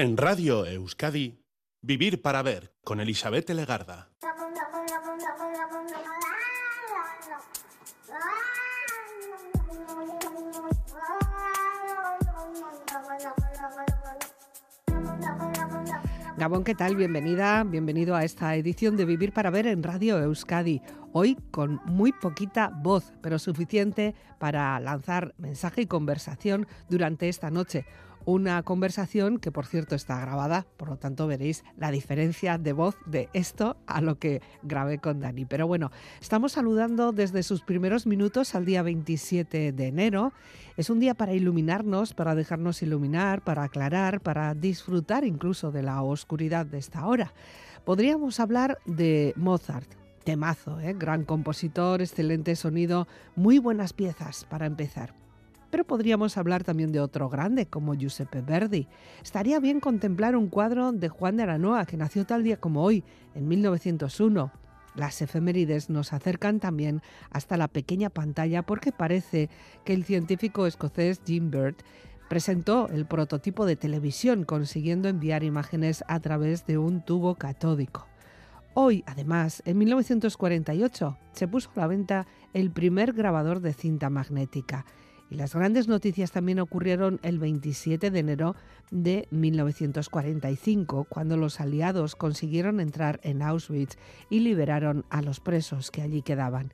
En 0.00 0.16
Radio 0.16 0.64
Euskadi, 0.64 1.42
Vivir 1.82 2.22
para 2.22 2.40
Ver 2.42 2.72
con 2.84 3.00
Elizabeth 3.00 3.50
Legarda. 3.50 4.12
Gabón, 16.36 16.62
¿qué 16.62 16.76
tal? 16.76 16.94
Bienvenida, 16.94 17.64
bienvenido 17.64 18.14
a 18.14 18.22
esta 18.22 18.54
edición 18.54 18.96
de 18.96 19.04
Vivir 19.04 19.32
para 19.32 19.50
Ver 19.50 19.66
en 19.66 19.82
Radio 19.82 20.22
Euskadi. 20.22 20.80
Hoy 21.12 21.36
con 21.50 21.80
muy 21.86 22.12
poquita 22.12 22.70
voz, 22.72 23.12
pero 23.20 23.40
suficiente 23.40 24.14
para 24.38 24.78
lanzar 24.78 25.34
mensaje 25.38 25.82
y 25.82 25.86
conversación 25.86 26.68
durante 26.88 27.28
esta 27.28 27.50
noche. 27.50 27.84
Una 28.30 28.62
conversación 28.62 29.38
que, 29.38 29.50
por 29.50 29.64
cierto, 29.64 29.94
está 29.94 30.20
grabada, 30.20 30.66
por 30.76 30.90
lo 30.90 30.98
tanto 30.98 31.26
veréis 31.26 31.64
la 31.78 31.90
diferencia 31.90 32.58
de 32.58 32.74
voz 32.74 32.94
de 33.06 33.30
esto 33.32 33.78
a 33.86 34.02
lo 34.02 34.18
que 34.18 34.42
grabé 34.62 34.98
con 34.98 35.18
Dani. 35.18 35.46
Pero 35.46 35.66
bueno, 35.66 35.90
estamos 36.20 36.52
saludando 36.52 37.12
desde 37.12 37.42
sus 37.42 37.62
primeros 37.62 38.06
minutos 38.06 38.54
al 38.54 38.66
día 38.66 38.82
27 38.82 39.72
de 39.72 39.86
enero. 39.86 40.34
Es 40.76 40.90
un 40.90 41.00
día 41.00 41.14
para 41.14 41.32
iluminarnos, 41.32 42.12
para 42.12 42.34
dejarnos 42.34 42.82
iluminar, 42.82 43.42
para 43.42 43.62
aclarar, 43.62 44.20
para 44.20 44.54
disfrutar 44.54 45.24
incluso 45.24 45.72
de 45.72 45.84
la 45.84 46.02
oscuridad 46.02 46.66
de 46.66 46.76
esta 46.76 47.06
hora. 47.06 47.32
Podríamos 47.86 48.40
hablar 48.40 48.76
de 48.84 49.32
Mozart, 49.36 49.90
temazo, 50.24 50.78
¿eh? 50.80 50.94
gran 50.98 51.24
compositor, 51.24 52.02
excelente 52.02 52.56
sonido, 52.56 53.08
muy 53.36 53.58
buenas 53.58 53.94
piezas 53.94 54.44
para 54.44 54.66
empezar. 54.66 55.14
Pero 55.70 55.84
podríamos 55.84 56.36
hablar 56.36 56.64
también 56.64 56.92
de 56.92 57.00
otro 57.00 57.28
grande, 57.28 57.66
como 57.66 57.94
Giuseppe 57.94 58.40
Verdi. 58.40 58.88
Estaría 59.22 59.60
bien 59.60 59.80
contemplar 59.80 60.36
un 60.36 60.48
cuadro 60.48 60.92
de 60.92 61.08
Juan 61.08 61.36
de 61.36 61.42
Aranoa, 61.42 61.84
que 61.84 61.96
nació 61.96 62.24
tal 62.24 62.42
día 62.42 62.56
como 62.56 62.82
hoy, 62.82 63.04
en 63.34 63.48
1901. 63.48 64.50
Las 64.94 65.22
efemérides 65.22 65.90
nos 65.90 66.12
acercan 66.12 66.58
también 66.58 67.02
hasta 67.30 67.56
la 67.56 67.68
pequeña 67.68 68.10
pantalla 68.10 68.62
porque 68.62 68.90
parece 68.90 69.48
que 69.84 69.92
el 69.92 70.04
científico 70.04 70.66
escocés 70.66 71.20
Jim 71.24 71.50
Bird 71.50 71.76
presentó 72.28 72.88
el 72.88 73.06
prototipo 73.06 73.64
de 73.64 73.76
televisión 73.76 74.44
consiguiendo 74.44 75.08
enviar 75.08 75.44
imágenes 75.44 76.02
a 76.08 76.18
través 76.20 76.66
de 76.66 76.78
un 76.78 77.04
tubo 77.04 77.36
catódico. 77.36 78.06
Hoy, 78.74 79.02
además, 79.06 79.62
en 79.66 79.78
1948, 79.78 81.18
se 81.32 81.48
puso 81.48 81.70
a 81.74 81.80
la 81.80 81.86
venta 81.86 82.26
el 82.52 82.70
primer 82.70 83.12
grabador 83.12 83.60
de 83.60 83.72
cinta 83.72 84.10
magnética 84.10 84.84
y 85.30 85.36
las 85.36 85.54
grandes 85.54 85.88
noticias 85.88 86.32
también 86.32 86.58
ocurrieron 86.58 87.20
el 87.22 87.38
27 87.38 88.10
de 88.10 88.18
enero 88.18 88.56
de 88.90 89.28
1945, 89.30 91.04
cuando 91.08 91.36
los 91.36 91.60
aliados 91.60 92.16
consiguieron 92.16 92.80
entrar 92.80 93.20
en 93.22 93.42
Auschwitz 93.42 93.96
y 94.30 94.40
liberaron 94.40 95.04
a 95.10 95.22
los 95.22 95.40
presos 95.40 95.90
que 95.90 96.02
allí 96.02 96.22
quedaban. 96.22 96.72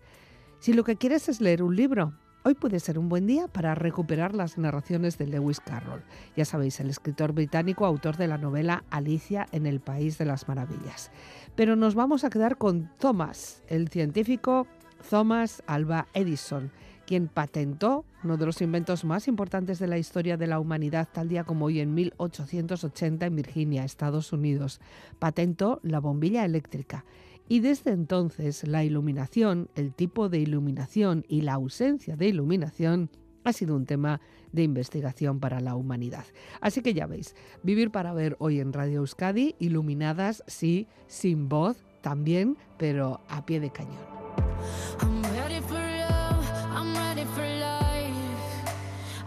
Si 0.60 0.72
lo 0.72 0.84
que 0.84 0.96
quieres 0.96 1.28
es 1.28 1.40
leer 1.40 1.62
un 1.62 1.76
libro, 1.76 2.14
Hoy 2.46 2.52
puede 2.52 2.78
ser 2.78 2.98
un 2.98 3.08
buen 3.08 3.26
día 3.26 3.48
para 3.48 3.74
recuperar 3.74 4.34
las 4.34 4.58
narraciones 4.58 5.16
de 5.16 5.26
Lewis 5.26 5.60
Carroll. 5.60 6.02
Ya 6.36 6.44
sabéis, 6.44 6.78
el 6.78 6.90
escritor 6.90 7.32
británico, 7.32 7.86
autor 7.86 8.18
de 8.18 8.28
la 8.28 8.36
novela 8.36 8.84
Alicia 8.90 9.46
en 9.50 9.64
el 9.64 9.80
País 9.80 10.18
de 10.18 10.26
las 10.26 10.46
Maravillas. 10.46 11.10
Pero 11.56 11.74
nos 11.74 11.94
vamos 11.94 12.22
a 12.22 12.28
quedar 12.28 12.58
con 12.58 12.90
Thomas, 12.98 13.62
el 13.68 13.88
científico 13.88 14.66
Thomas 15.08 15.62
Alba 15.66 16.06
Edison, 16.12 16.70
quien 17.06 17.28
patentó 17.28 18.04
uno 18.22 18.36
de 18.36 18.46
los 18.46 18.60
inventos 18.62 19.04
más 19.04 19.28
importantes 19.28 19.78
de 19.78 19.86
la 19.86 19.98
historia 19.98 20.36
de 20.36 20.46
la 20.46 20.58
humanidad, 20.58 21.08
tal 21.12 21.28
día 21.28 21.44
como 21.44 21.66
hoy 21.66 21.80
en 21.80 21.94
1880 21.94 23.26
en 23.26 23.36
Virginia, 23.36 23.84
Estados 23.84 24.32
Unidos. 24.32 24.80
Patentó 25.18 25.80
la 25.82 26.00
bombilla 26.00 26.44
eléctrica. 26.44 27.04
Y 27.48 27.60
desde 27.60 27.92
entonces 27.92 28.66
la 28.66 28.84
iluminación, 28.84 29.68
el 29.74 29.92
tipo 29.92 30.28
de 30.28 30.38
iluminación 30.38 31.24
y 31.28 31.42
la 31.42 31.54
ausencia 31.54 32.16
de 32.16 32.28
iluminación 32.28 33.10
ha 33.44 33.52
sido 33.52 33.76
un 33.76 33.84
tema 33.84 34.20
de 34.52 34.62
investigación 34.62 35.40
para 35.40 35.60
la 35.60 35.74
humanidad. 35.74 36.24
Así 36.60 36.80
que 36.80 36.94
ya 36.94 37.06
veis, 37.06 37.34
vivir 37.62 37.90
para 37.90 38.14
ver 38.14 38.36
hoy 38.38 38.60
en 38.60 38.72
Radio 38.72 39.00
Euskadi, 39.00 39.54
iluminadas, 39.58 40.42
sí, 40.46 40.88
sin 41.06 41.48
voz 41.48 41.84
también, 42.00 42.56
pero 42.78 43.20
a 43.28 43.44
pie 43.44 43.60
de 43.60 43.70
cañón. 43.70 45.23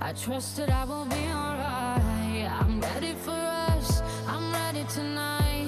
I 0.07 0.13
trust 0.13 0.56
that 0.56 0.69
I 0.69 0.85
will 0.85 1.03
be 1.03 1.16
alright. 1.16 2.50
I'm 2.62 2.79
ready 2.79 3.13
for 3.25 3.31
us, 3.31 4.01
I'm 4.25 4.53
ready 4.53 4.85
tonight. 4.85 5.68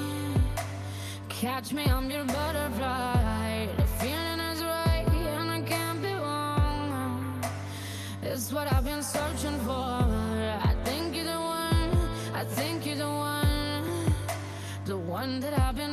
Catch 1.27 1.73
me, 1.73 1.83
I'm 1.83 2.09
your 2.09 2.23
butterfly. 2.23 3.67
The 3.75 3.83
feeling 3.99 4.39
is 4.39 4.63
right, 4.63 5.05
and 5.09 5.51
I 5.51 5.61
can't 5.63 6.01
be 6.01 6.13
wrong. 6.13 7.43
It's 8.23 8.53
what 8.53 8.71
I've 8.71 8.85
been 8.85 9.03
searching 9.03 9.59
for. 9.67 10.07
I 10.69 10.73
think 10.85 11.17
you're 11.17 11.25
the 11.25 11.41
one, 11.61 11.91
I 12.33 12.45
think 12.45 12.85
you're 12.85 12.95
the 12.95 13.09
one, 13.09 14.13
the 14.85 14.95
one 14.95 15.41
that 15.41 15.53
I've 15.59 15.75
been 15.75 15.88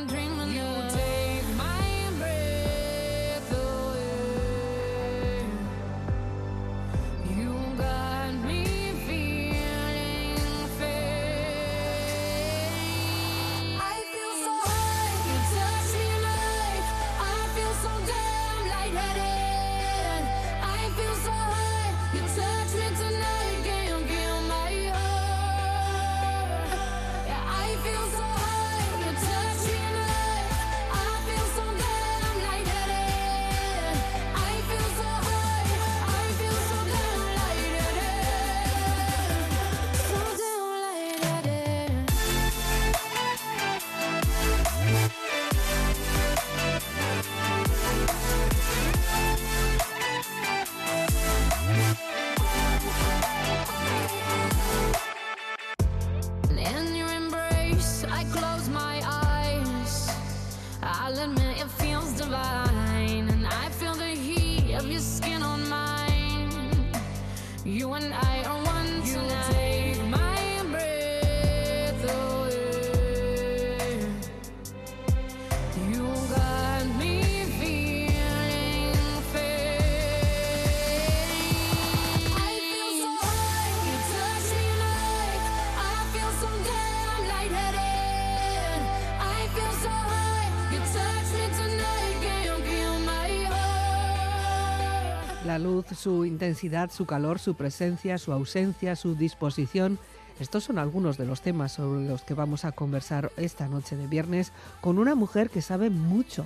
su 95.97 96.25
intensidad, 96.25 96.91
su 96.91 97.05
calor, 97.05 97.39
su 97.39 97.55
presencia, 97.55 98.17
su 98.17 98.31
ausencia, 98.31 98.95
su 98.95 99.15
disposición. 99.15 99.99
Estos 100.39 100.65
son 100.65 100.77
algunos 100.77 101.17
de 101.17 101.25
los 101.25 101.41
temas 101.41 101.73
sobre 101.73 102.07
los 102.07 102.21
que 102.21 102.35
vamos 102.35 102.63
a 102.63 102.71
conversar 102.71 103.31
esta 103.37 103.67
noche 103.67 103.95
de 103.95 104.07
viernes 104.07 104.51
con 104.81 104.99
una 104.99 105.15
mujer 105.15 105.49
que 105.49 105.61
sabe 105.61 105.89
mucho. 105.89 106.45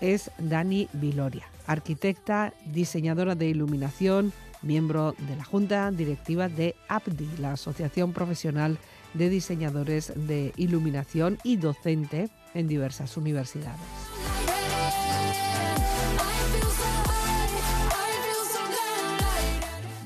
Es 0.00 0.30
Dani 0.38 0.88
Viloria, 0.92 1.46
arquitecta, 1.66 2.52
diseñadora 2.66 3.34
de 3.34 3.48
iluminación, 3.48 4.32
miembro 4.62 5.14
de 5.18 5.36
la 5.36 5.44
Junta 5.44 5.90
Directiva 5.90 6.48
de 6.48 6.74
APDI, 6.88 7.28
la 7.38 7.52
Asociación 7.52 8.12
Profesional 8.12 8.78
de 9.14 9.28
Diseñadores 9.28 10.12
de 10.14 10.52
Iluminación 10.56 11.38
y 11.42 11.56
docente 11.56 12.28
en 12.54 12.68
diversas 12.68 13.16
universidades. 13.16 14.59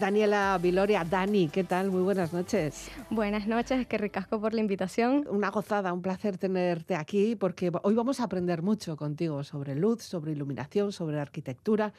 Daniela 0.05 0.59
Viloria. 0.61 1.03
Dani, 1.03 1.49
¿qué 1.49 1.65
tal? 1.65 1.91
Muy 1.91 2.03
buenas 2.03 2.35
noches. 2.35 2.91
Buenas 3.09 3.47
noches, 3.47 3.87
qué 3.87 3.97
ricasco 3.97 4.39
por 4.39 4.53
la 4.53 4.61
invitación. 4.61 5.27
Una 5.31 5.51
gozada, 5.51 5.95
un 5.95 6.03
placer 6.03 6.37
tenerte 6.37 6.95
aquí 6.95 7.37
porque 7.37 7.73
hoy 7.83 7.95
vamos 7.95 8.21
a 8.21 8.25
aprender 8.25 8.61
mucho 8.61 8.99
contigo 8.99 9.43
sobre 9.45 9.75
luz, 9.75 10.03
sobre 10.03 10.33
iluminación, 10.33 10.93
sobre 10.93 11.19
arquitectura 11.19 11.95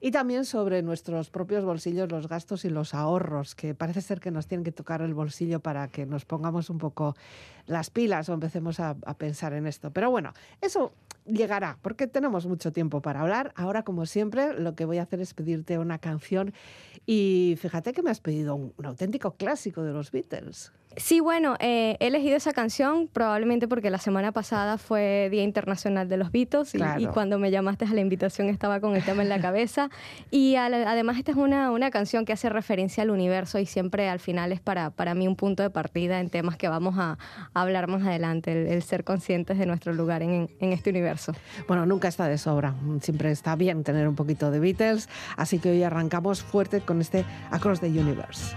y 0.00 0.10
también 0.10 0.44
sobre 0.44 0.82
nuestros 0.82 1.30
propios 1.30 1.64
bolsillos, 1.64 2.10
los 2.10 2.28
gastos 2.28 2.64
y 2.64 2.70
los 2.70 2.94
ahorros, 2.94 3.54
que 3.54 3.74
parece 3.74 4.00
ser 4.00 4.20
que 4.20 4.30
nos 4.30 4.46
tienen 4.46 4.64
que 4.64 4.72
tocar 4.72 5.02
el 5.02 5.14
bolsillo 5.14 5.60
para 5.60 5.88
que 5.88 6.06
nos 6.06 6.24
pongamos 6.24 6.70
un 6.70 6.78
poco 6.78 7.16
las 7.66 7.90
pilas 7.90 8.28
o 8.28 8.34
empecemos 8.34 8.80
a, 8.80 8.94
pensar 9.18 9.52
en 9.54 9.66
esto. 9.66 9.90
Pero 9.90 10.10
bueno, 10.10 10.32
eso 10.60 10.92
llegará, 11.24 11.78
porque 11.82 12.06
tenemos 12.06 12.46
mucho 12.46 12.72
tiempo 12.72 13.00
para 13.00 13.20
hablar. 13.20 13.52
Ahora, 13.56 13.82
como 13.82 14.06
siempre, 14.06 14.58
lo 14.58 14.74
que 14.74 14.84
voy 14.84 14.98
a 14.98 15.02
hacer 15.02 15.20
es 15.20 15.34
pedirte 15.34 15.78
una 15.78 15.98
canción 15.98 16.52
y 17.06 17.56
fíjate 17.60 17.92
que 17.92 18.02
me 18.02 18.10
has 18.10 18.20
pedido 18.20 18.54
un 18.54 18.72
auténtico 18.84 19.32
clásico 19.32 19.82
de 19.82 19.92
los 19.92 20.10
Beatles. 20.10 20.72
Sí, 20.96 21.20
bueno, 21.20 21.56
eh, 21.60 21.96
he 22.00 22.06
elegido 22.06 22.36
esa 22.36 22.52
canción 22.52 23.08
probablemente 23.12 23.68
porque 23.68 23.90
la 23.90 23.98
semana 23.98 24.32
pasada 24.32 24.78
fue 24.78 25.28
Día 25.30 25.42
Internacional 25.42 26.08
de 26.08 26.16
los 26.16 26.32
Beatles 26.32 26.74
y, 26.74 27.06
cuando 27.08 27.38
me 27.38 27.50
llamaste 27.50 27.84
a 27.84 27.88
la 27.88 28.00
invitación 28.00 28.48
estaba 28.48 28.80
con 28.80 28.96
el 28.96 29.04
tema 29.04 29.22
en 29.22 29.28
la 29.28 29.38
cabeza. 29.38 29.90
Y 30.30 30.56
además 30.56 31.18
esta 31.18 31.32
es 31.32 31.36
una, 31.36 31.70
una 31.70 31.90
canción 31.90 32.24
que 32.24 32.32
hace 32.32 32.48
referencia 32.48 33.02
al 33.02 33.10
universo 33.10 33.58
y 33.58 33.66
siempre 33.66 34.08
al 34.08 34.20
final 34.20 34.52
es 34.52 34.60
para, 34.60 34.90
para 34.90 35.14
mí 35.14 35.28
un 35.28 35.36
punto 35.36 35.62
de 35.62 35.68
partida 35.68 36.18
en 36.20 36.30
temas 36.30 36.56
que 36.56 36.68
vamos 36.68 36.94
a, 36.98 37.18
hablar 37.52 37.88
más 37.88 38.02
adelante, 38.02 38.72
el, 38.72 38.82
ser 38.82 39.04
conscientes 39.04 39.58
de 39.58 39.66
nuestro 39.66 39.92
lugar 39.92 40.22
en, 40.22 40.48
en 40.60 40.72
este 40.72 40.90
universo. 40.90 41.32
Bueno, 41.68 41.84
nunca 41.84 42.08
está 42.08 42.26
de 42.26 42.38
sobra, 42.38 42.74
siempre 43.02 43.30
está 43.30 43.54
bien 43.54 43.84
tener 43.84 44.08
un 44.08 44.14
poquito 44.14 44.50
de 44.50 44.60
Beatles, 44.60 45.08
así 45.36 45.58
que 45.58 45.70
hoy 45.70 45.82
arrancamos 45.82 46.42
fuerte 46.42 46.80
con 46.80 47.00
este 47.00 47.24
Across 47.50 47.80
the 47.80 47.88
Universe. 47.88 48.56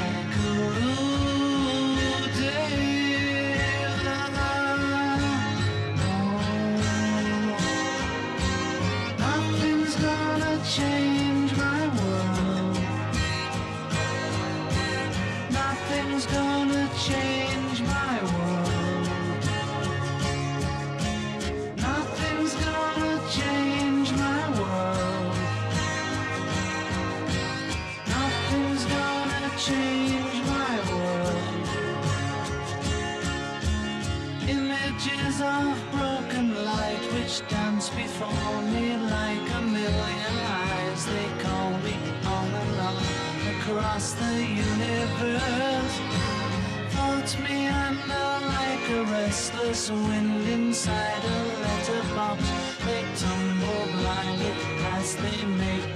change 10.77 11.51
my 11.57 11.81
world. 11.97 12.77
Nothing's 15.51 16.25
gonna 16.27 16.89
change 17.07 17.81
my 17.81 18.15
world. 18.31 19.07
Nothing's 21.75 22.55
gonna 22.67 23.15
change 23.37 24.09
my 24.13 24.43
world. 24.59 25.35
Nothing's 28.15 28.85
gonna 28.95 29.51
change 29.67 30.37
my 30.55 30.73
world. 30.89 31.67
Images 34.47 35.41
of 35.41 35.75
broken 35.91 36.47
light 36.63 37.03
which 37.13 37.35
dance 37.49 37.89
before 37.89 38.61
me 38.73 38.95
like 38.95 39.49
a 39.59 39.61
million 39.63 40.20
stars 41.01 41.15
they 41.15 41.43
call 41.43 41.71
me 41.79 41.95
on 42.25 42.47
and 42.47 42.79
on 42.79 42.95
across 43.55 44.13
the 44.13 44.43
universe. 44.43 45.99
Float 46.89 47.39
me 47.43 47.67
under 47.67 48.45
like 48.47 48.89
a 48.89 49.03
restless 49.11 49.89
wind 49.89 50.47
inside 50.47 51.23
a 51.23 51.39
letterbox. 51.61 52.43
They 52.85 53.03
tumble 53.15 53.85
blindly 53.97 54.53
as 54.95 55.15
they 55.15 55.45
make 55.45 55.90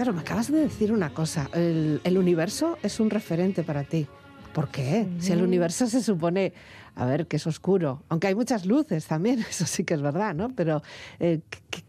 Claro, 0.00 0.14
me 0.14 0.22
acabas 0.22 0.50
de 0.50 0.60
decir 0.60 0.94
una 0.94 1.10
cosa. 1.10 1.50
El, 1.52 2.16
universo 2.16 2.78
es 2.82 3.00
un 3.00 3.10
referente 3.10 3.62
para 3.62 3.84
ti. 3.84 4.06
¿Por 4.54 4.68
qué? 4.68 5.06
Si 5.18 5.30
el 5.30 5.42
universo 5.42 5.86
se 5.88 6.02
supone 6.02 6.54
a 6.94 7.04
ver, 7.04 7.26
que 7.26 7.36
es 7.36 7.46
oscuro. 7.46 8.02
Aunque 8.08 8.28
hay 8.28 8.34
muchas 8.34 8.64
luces 8.64 9.06
también, 9.06 9.40
eso 9.50 9.66
sí 9.66 9.84
que 9.84 9.92
es 9.92 10.00
verdad, 10.00 10.34
¿no? 10.34 10.48
Pero, 10.56 10.82
eh, 11.18 11.40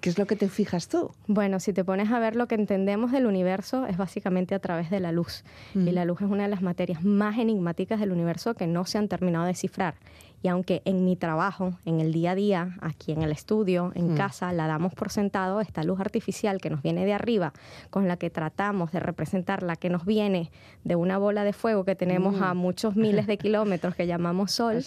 ¿qué, 0.01 0.09
es 0.09 0.17
lo 0.17 0.27
que 0.27 0.35
te 0.35 0.49
fijas 0.49 0.89
tú? 0.89 1.11
Bueno, 1.27 1.61
si 1.61 1.71
te 1.71 1.85
pones 1.85 2.11
a 2.11 2.19
ver 2.19 2.35
lo 2.35 2.49
que 2.49 2.55
entendemos 2.55 3.13
del 3.13 3.27
universo, 3.27 3.85
es 3.87 3.95
básicamente 3.95 4.55
a 4.55 4.59
través 4.59 4.89
de 4.89 4.99
la 4.99 5.13
luz. 5.13 5.45
Y 5.73 5.91
la 5.91 6.03
luz 6.03 6.19
es 6.19 6.29
una 6.29 6.43
de 6.43 6.49
las 6.49 6.61
materias 6.61 7.05
más 7.05 7.37
enigmáticas 7.37 8.01
del 8.01 8.11
universo 8.11 8.55
que 8.55 8.67
no 8.67 8.85
se 8.85 8.97
han 8.97 9.07
terminado 9.07 9.45
de 9.45 9.53
cifrar. 9.53 9.95
Y 10.43 10.47
aunque 10.47 10.81
en 10.85 11.05
mi 11.05 11.15
trabajo, 11.15 11.73
en 11.85 11.99
el 11.99 12.11
día 12.11 12.31
a 12.31 12.35
día, 12.35 12.77
aquí 12.81 13.11
en 13.11 13.21
el 13.21 13.31
estudio, 13.31 13.91
en 13.95 14.15
casa, 14.15 14.51
la 14.53 14.67
damos 14.67 14.93
por 14.93 15.11
sentado, 15.11 15.61
esta 15.61 15.83
luz 15.83 15.99
artificial 15.99 16.59
que 16.59 16.69
nos 16.69 16.81
viene 16.81 17.05
de 17.05 17.13
arriba, 17.13 17.53
con 17.89 18.07
la 18.07 18.17
que 18.17 18.29
tratamos 18.29 18.91
de 18.91 18.99
representar 18.99 19.61
la 19.61 19.75
que 19.75 19.89
nos 19.89 20.05
viene 20.05 20.51
de 20.83 20.95
una 20.95 21.17
bola 21.17 21.43
de 21.43 21.53
fuego 21.53 21.85
que 21.85 21.95
tenemos 21.95 22.41
a 22.41 22.53
muchos 22.53 22.95
miles 22.95 23.27
de 23.27 23.37
kilómetros 23.37 23.95
que 23.95 24.07
llamamos 24.07 24.51
Sol, 24.61 24.83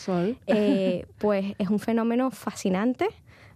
eh, 0.47 1.07
pues 1.19 1.55
es 1.59 1.69
un 1.69 1.79
fenómeno 1.79 2.31
fascinante 2.31 3.07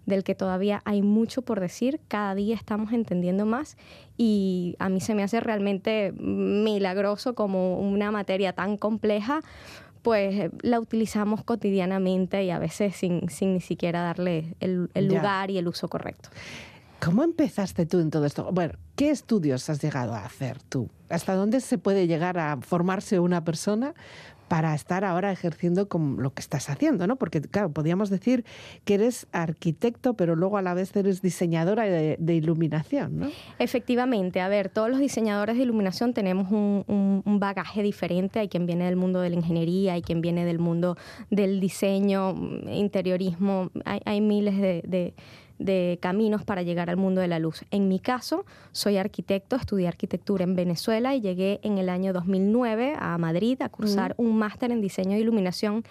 del 0.08 0.24
que 0.24 0.34
todavía 0.34 0.80
hay 0.84 1.02
mucho 1.02 1.42
por 1.42 1.60
decir, 1.60 2.00
cada 2.08 2.34
día 2.34 2.54
estamos 2.56 2.92
entendiendo 2.92 3.44
más 3.44 3.76
y 4.16 4.74
a 4.78 4.88
mí 4.88 5.00
se 5.00 5.14
me 5.14 5.22
hace 5.22 5.38
realmente 5.38 6.12
milagroso 6.12 7.34
como 7.34 7.78
una 7.78 8.10
materia 8.10 8.54
tan 8.54 8.78
compleja 8.78 9.42
pues 10.02 10.50
la 10.62 10.80
utilizamos 10.80 11.44
cotidianamente 11.44 12.44
y 12.44 12.50
a 12.50 12.58
veces 12.58 12.96
sin, 12.96 13.28
sin 13.28 13.54
ni 13.54 13.60
siquiera 13.60 14.02
darle 14.02 14.54
el, 14.60 14.88
lugar 15.08 15.50
y 15.50 15.58
el 15.58 15.68
uso 15.68 15.88
correcto. 15.88 16.30
¿Cómo 17.00 17.22
empezaste 17.22 17.86
tú 17.86 18.00
en 18.00 18.10
todo 18.10 18.24
esto? 18.24 18.50
Bueno, 18.52 18.74
¿qué 18.96 19.10
estudios 19.10 19.70
has 19.70 19.80
llegado 19.80 20.14
a 20.14 20.24
hacer 20.24 20.60
tú? 20.62 20.90
¿Hasta 21.08 21.34
dónde 21.34 21.60
se 21.60 21.78
puede 21.78 22.06
llegar 22.06 22.38
a 22.38 22.58
formarse 22.60 23.20
una 23.20 23.44
persona 23.44 23.94
para 24.48 24.74
estar 24.74 25.04
ahora 25.04 25.30
ejerciendo 25.30 25.88
como 25.88 26.20
lo 26.20 26.32
que 26.32 26.40
estás 26.40 26.70
haciendo, 26.70 27.06
¿no? 27.06 27.16
Porque, 27.16 27.40
claro, 27.40 27.70
podríamos 27.70 28.10
decir 28.10 28.44
que 28.84 28.94
eres 28.94 29.26
arquitecto, 29.32 30.14
pero 30.14 30.36
luego 30.36 30.56
a 30.56 30.62
la 30.62 30.74
vez 30.74 30.94
eres 30.96 31.22
diseñadora 31.22 31.84
de, 31.84 32.34
iluminación, 32.34 33.18
¿no? 33.18 33.30
Efectivamente, 33.58 34.40
a 34.40 34.48
ver, 34.48 34.68
todos 34.68 34.90
los 34.90 34.98
diseñadores 34.98 35.56
de 35.56 35.62
iluminación 35.62 36.14
tenemos 36.14 36.50
un, 36.50 37.22
bagaje 37.38 37.82
diferente. 37.82 38.40
Hay 38.40 38.48
quien 38.48 38.66
viene 38.66 38.86
del 38.86 38.96
mundo 38.96 39.20
de 39.20 39.30
la 39.30 39.36
ingeniería, 39.36 39.92
hay 39.92 40.02
quien 40.02 40.20
viene 40.20 40.44
del 40.44 40.58
mundo 40.58 40.96
del 41.30 41.60
diseño, 41.60 42.34
interiorismo, 42.66 43.70
hay, 43.84 44.20
miles 44.20 44.56
de 44.58 44.82
de 44.88 45.14
caminos 46.00 46.44
para 46.44 46.62
llegar 46.62 46.90
al 46.90 46.96
mundo 46.96 47.20
de 47.20 47.28
la 47.28 47.38
luz. 47.38 47.64
En 47.70 47.88
mi 47.88 47.98
caso, 47.98 48.44
soy 48.72 48.96
arquitecto, 48.96 49.56
estudié 49.56 49.88
arquitectura 49.88 50.44
en 50.44 50.54
Venezuela 50.54 51.14
y 51.14 51.20
llegué 51.20 51.60
en 51.62 51.78
el 51.78 51.88
año 51.88 52.12
2009 52.12 52.94
a 52.98 53.18
Madrid 53.18 53.60
a 53.62 53.68
cursar 53.68 54.14
un 54.16 54.36
máster 54.36 54.70
en 54.70 54.80
diseño 54.80 55.12
de 55.12 55.20
iluminación, 55.20 55.84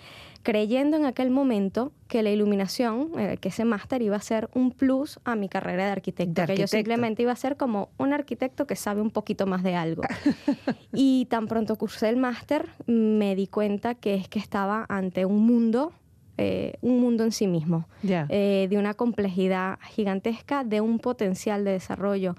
creyendo 0.44 0.96
en 0.98 1.06
aquel 1.06 1.30
momento 1.30 1.92
que 2.08 2.24
la 2.24 2.30
iluminación, 2.30 3.12
eh, 3.18 3.38
que 3.40 3.50
ese 3.50 3.66
máster 3.66 4.02
iba 4.02 4.16
a 4.16 4.22
ser 4.22 4.50
un 4.54 4.72
plus 4.72 5.20
a 5.26 5.36
mi 5.36 5.50
carrera 5.50 5.86
de 5.86 5.92
arquitecto, 5.92 6.46
que 6.46 6.56
yo 6.56 6.68
simplemente 6.68 7.24
iba 7.24 7.34
a 7.34 7.36
ser 7.36 7.58
como 7.58 7.90
un 7.98 8.14
arquitecto 8.14 8.66
que 8.66 8.76
sabe 8.76 9.02
un 9.02 9.12
poquito 9.12 9.46
más 9.46 9.64
de 9.64 9.76
algo. 9.76 10.04
y 10.94 11.26
tan 11.26 11.48
pronto 11.48 11.76
cursé 11.76 12.10
el 12.10 12.18
máster, 12.18 12.70
me 12.86 13.36
di 13.36 13.48
cuenta 13.48 13.96
que 13.96 14.16
es 14.16 14.30
que 14.30 14.40
estaba 14.40 14.86
ante 14.88 15.26
un 15.26 15.46
mundo 15.46 15.92
eh, 16.38 16.74
un 16.82 17.00
mundo 17.00 17.24
en 17.24 17.32
sí 17.32 17.48
mismo, 17.48 17.88
eh, 18.04 18.68
de 18.70 18.78
una 18.78 18.94
complejidad 18.94 19.80
gigantesca, 19.90 20.64
de 20.64 20.82
un 20.82 21.00
potencial 21.00 21.64
de 21.64 21.72
desarrollo 21.72 22.36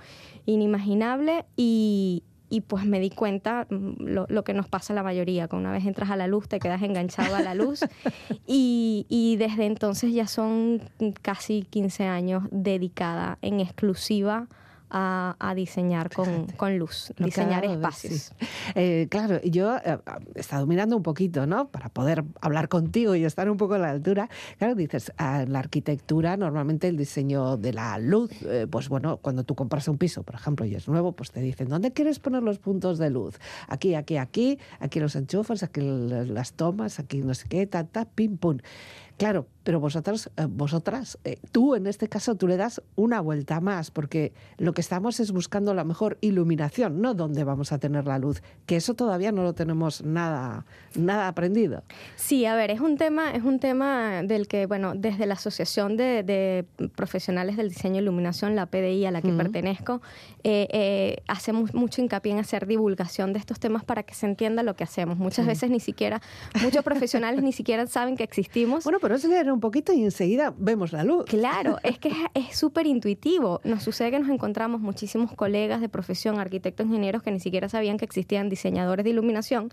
inimaginable 0.47 1.45
y, 1.57 2.23
pues 2.69 2.85
me 2.85 3.01
di 3.01 3.11
cuenta 3.11 3.67
mm, 3.69 4.25
lo, 4.29 4.45
que 4.45 4.55
nos 4.55 4.69
pasa 4.69 4.93
a 4.93 4.97
la 4.97 5.03
mayoría, 5.03 5.49
que 5.49 5.57
una 5.57 5.73
vez 5.73 5.85
entras 5.85 6.11
a 6.11 6.17
la 6.17 6.29
luz 6.29 6.49
te 6.49 6.61
quedas 6.61 6.83
enganchado 6.83 7.35
a 7.35 7.41
la 7.41 7.55
luz. 7.55 7.85
Y, 8.47 9.05
y, 9.09 9.37
desde 9.37 9.67
entonces 9.67 10.13
ya 10.15 10.27
son 10.27 10.81
casi 11.21 11.65
15 11.69 12.05
años 12.05 12.45
dedicada 12.51 13.39
en 13.43 13.61
exclusiva 13.61 14.47
a, 14.47 14.47
diseñar 15.55 16.11
con, 16.11 16.79
luz, 16.79 17.13
diseñar 17.19 17.65
espacios. 17.65 18.33
Eh, 18.75 19.09
claro, 19.11 19.41
yo 19.43 19.77
eh, 19.77 19.99
he 20.35 20.41
estado 20.41 20.67
mirando 20.67 20.97
un 20.97 21.03
poquito, 21.03 21.47
¿no? 21.47 21.69
Para 21.69 21.89
poder 21.89 22.25
hablar 22.41 22.69
contigo 22.69 23.15
y 23.15 23.25
estar 23.25 23.51
un 23.51 23.57
poco 23.57 23.75
a 23.75 23.79
la 23.79 23.91
altura. 23.91 24.29
Claro, 24.59 24.75
dices, 24.75 25.13
ah, 25.19 25.45
la 25.49 25.59
arquitectura, 25.59 26.37
normalmente 26.37 26.89
el 26.89 26.97
diseño 26.97 27.57
de 27.57 27.73
la 27.73 27.99
luz, 27.99 28.31
eh, 28.43 28.67
pues 28.71 28.89
bueno, 28.89 29.19
cuando 29.19 29.45
tú 29.45 29.55
compras 29.55 29.89
un 29.89 29.99
piso, 29.99 30.23
por 30.23 30.35
ejemplo, 30.35 30.67
y 30.67 30.75
es 30.75 30.89
nuevo, 30.89 31.13
pues 31.13 31.31
te 31.31 31.41
dicen, 31.41 31.69
¿dónde 31.69 31.93
quieres 31.93 32.19
poner 32.19 32.43
los 32.43 32.59
puntos 32.59 32.99
de 32.99 33.11
luz? 33.11 33.39
Aquí, 33.69 33.95
aquí, 33.95 34.17
aquí, 34.17 34.59
aquí 34.81 35.01
los 35.01 35.17
enchufes, 35.17 35.63
aquí 35.63 35.81
las 35.81 36.53
tomas, 36.53 36.99
aquí 36.99 37.19
no 37.19 37.35
sé 37.35 37.49
qué, 37.49 37.67
ta, 37.67 37.85
ta, 37.85 38.05
pim, 38.05 38.37
pum. 38.37 38.59
Claro, 39.19 39.47
pero 39.65 39.81
vosotros, 39.81 40.31
eh, 40.37 40.47
vosotras, 40.49 41.19
eh, 41.25 41.41
tú 41.51 41.75
en 41.75 41.89
este 41.89 42.09
caso, 42.09 42.37
tú 42.37 42.47
le 42.47 42.57
das 42.57 42.81
una 42.95 43.21
vuelta 43.21 43.61
más, 43.61 43.91
porque 43.91 44.33
lo 44.59 44.73
que 44.73 44.81
estamos 44.81 45.19
es 45.19 45.33
buscando 45.33 45.75
la 45.75 45.83
mejor 45.83 46.19
iluminación, 46.21 47.03
no 47.03 47.15
dónde 47.15 47.43
vamos 47.43 47.73
a 47.73 47.79
tener 47.79 48.07
la 48.07 48.19
luz, 48.21 48.43
que 48.65 48.77
eso 48.77 48.95
todavía 48.95 49.33
no 49.33 49.43
lo 49.43 49.55
tenemos 49.55 50.03
nada, 50.03 50.65
nada 50.95 51.27
aprendido. 51.27 51.83
Sí, 52.15 52.47
a 52.47 52.55
ver, 52.55 52.71
es 52.71 52.81
un 52.81 52.97
tema, 52.97 53.33
es 53.33 53.43
un 53.43 53.59
tema 53.59 54.23
del 54.23 54.47
que, 54.47 54.67
bueno, 54.67 54.95
desde 54.95 55.27
la 55.27 55.35
Asociación 55.35 55.97
de, 55.97 56.65
Profesionales 56.95 57.57
del 57.57 57.71
Diseño 57.71 57.97
e 57.97 58.03
Iluminación, 58.03 58.55
la 58.55 58.67
PDI 58.67 59.07
a 59.07 59.11
la 59.11 59.21
que 59.21 59.33
pertenezco, 59.33 60.01
eh, 60.45 61.23
hacemos 61.27 61.75
mucho 61.75 62.01
hincapié 62.01 62.33
en 62.33 62.39
hacer 62.39 62.69
divulgación 62.69 63.33
de 63.33 63.41
estos 63.41 63.59
temas 63.59 63.85
para 63.85 64.05
que 64.05 64.15
se 64.15 64.27
entienda 64.27 64.63
lo 64.63 64.77
que 64.77 64.85
hacemos. 64.85 65.19
Muchas 65.19 65.45
veces 65.45 65.71
ni 65.71 65.81
siquiera, 65.81 66.23
muchos 66.63 66.85
profesionales 66.85 67.43
ni 67.43 67.53
siquiera 67.53 67.85
saben 67.89 68.17
que 68.17 68.23
existimos. 68.23 68.85
Bueno, 68.85 68.99
pero 69.08 69.08
es 69.15 69.25
leer 69.25 69.53
un 69.53 69.61
poquito 69.61 69.93
y 69.93 70.03
enseguida 70.03 70.55
vemos 70.57 70.93
la 70.93 71.05
luz. 71.05 71.25
Claro, 71.27 71.79
es 71.83 71.99
que 71.99 72.13
es 72.35 72.57
súper 72.57 72.87
intuitivo. 72.87 73.61
Nos 73.65 73.83
sucede 73.83 74.11
que 74.11 74.19
nos 74.19 74.29
encontramos 74.29 74.81
muchísimos 74.81 75.33
colegas 75.35 75.81
de 75.81 75.89
profesión, 75.89 76.39
arquitectos, 76.39 76.87
ingenieros, 76.87 77.23
que 77.23 77.31
ni 77.31 77.41
siquiera 77.41 77.69
sabían 77.69 77.99
que 77.99 78.05
existían 78.05 78.49
diseñadores 78.49 79.05
de 79.05 79.11
iluminación. 79.11 79.71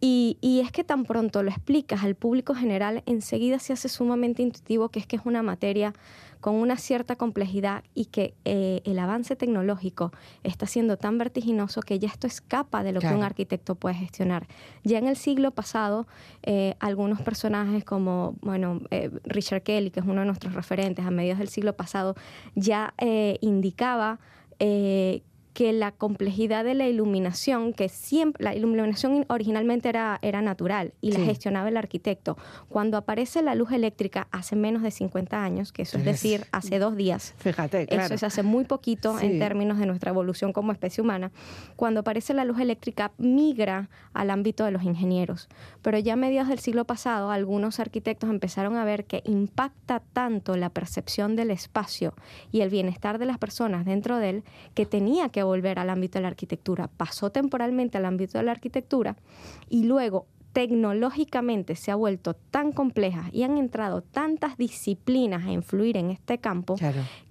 y, 0.00 0.38
y 0.40 0.60
es 0.60 0.72
que 0.72 0.84
tan 0.84 1.04
pronto 1.04 1.42
lo 1.42 1.50
explicas 1.50 2.04
al 2.04 2.14
público 2.14 2.54
general, 2.54 3.02
enseguida 3.06 3.58
se 3.58 3.72
hace 3.72 3.88
sumamente 3.88 4.42
intuitivo 4.42 4.88
que 4.88 4.98
es 4.98 5.06
que 5.06 5.16
es 5.16 5.22
una 5.24 5.42
materia 5.42 5.92
con 6.42 6.56
una 6.56 6.76
cierta 6.76 7.14
complejidad 7.14 7.84
y 7.94 8.06
que 8.06 8.34
eh, 8.44 8.82
el 8.84 8.98
avance 8.98 9.36
tecnológico 9.36 10.10
está 10.42 10.66
siendo 10.66 10.96
tan 10.96 11.16
vertiginoso 11.16 11.82
que 11.82 12.00
ya 12.00 12.08
esto 12.08 12.26
escapa 12.26 12.82
de 12.82 12.90
lo 12.90 12.98
que 12.98 13.06
un 13.06 13.22
arquitecto 13.22 13.76
puede 13.76 13.94
gestionar. 13.94 14.48
Ya 14.82 14.98
en 14.98 15.06
el 15.06 15.14
siglo 15.16 15.52
pasado, 15.52 16.08
eh, 16.42 16.74
algunos 16.80 17.22
personajes 17.22 17.84
como 17.84 18.34
bueno, 18.42 18.80
eh, 18.90 19.10
Richard 19.22 19.62
Kelly, 19.62 19.92
que 19.92 20.00
es 20.00 20.06
uno 20.06 20.22
de 20.22 20.26
nuestros 20.26 20.54
referentes 20.54 21.06
a 21.06 21.12
mediados 21.12 21.38
del 21.38 21.48
siglo 21.48 21.74
pasado, 21.76 22.16
ya 22.56 22.92
indicaba 23.40 24.18
que 25.54 25.72
la 25.72 25.92
complejidad 25.92 26.64
de 26.64 26.74
la 26.74 26.86
iluminación, 26.86 27.72
que 27.72 27.88
siempre, 27.88 28.42
la 28.42 28.54
iluminación 28.54 29.26
originalmente 29.28 29.88
era, 29.88 30.18
era 30.22 30.40
natural 30.40 30.94
y 31.00 31.12
la 31.12 31.20
gestionaba 31.20 31.68
el 31.68 31.76
arquitecto. 31.76 32.38
Cuando 32.68 32.96
aparece 32.96 33.42
la 33.42 33.54
luz 33.54 33.72
eléctrica 33.72 34.28
hace 34.30 34.56
menos 34.56 34.82
de 34.82 34.90
50 34.90 35.42
años, 35.42 35.72
que 35.72 35.82
eso 35.82 35.98
es 35.98 36.04
decir, 36.04 36.46
hace 36.52 36.78
dos 36.78 36.96
días, 36.96 37.34
fíjate, 37.38 37.86
eso 37.94 38.14
es 38.14 38.22
hace 38.22 38.42
muy 38.42 38.64
poquito 38.64 39.18
en 39.20 39.38
términos 39.38 39.78
de 39.78 39.86
nuestra 39.86 40.10
evolución 40.10 40.52
como 40.52 40.72
especie 40.72 41.02
humana, 41.02 41.32
cuando 41.76 42.00
aparece 42.00 42.34
la 42.34 42.44
luz 42.44 42.58
eléctrica 42.58 43.12
migra 43.18 43.90
al 44.14 44.30
ámbito 44.30 44.64
de 44.64 44.70
los 44.70 44.82
ingenieros. 44.82 45.48
Pero 45.82 45.98
ya 45.98 46.14
a 46.14 46.16
mediados 46.16 46.48
del 46.48 46.58
siglo 46.58 46.84
pasado, 46.84 47.30
algunos 47.30 47.80
arquitectos 47.80 48.30
empezaron 48.30 48.76
a 48.76 48.84
ver 48.84 49.04
que 49.04 49.22
impacta 49.24 50.02
tanto 50.12 50.56
la 50.56 50.70
percepción 50.70 51.36
del 51.36 51.50
espacio 51.50 52.14
y 52.50 52.60
el 52.60 52.70
bienestar 52.70 53.18
de 53.18 53.26
las 53.26 53.38
personas 53.38 53.84
dentro 53.84 54.18
de 54.18 54.30
él 54.30 54.44
que 54.74 54.86
tenía 54.86 55.28
que 55.28 55.41
volver 55.44 55.78
al 55.78 55.90
ámbito 55.90 56.18
de 56.18 56.22
la 56.22 56.28
arquitectura. 56.28 56.88
Pasó 56.88 57.30
temporalmente 57.30 57.98
al 57.98 58.04
ámbito 58.04 58.38
de 58.38 58.44
la 58.44 58.52
arquitectura 58.52 59.16
y 59.68 59.84
luego 59.84 60.26
tecnológicamente 60.52 61.76
se 61.76 61.90
ha 61.90 61.94
vuelto 61.94 62.34
tan 62.34 62.72
compleja 62.72 63.28
y 63.32 63.42
han 63.42 63.56
entrado 63.56 64.02
tantas 64.02 64.56
disciplinas 64.56 65.44
a 65.44 65.52
influir 65.52 65.96
en 65.96 66.10
este 66.10 66.38
campo 66.38 66.76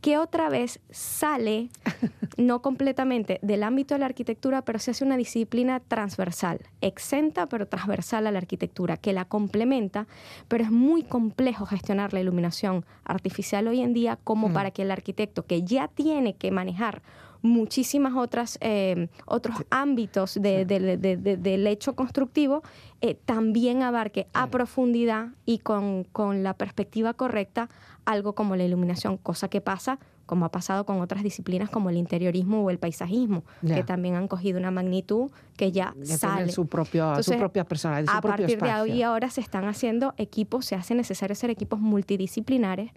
que 0.02 0.18
otra 0.18 0.50
vez 0.50 0.80
sale, 0.90 1.70
no 2.38 2.62
completamente 2.62 3.40
del 3.44 3.64
ámbito 3.64 3.94
de 3.94 4.00
la 4.00 4.08
arquitectura, 4.08 4.64
pero 4.64 4.80
se 4.80 4.92
hace 4.92 5.06
una 5.06 5.18
disciplina 5.18 5.80
transversal, 5.80 6.62
exenta 6.82 7.48
pero 7.48 7.68
transversal 7.68 8.26
a 8.26 8.32
la 8.32 8.40
arquitectura, 8.40 8.98
que 8.98 9.14
la 9.14 9.26
complementa, 9.26 10.08
pero 10.48 10.64
es 10.64 10.72
muy 10.72 11.04
complejo 11.04 11.66
gestionar 11.66 12.14
la 12.14 12.22
iluminación 12.22 12.86
artificial 13.04 13.68
hoy 13.68 13.82
en 13.82 13.94
día 13.94 14.18
como 14.24 14.50
mm. 14.50 14.54
para 14.54 14.72
que 14.72 14.82
el 14.82 14.92
arquitecto 14.92 15.46
que 15.46 15.64
ya 15.64 15.88
tiene 15.88 16.34
que 16.34 16.50
manejar 16.50 17.04
muchísimas 17.42 18.14
otras 18.16 18.58
eh, 18.62 19.08
otros 19.26 19.58
ámbitos 19.70 20.36
del 20.42 21.68
hecho 21.68 21.96
constructivo, 21.96 22.64
eh, 23.02 23.16
también 23.26 23.84
abarque 23.84 24.28
a 24.34 24.48
profundidad 24.48 25.30
y 25.46 25.60
con, 25.60 26.04
con 26.06 26.44
la 26.44 26.54
perspectiva 26.54 27.14
correcta 27.14 27.70
algo 28.06 28.34
como 28.34 28.56
la 28.56 28.64
iluminación, 28.64 29.18
cosa 29.18 29.48
que 29.48 29.62
pasa 29.62 30.00
como 30.32 30.46
ha 30.46 30.50
pasado 30.50 30.86
con 30.86 31.02
otras 31.02 31.24
disciplinas 31.24 31.70
como 31.70 31.90
el 31.90 31.98
interiorismo 31.98 32.64
o 32.64 32.70
el 32.70 32.80
paisajismo, 32.80 33.44
que 33.68 33.84
también 33.84 34.16
han 34.16 34.30
cogido 34.30 34.58
una 34.60 34.72
magnitud 34.72 35.30
que 35.58 35.74
ya, 35.74 35.94
sale. 36.06 36.54
Su, 36.54 36.68
propio, 36.68 37.22
su 37.22 37.36
propia 37.38 37.66
personalidad. 37.66 38.16
a 38.16 38.22
partir 38.22 38.58
de 38.58 38.70
ahí 38.70 39.04
ahora 39.04 39.30
se 39.30 39.42
están 39.42 39.66
haciendo 39.66 40.14
equipos, 40.16 40.66
se 40.66 40.76
hace 40.76 40.96
necesario 40.96 41.34
hacer 41.34 41.50
equipos 41.50 41.82
multidisciplinares 41.82 42.92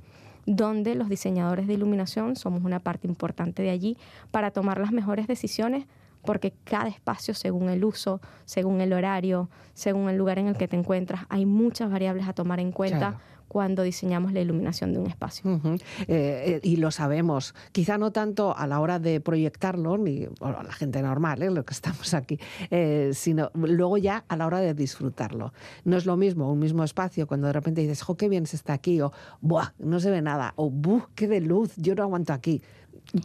donde 0.46 0.94
los 0.94 1.08
diseñadores 1.08 1.66
de 1.66 1.74
iluminación 1.74 2.36
somos 2.36 2.62
una 2.64 2.80
parte 2.80 3.06
importante 3.06 3.62
de 3.62 3.70
allí 3.70 3.96
para 4.30 4.50
tomar 4.50 4.78
las 4.78 4.92
mejores 4.92 5.26
decisiones 5.26 5.86
porque 6.24 6.54
cada 6.64 6.88
espacio, 6.88 7.34
según 7.34 7.68
el 7.68 7.84
uso, 7.84 8.20
según 8.44 8.80
el 8.80 8.92
horario, 8.92 9.50
según 9.74 10.08
el 10.08 10.16
lugar 10.16 10.38
en 10.38 10.48
el 10.48 10.56
que 10.56 10.68
te 10.68 10.76
encuentras, 10.76 11.26
hay 11.28 11.44
muchas 11.44 11.90
variables 11.90 12.26
a 12.26 12.32
tomar 12.32 12.60
en 12.60 12.72
cuenta 12.72 13.18
cuando 13.54 13.84
diseñamos 13.84 14.32
la 14.32 14.40
iluminación 14.40 14.92
de 14.92 14.98
un 14.98 15.06
espacio. 15.06 15.60
Eh, 15.62 15.78
eh, 16.08 16.60
y 16.64 16.74
lo 16.74 16.90
sabemos, 16.90 17.54
quizá 17.70 17.98
no 17.98 18.10
tanto 18.10 18.52
a 18.56 18.66
la 18.66 18.80
hora 18.80 18.98
de 18.98 19.20
proyectarlo, 19.20 19.96
ni 19.96 20.26
a 20.40 20.64
la 20.64 20.72
gente 20.72 21.00
normal, 21.02 21.40
¿eh? 21.40 21.52
lo 21.52 21.64
que 21.64 21.72
estamos 21.72 22.14
aquí, 22.14 22.40
eh, 22.72 23.12
sino 23.14 23.52
luego 23.54 23.96
ya 23.96 24.24
a 24.26 24.36
la 24.36 24.48
hora 24.48 24.58
de 24.58 24.74
disfrutarlo. 24.74 25.52
No 25.84 25.96
es 25.96 26.04
lo 26.04 26.16
mismo 26.16 26.50
un 26.50 26.58
mismo 26.58 26.82
espacio 26.82 27.28
cuando 27.28 27.46
de 27.46 27.52
repente 27.52 27.80
dices, 27.80 28.02
jo, 28.02 28.16
qué 28.16 28.28
bien 28.28 28.44
se 28.48 28.56
está 28.56 28.72
aquí, 28.72 29.00
o, 29.00 29.12
buah, 29.40 29.72
no 29.78 30.00
se 30.00 30.10
ve 30.10 30.20
nada, 30.20 30.52
o, 30.56 30.68
buh, 30.68 31.04
qué 31.14 31.28
de 31.28 31.40
luz, 31.40 31.76
yo 31.76 31.94
no 31.94 32.02
aguanto 32.02 32.32
aquí 32.32 32.60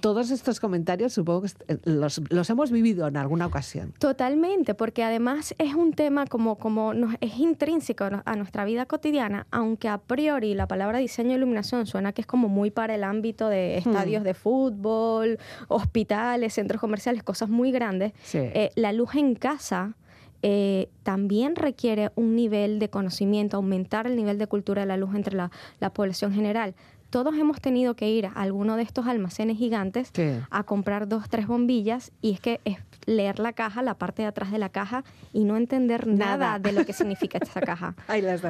todos 0.02 0.30
estos 0.30 0.60
comentarios 0.60 1.14
supongo 1.14 1.42
que 1.42 1.50
eh, 1.68 1.78
los, 1.86 2.50
hemos 2.50 2.72
vivido 2.72 3.08
en 3.08 3.18
alguna 3.18 3.48
ocasión. 3.48 3.94
Totalmente, 3.98 4.76
porque 4.76 5.04
además 5.04 5.56
es 5.58 5.74
un 5.74 5.94
tema 5.94 6.28
como, 6.28 6.58
como 6.58 6.94
nos, 6.94 7.16
es 7.22 7.38
intrínseco 7.38 8.06
a 8.24 8.36
nuestra 8.36 8.66
vida 8.66 8.86
cotidiana, 8.86 9.48
aunque 9.52 9.88
a 9.88 9.98
priori 9.98 10.54
la 10.54 10.68
palabra 10.68 11.00
diseño 11.00 11.32
e 11.32 11.36
iluminación 11.36 11.88
suena 11.88 12.14
que 12.14 12.22
es 12.22 12.28
como 12.28 12.50
muy 12.50 12.72
para 12.72 12.96
el 12.96 13.04
ámbito 13.04 13.50
de 13.50 13.82
hmm. 13.84 13.90
estadios 13.90 14.24
de 14.24 14.34
fútbol, 14.34 15.40
hospitales, 15.68 16.54
centros 16.54 16.80
comerciales, 16.80 17.24
cosas 17.24 17.50
muy 17.50 17.72
grandes. 17.72 18.14
Eh, 18.34 18.72
la 18.76 18.94
luz 18.94 19.16
en 19.16 19.36
casa... 19.36 19.96
Eh, 20.42 20.88
también 21.04 21.58
requiere 21.58 22.12
un 22.16 22.34
nivel 22.34 22.80
de 22.80 22.90
conocimiento, 22.90 23.58
aumentar 23.58 24.08
el 24.08 24.16
nivel 24.16 24.38
de 24.38 24.48
cultura 24.48 24.84
de 24.84 24.86
la 24.86 24.96
luz 24.96 25.14
entre 25.14 25.36
la, 25.36 25.52
la 25.82 25.90
población 25.90 26.32
general 26.32 26.76
todos 27.10 27.36
hemos 27.36 27.60
tenido 27.62 27.96
que 27.96 28.10
ir 28.10 28.28
a 28.28 28.32
alguno 28.34 28.76
de 28.76 28.84
estos 28.84 29.08
almacenes 29.08 29.58
gigantes 29.58 30.12
a 30.50 30.64
comprar 30.64 31.08
dos, 31.08 31.30
tres 31.30 31.48
bombillas 31.48 32.12
y 32.22 32.34
es 32.34 32.40
que 32.40 32.60
es 32.66 32.78
leer 33.06 33.40
la 33.40 33.54
caja, 33.54 33.82
la 33.82 33.96
parte 33.96 34.22
de 34.22 34.28
atrás 34.28 34.52
de 34.52 34.60
la 34.60 34.70
caja 34.70 35.04
y 35.34 35.44
no 35.44 35.58
entender 35.58 36.08
nada, 36.08 36.60
de 36.60 36.72
lo 36.72 36.86
que 36.86 36.94
significa 36.94 37.40
esta 37.42 37.62
caja. 37.62 37.96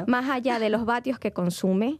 Más 0.08 0.30
allá 0.30 0.60
de 0.60 0.70
los 0.70 0.86
vatios 0.86 1.20
que 1.20 1.32
consume, 1.32 2.00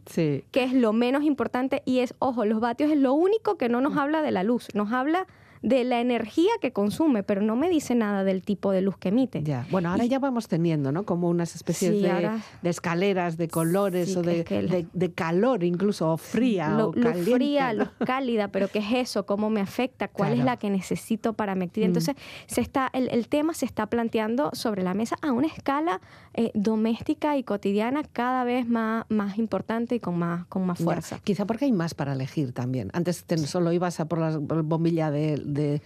que 0.50 0.64
es 0.64 0.72
lo 0.72 0.92
menos 0.92 1.22
importante 1.24 1.82
y 1.84 2.00
es, 2.00 2.14
ojo, 2.18 2.44
los 2.44 2.60
vatios 2.60 2.90
es 2.90 2.98
lo 2.98 3.14
único 3.14 3.56
que 3.56 3.68
no 3.68 3.80
nos 3.80 3.96
habla 3.96 4.22
de 4.22 4.30
la 4.30 4.42
luz, 4.42 4.68
nos 4.74 4.92
habla 4.92 5.26
de 5.62 5.84
la 5.84 6.00
energía 6.00 6.50
que 6.60 6.72
consume, 6.72 7.22
pero 7.22 7.42
no 7.42 7.56
me 7.56 7.68
dice 7.68 7.94
nada 7.94 8.24
del 8.24 8.42
tipo 8.42 8.72
de 8.72 8.80
luz 8.80 8.96
que 8.96 9.08
emite. 9.08 9.42
Ya. 9.42 9.66
Bueno, 9.70 9.90
ahora 9.90 10.04
ya 10.06 10.18
vamos 10.18 10.48
teniendo, 10.48 10.92
¿no? 10.92 11.04
Como 11.04 11.28
unas 11.28 11.54
especies 11.54 12.00
de, 12.00 12.40
escaleras, 12.62 13.36
de 13.36 13.48
colores 13.48 14.16
o 14.16 14.22
de, 14.22 14.86
de, 14.92 15.12
calor 15.12 15.64
incluso, 15.64 16.12
o 16.12 16.16
fría 16.16 16.76
o 16.78 16.92
luz 16.92 17.16
fría, 17.34 17.72
luz 17.72 17.90
cálida, 18.04 18.48
pero 18.48 18.68
¿qué 18.68 18.78
es 18.78 18.92
eso? 18.92 19.26
¿Cómo 19.26 19.50
me 19.50 19.60
afecta? 19.60 20.08
¿Cuál 20.08 20.34
es 20.34 20.44
la 20.44 20.56
que 20.56 20.70
necesito 20.70 21.34
para 21.34 21.54
mi 21.54 21.66
actividad? 21.66 21.88
Mm. 21.88 21.90
Entonces, 21.90 22.16
se 22.46 22.60
está, 22.60 22.88
el, 22.92 23.08
el, 23.10 23.28
tema 23.28 23.54
se 23.54 23.66
está 23.66 23.86
planteando 23.86 24.50
sobre 24.54 24.82
la 24.82 24.94
mesa 24.94 25.16
a 25.22 25.32
una 25.32 25.46
escala 25.46 26.00
eh, 26.32 26.52
doméstica 26.54 27.36
y 27.36 27.42
cotidiana 27.42 28.02
cada 28.04 28.44
vez 28.44 28.68
más, 28.68 29.04
más 29.08 29.36
importante 29.36 29.96
y 29.96 30.00
con 30.00 30.18
más, 30.18 30.46
con 30.46 30.64
más 30.64 30.78
fuerza. 30.78 31.18
quizá 31.24 31.44
porque 31.44 31.64
hay 31.66 31.72
más 31.72 31.94
para 31.94 32.12
elegir 32.12 32.52
también. 32.52 32.90
Antes 32.92 33.24
solo 33.46 33.72
ibas 33.72 34.00
a 34.00 34.06
por 34.06 34.18
la 34.18 34.38
bombilla 34.38 35.10
de 35.10 35.36
de, 35.54 35.82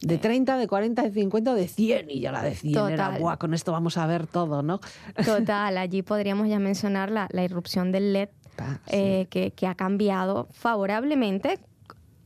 de 0.00 0.18
30, 0.18 0.56
de 0.56 0.66
40, 0.66 1.02
de 1.02 1.10
50 1.10 1.50
o 1.50 1.54
de 1.54 1.68
100 1.68 2.10
y 2.10 2.20
ya 2.20 2.32
la 2.32 2.42
de 2.42 2.54
100 2.54 2.88
era, 2.90 3.10
Buah, 3.18 3.36
con 3.36 3.54
esto 3.54 3.72
vamos 3.72 3.96
a 3.96 4.06
ver 4.06 4.26
todo, 4.26 4.62
¿no? 4.62 4.80
Total, 5.24 5.76
allí 5.78 6.02
podríamos 6.02 6.48
ya 6.48 6.58
mencionar 6.58 7.10
la, 7.10 7.28
la 7.30 7.44
irrupción 7.44 7.92
del 7.92 8.12
LED 8.12 8.28
ah, 8.58 8.78
eh, 8.88 9.26
que, 9.30 9.52
que 9.52 9.66
ha 9.66 9.74
cambiado 9.74 10.48
favorablemente. 10.52 11.58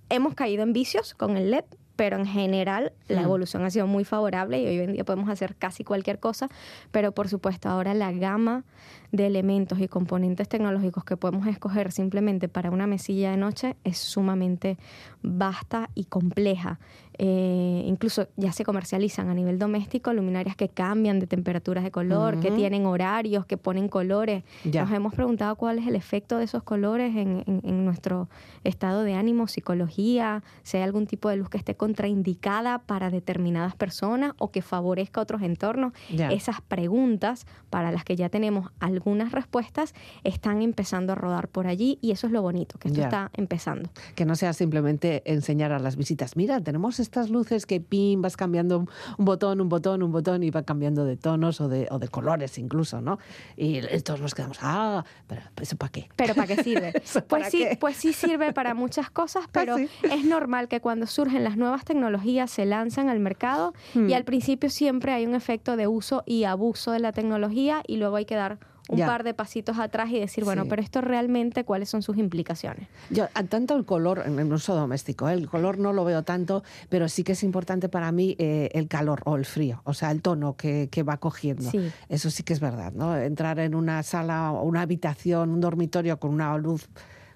Hemos 0.09 0.35
caído 0.35 0.63
en 0.63 0.73
vicios 0.73 1.15
con 1.15 1.37
el 1.37 1.51
LED, 1.51 1.65
pero 1.97 2.17
en 2.17 2.27
general 2.27 2.93
la 3.09 3.21
mm. 3.21 3.25
evolución 3.25 3.65
ha 3.65 3.71
sido 3.71 3.87
muy 3.87 4.05
favorable 4.05 4.61
y 4.61 4.67
hoy 4.67 4.79
en 4.79 4.93
día 4.93 5.05
podemos 5.05 5.29
hacer 5.29 5.57
casi 5.57 5.85
cualquier 5.85 6.19
cosa, 6.19 6.49
pero 6.91 7.13
por 7.13 7.29
supuesto 7.29 7.69
ahora 7.69 7.95
la 7.95 8.13
gama 8.13 8.65
de 9.13 9.27
elementos 9.27 9.79
y 9.79 9.89
componentes 9.89 10.49
tecnológicos 10.49 11.05
que 11.05 11.17
podemos 11.17 11.47
escoger 11.47 11.93
simplemente 11.93 12.49
para 12.49 12.71
una 12.71 12.87
mesilla 12.87 13.31
de 13.31 13.37
noche 13.37 13.77
es 13.85 13.99
sumamente 13.99 14.77
vasta 15.23 15.91
y 15.95 16.05
compleja. 16.07 16.79
Eh, 17.19 17.85
incluso 17.87 18.27
ya 18.37 18.53
se 18.53 18.65
comercializan 18.65 19.29
a 19.29 19.35
nivel 19.35 19.59
doméstico 19.59 20.13
luminarias 20.13 20.57
que 20.57 20.69
cambian 20.69 21.21
de 21.21 21.27
temperaturas 21.27 21.85
de 21.85 21.91
color, 21.91 22.41
que 22.41 22.51
tienen 22.51 22.87
horarios, 22.87 23.47
que 23.47 23.57
ponen 23.57 23.89
colores. 23.89 24.45
Nos 24.65 24.91
hemos 24.91 25.15
preguntado 25.15 25.57
cuál 25.57 25.79
es 25.79 25.87
el 25.87 25.97
efecto 25.97 26.39
de 26.39 26.45
esos 26.45 26.63
colores 26.63 27.15
en, 27.17 27.45
nuestro 27.85 28.29
estado 28.65 29.03
de 29.03 29.15
ánimo, 29.15 29.47
psicología, 29.47 30.43
si 30.63 30.77
hay 30.77 30.83
algún 30.83 31.07
tipo 31.07 31.29
de 31.29 31.37
luz 31.37 31.49
que 31.49 31.59
esté 31.59 31.77
contraindicada 31.77 32.79
para 32.79 33.11
determinadas 33.11 33.75
personas 33.77 34.33
o 34.39 34.51
que 34.51 34.63
favorezca 34.63 35.21
otros 35.21 35.43
entornos. 35.43 35.93
Esas 36.11 36.61
preguntas 36.61 37.47
para 37.71 37.93
las 37.93 38.05
que 38.05 38.17
ya 38.17 38.29
tenemos 38.29 38.71
algunas 38.81 39.33
respuestas 39.33 39.95
están 40.25 40.63
empezando 40.63 41.13
a 41.13 41.15
rodar 41.15 41.49
por 41.49 41.67
allí 41.67 41.99
y 42.01 42.11
eso 42.11 42.27
es 42.27 42.33
lo 42.33 42.43
bonito, 42.43 42.79
que 42.79 42.89
esto 42.89 43.03
está 43.03 43.31
empezando. 43.35 43.91
Que 44.15 44.25
no 44.25 44.35
sea 44.37 44.53
simplemente 44.53 45.23
enseñar 45.27 45.73
a 45.73 45.79
las 45.79 45.97
visitas, 45.97 46.37
mira, 46.37 46.61
tenemos 46.61 47.01
estas 47.05 47.31
luces 47.31 47.67
que 47.67 47.81
pim, 47.81 48.21
vas 48.21 48.37
cambiando 48.37 48.87
un 49.19 49.25
botón, 49.25 49.61
un 49.61 49.69
botón, 49.69 50.03
un 50.03 50.11
botón 50.11 50.43
y 50.43 50.51
va 50.51 50.63
cambiando 50.63 51.05
de 51.05 51.17
tonos 51.17 51.61
o 51.61 51.69
de, 51.69 51.87
o 51.91 51.99
de 51.99 52.09
colores 52.09 52.59
incluso, 52.59 53.01
¿no? 53.01 53.19
Y 53.57 53.81
todos 54.01 54.21
nos 54.21 54.35
quedamos, 54.35 54.59
ah, 54.63 55.05
pero 55.27 55.43
¿eso 55.61 55.77
para 55.77 55.93
qué? 55.93 56.09
¿Pero 56.17 56.35
para 56.35 56.47
qué 56.47 56.63
sirve? 56.63 56.93
pues, 57.29 57.49
sí, 57.51 57.67
pues 57.79 57.97
sí 57.97 58.13
sirve 58.13 58.53
para 58.53 58.75
muchas 58.75 59.11
cosas, 59.11 59.45
ah, 59.47 59.51
pero 59.53 59.77
es 59.77 60.25
normal 60.25 60.69
que 60.69 60.81
cuando 60.81 61.07
surgen 61.07 61.45
las 61.45 61.57
nuevas 61.57 61.85
tecnologías 61.85 62.51
se 62.51 62.67
lanzan 62.67 63.09
al 63.09 63.21
mercado 63.21 63.75
y 63.95 63.99
hmm. 63.99 64.15
al 64.15 64.25
principio 64.25 64.71
siempre 64.71 65.13
hay 65.13 65.27
un 65.27 65.35
efecto 65.35 65.77
de 65.77 65.87
uso 65.87 66.23
y 66.27 66.45
abuso 66.45 66.93
de 66.93 67.01
la 67.01 67.13
tecnología 67.13 67.83
y 67.87 67.97
luego 67.97 68.17
hay 68.17 68.25
que 68.25 68.35
dar 68.35 68.59
un 68.89 69.01
par 69.01 69.25
de 69.25 69.35
pasitos 69.35 69.79
atrás 69.79 70.11
y 70.11 70.21
decir, 70.21 70.45
bueno, 70.45 70.67
pero 70.69 70.83
esto 70.83 71.01
realmente, 71.01 71.65
¿cuáles 71.65 71.89
son 71.89 72.03
sus 72.03 72.19
implicaciones? 72.19 72.89
Yo, 73.11 73.27
tanto 73.49 73.77
el 73.77 73.85
color 73.85 74.23
en 74.27 74.39
el 74.39 74.53
uso 74.53 74.75
doméstico, 74.75 75.29
¿eh? 75.29 75.33
el 75.33 75.49
color 75.49 75.79
no 75.79 75.93
lo 75.93 76.05
veo 76.05 76.23
tanto, 76.23 76.63
pero 76.89 77.09
sí 77.09 77.25
que 77.25 77.33
es 77.33 77.43
importante 77.43 77.89
para 77.89 78.13
mí 78.13 78.37
eh, 78.39 78.71
el 78.75 78.89
calor 78.89 79.23
o 79.25 79.37
el 79.37 79.45
frío, 79.45 79.81
o 79.85 79.95
sea, 79.95 80.11
el 80.11 80.23
tono 80.23 80.57
que, 80.57 80.89
que 80.91 81.03
va 81.03 81.17
cogiendo. 81.17 81.71
Eso 82.09 82.31
sí 82.31 82.43
que 82.43 82.53
es 82.53 82.61
verdad, 82.61 82.93
¿no? 82.93 83.17
Entrar 83.17 83.59
en 83.59 83.75
una 83.75 84.03
sala 84.03 84.53
o 84.53 84.63
una 84.65 84.83
habitación, 84.83 85.51
un 85.51 85.61
dormitorio 85.61 86.19
con 86.19 86.31
una 86.31 86.57
luz 86.59 86.89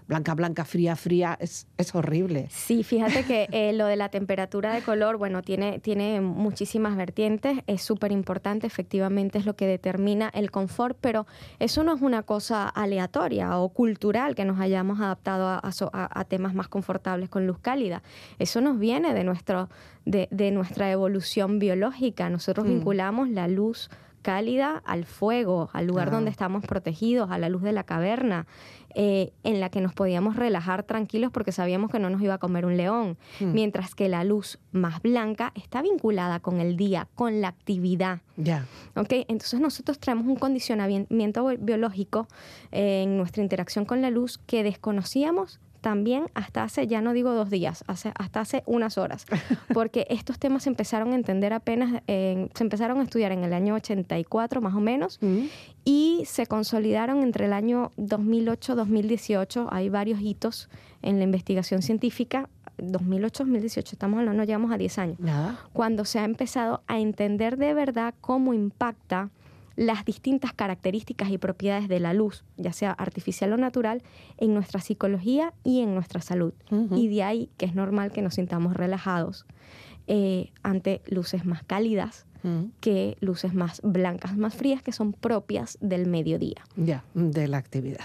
blanca, 0.08 0.34
blanca, 0.34 0.64
fría, 0.64 0.96
fría, 0.96 1.36
es, 1.38 1.68
es 1.76 1.94
horrible. 1.94 2.48
Sí, 2.50 2.82
fíjate 2.82 3.24
que 3.24 3.46
eh, 3.52 3.72
lo 3.74 3.86
de 3.86 3.96
la 3.96 4.08
temperatura 4.08 4.72
de 4.72 4.80
color, 4.80 5.18
bueno, 5.18 5.42
tiene, 5.42 5.78
tiene 5.80 6.22
muchísimas 6.22 6.96
vertientes, 6.96 7.58
es 7.66 7.82
súper 7.82 8.10
importante, 8.10 8.66
efectivamente 8.66 9.38
es 9.38 9.44
lo 9.44 9.54
que 9.54 9.66
determina 9.66 10.30
el 10.32 10.50
confort, 10.50 10.96
pero 11.00 11.26
eso 11.58 11.84
no 11.84 11.94
es 11.94 12.00
una 12.00 12.22
cosa 12.22 12.68
aleatoria 12.68 13.58
o 13.58 13.68
cultural 13.68 14.34
que 14.34 14.46
nos 14.46 14.58
hayamos 14.58 14.98
adaptado 15.00 15.46
a, 15.46 15.60
a, 15.92 16.24
temas 16.24 16.54
más 16.54 16.68
confortables 16.68 17.28
con 17.28 17.46
luz 17.46 17.58
cálida. 17.58 18.02
Eso 18.38 18.62
nos 18.62 18.78
viene 18.78 19.12
de, 19.12 19.24
nuestro, 19.24 19.68
de, 20.06 20.28
de 20.30 20.50
nuestra 20.50 20.90
evolución 20.90 21.58
biológica. 21.58 22.30
Nosotros 22.30 22.66
mm. 22.66 22.70
vinculamos 22.70 23.28
la 23.28 23.46
luz 23.46 23.90
cálida 24.22 24.82
al 24.84 25.04
fuego, 25.04 25.70
al 25.72 25.86
lugar 25.86 26.10
donde 26.10 26.30
estamos 26.30 26.64
protegidos, 26.64 27.30
a 27.30 27.38
la 27.38 27.48
luz 27.48 27.62
de 27.62 27.72
la 27.72 27.84
caverna, 27.84 28.46
eh, 28.94 29.32
en 29.44 29.60
la 29.60 29.68
que 29.68 29.80
nos 29.80 29.92
podíamos 29.92 30.36
relajar 30.36 30.82
tranquilos 30.82 31.30
porque 31.30 31.52
sabíamos 31.52 31.90
que 31.90 31.98
no 31.98 32.10
nos 32.10 32.22
iba 32.22 32.34
a 32.34 32.38
comer 32.38 32.64
un 32.64 32.76
león, 32.76 33.16
hmm. 33.38 33.52
mientras 33.52 33.94
que 33.94 34.08
la 34.08 34.24
luz 34.24 34.58
más 34.72 35.02
blanca 35.02 35.52
está 35.54 35.82
vinculada 35.82 36.40
con 36.40 36.60
el 36.60 36.76
día, 36.76 37.06
con 37.14 37.40
la 37.40 37.48
actividad. 37.48 38.20
Ya. 38.36 38.66
¿Okay? 38.96 39.24
Entonces 39.28 39.60
nosotros 39.60 39.98
traemos 39.98 40.26
un 40.26 40.36
condicionamiento 40.36 41.46
biológico 41.58 42.28
eh, 42.72 43.02
en 43.02 43.16
nuestra 43.18 43.42
interacción 43.42 43.84
con 43.84 44.02
la 44.02 44.10
luz 44.10 44.38
que 44.38 44.62
desconocíamos 44.62 45.60
también 45.80 46.26
hasta 46.34 46.62
hace, 46.62 46.86
ya 46.86 47.00
no 47.00 47.12
digo 47.12 47.32
dos 47.32 47.50
días, 47.50 47.84
hace, 47.86 48.12
hasta 48.16 48.40
hace 48.40 48.62
unas 48.66 48.98
horas, 48.98 49.26
porque 49.74 50.06
estos 50.10 50.38
temas 50.38 50.64
se 50.64 50.70
empezaron 50.70 51.12
a 51.12 51.14
entender 51.14 51.52
apenas, 51.52 52.02
se 52.06 52.48
empezaron 52.58 53.00
a 53.00 53.02
estudiar 53.02 53.32
en 53.32 53.44
el 53.44 53.52
año 53.52 53.74
84 53.74 54.60
más 54.60 54.74
o 54.74 54.80
menos, 54.80 55.18
mm. 55.20 55.44
y 55.84 56.22
se 56.26 56.46
consolidaron 56.46 57.22
entre 57.22 57.46
el 57.46 57.52
año 57.52 57.90
2008-2018, 57.96 59.68
hay 59.70 59.88
varios 59.88 60.20
hitos 60.20 60.68
en 61.02 61.18
la 61.18 61.24
investigación 61.24 61.82
científica. 61.82 62.48
2008, 62.80 63.42
2018, 63.42 63.96
estamos 63.96 64.20
hablando, 64.20 64.38
no 64.38 64.44
llegamos 64.44 64.70
a 64.70 64.78
10 64.78 64.98
años, 64.98 65.18
cuando 65.72 66.04
se 66.04 66.20
ha 66.20 66.24
empezado 66.24 66.82
a 66.86 67.00
entender 67.00 67.56
de 67.56 67.74
verdad 67.74 68.14
cómo 68.20 68.54
impacta 68.54 69.30
las 69.78 70.04
distintas 70.04 70.52
características 70.52 71.30
y 71.30 71.38
propiedades 71.38 71.88
de 71.88 72.00
la 72.00 72.12
luz, 72.12 72.42
ya 72.56 72.72
sea 72.72 72.90
artificial 72.90 73.52
o 73.52 73.56
natural, 73.56 74.02
en 74.36 74.52
nuestra 74.52 74.80
psicología 74.80 75.54
y 75.62 75.82
en 75.82 75.94
nuestra 75.94 76.20
salud. 76.20 76.52
Y 76.90 77.06
de 77.06 77.22
ahí 77.22 77.48
que 77.56 77.66
es 77.66 77.76
normal 77.76 78.10
que 78.10 78.20
nos 78.20 78.34
sintamos 78.34 78.74
relajados 78.74 79.46
eh, 80.08 80.50
ante 80.64 81.00
luces 81.06 81.44
más 81.44 81.62
cálidas, 81.62 82.26
que 82.80 83.16
luces 83.20 83.54
más 83.54 83.80
blancas, 83.82 84.36
más 84.36 84.54
frías, 84.54 84.82
que 84.82 84.92
son 84.92 85.12
propias 85.12 85.78
del 85.80 86.06
mediodía. 86.06 86.64
Ya, 86.76 87.04
de 87.14 87.48
la 87.48 87.58
actividad. 87.58 88.04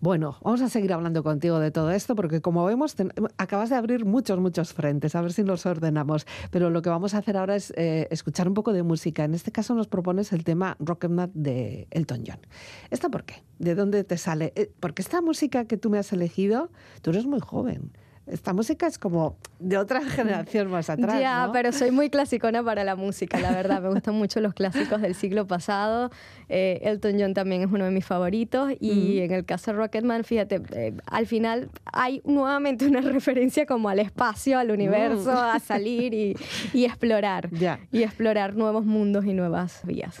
Bueno, 0.00 0.36
vamos 0.42 0.60
a 0.62 0.68
seguir 0.68 0.92
hablando 0.92 1.22
contigo 1.22 1.58
de 1.58 1.70
todo 1.70 1.90
esto, 1.90 2.14
porque 2.14 2.40
como 2.40 2.64
vemos, 2.64 2.96
acabas 3.38 3.70
de 3.70 3.76
abrir 3.76 4.04
muchos, 4.04 4.38
muchos 4.38 4.72
frentes, 4.72 5.14
a 5.14 5.22
ver 5.22 5.32
si 5.32 5.42
los 5.42 5.66
ordenamos. 5.66 6.26
Pero 6.50 6.70
lo 6.70 6.82
que 6.82 6.90
vamos 6.90 7.14
a 7.14 7.18
hacer 7.18 7.36
ahora 7.36 7.56
es 7.56 7.72
eh, 7.76 8.08
escuchar 8.10 8.48
un 8.48 8.54
poco 8.54 8.72
de 8.72 8.82
música. 8.82 9.24
En 9.24 9.34
este 9.34 9.52
caso 9.52 9.74
nos 9.74 9.88
propones 9.88 10.32
el 10.32 10.44
tema 10.44 10.76
Rocketman 10.80 11.30
de 11.34 11.86
Elton 11.90 12.24
John. 12.26 12.40
¿Esta 12.90 13.08
por 13.08 13.24
qué? 13.24 13.42
¿De 13.58 13.74
dónde 13.74 14.04
te 14.04 14.18
sale? 14.18 14.52
Eh, 14.56 14.70
porque 14.80 15.02
esta 15.02 15.20
música 15.20 15.64
que 15.64 15.76
tú 15.76 15.90
me 15.90 15.98
has 15.98 16.12
elegido, 16.12 16.70
tú 17.02 17.10
eres 17.10 17.26
muy 17.26 17.40
joven 17.40 17.92
esta 18.30 18.52
música 18.52 18.86
es 18.86 18.98
como 18.98 19.36
de 19.58 19.76
otra 19.78 20.00
generación 20.04 20.70
más 20.70 20.90
atrás. 20.90 21.20
Ya, 21.20 21.50
pero 21.52 21.72
soy 21.72 21.90
muy 21.90 22.10
clasicona 22.10 22.62
para 22.62 22.84
la 22.84 22.96
música, 22.96 23.38
la 23.38 23.50
verdad. 23.52 23.82
Me 23.82 23.88
gustan 23.90 24.14
mucho 24.14 24.40
los 24.40 24.54
clásicos 24.54 25.00
del 25.00 25.14
siglo 25.14 25.46
pasado. 25.46 26.10
Eh, 26.48 26.80
Elton 26.82 27.16
John 27.18 27.34
también 27.34 27.62
es 27.62 27.68
uno 27.70 27.84
de 27.84 27.90
mis 27.90 28.04
favoritos. 28.04 28.72
Y 28.80 29.20
en 29.20 29.32
el 29.32 29.44
caso 29.44 29.72
de 29.72 29.78
Rocketman, 29.78 30.24
fíjate, 30.24 30.62
eh, 30.72 30.94
al 31.06 31.26
final 31.26 31.70
hay 31.84 32.22
nuevamente 32.24 32.86
una 32.86 33.00
referencia 33.02 33.66
como 33.66 33.88
al 33.88 33.98
espacio, 33.98 34.58
al 34.58 34.70
universo, 34.70 35.32
a 35.32 35.58
salir 35.60 36.14
y, 36.14 36.36
y 36.72 36.84
explorar. 36.84 37.48
Y 37.92 38.02
explorar 38.02 38.54
nuevos 38.54 38.84
mundos 38.84 39.24
y 39.24 39.32
nuevas 39.32 39.80
vías. 39.84 40.20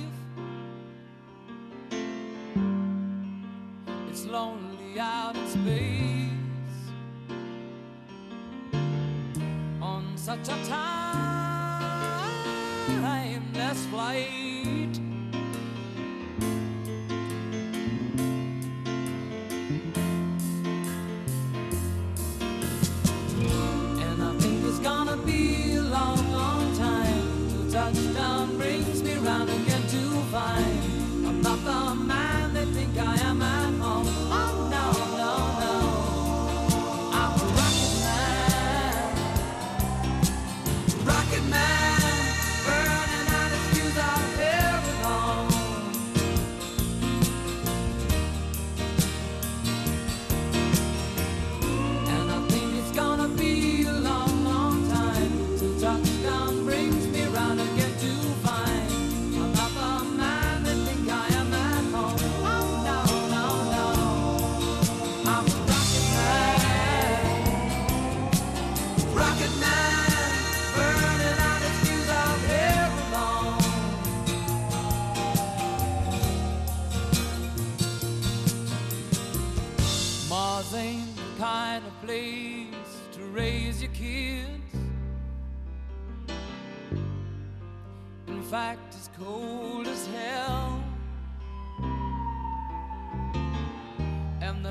Out 5.67 6.31
on 9.81 10.03
such 10.15 10.49
a 10.49 10.57
timeless 12.97 13.85
flight. 13.87 14.50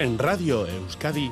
En 0.00 0.18
Radio 0.18 0.66
Euskadi, 0.66 1.30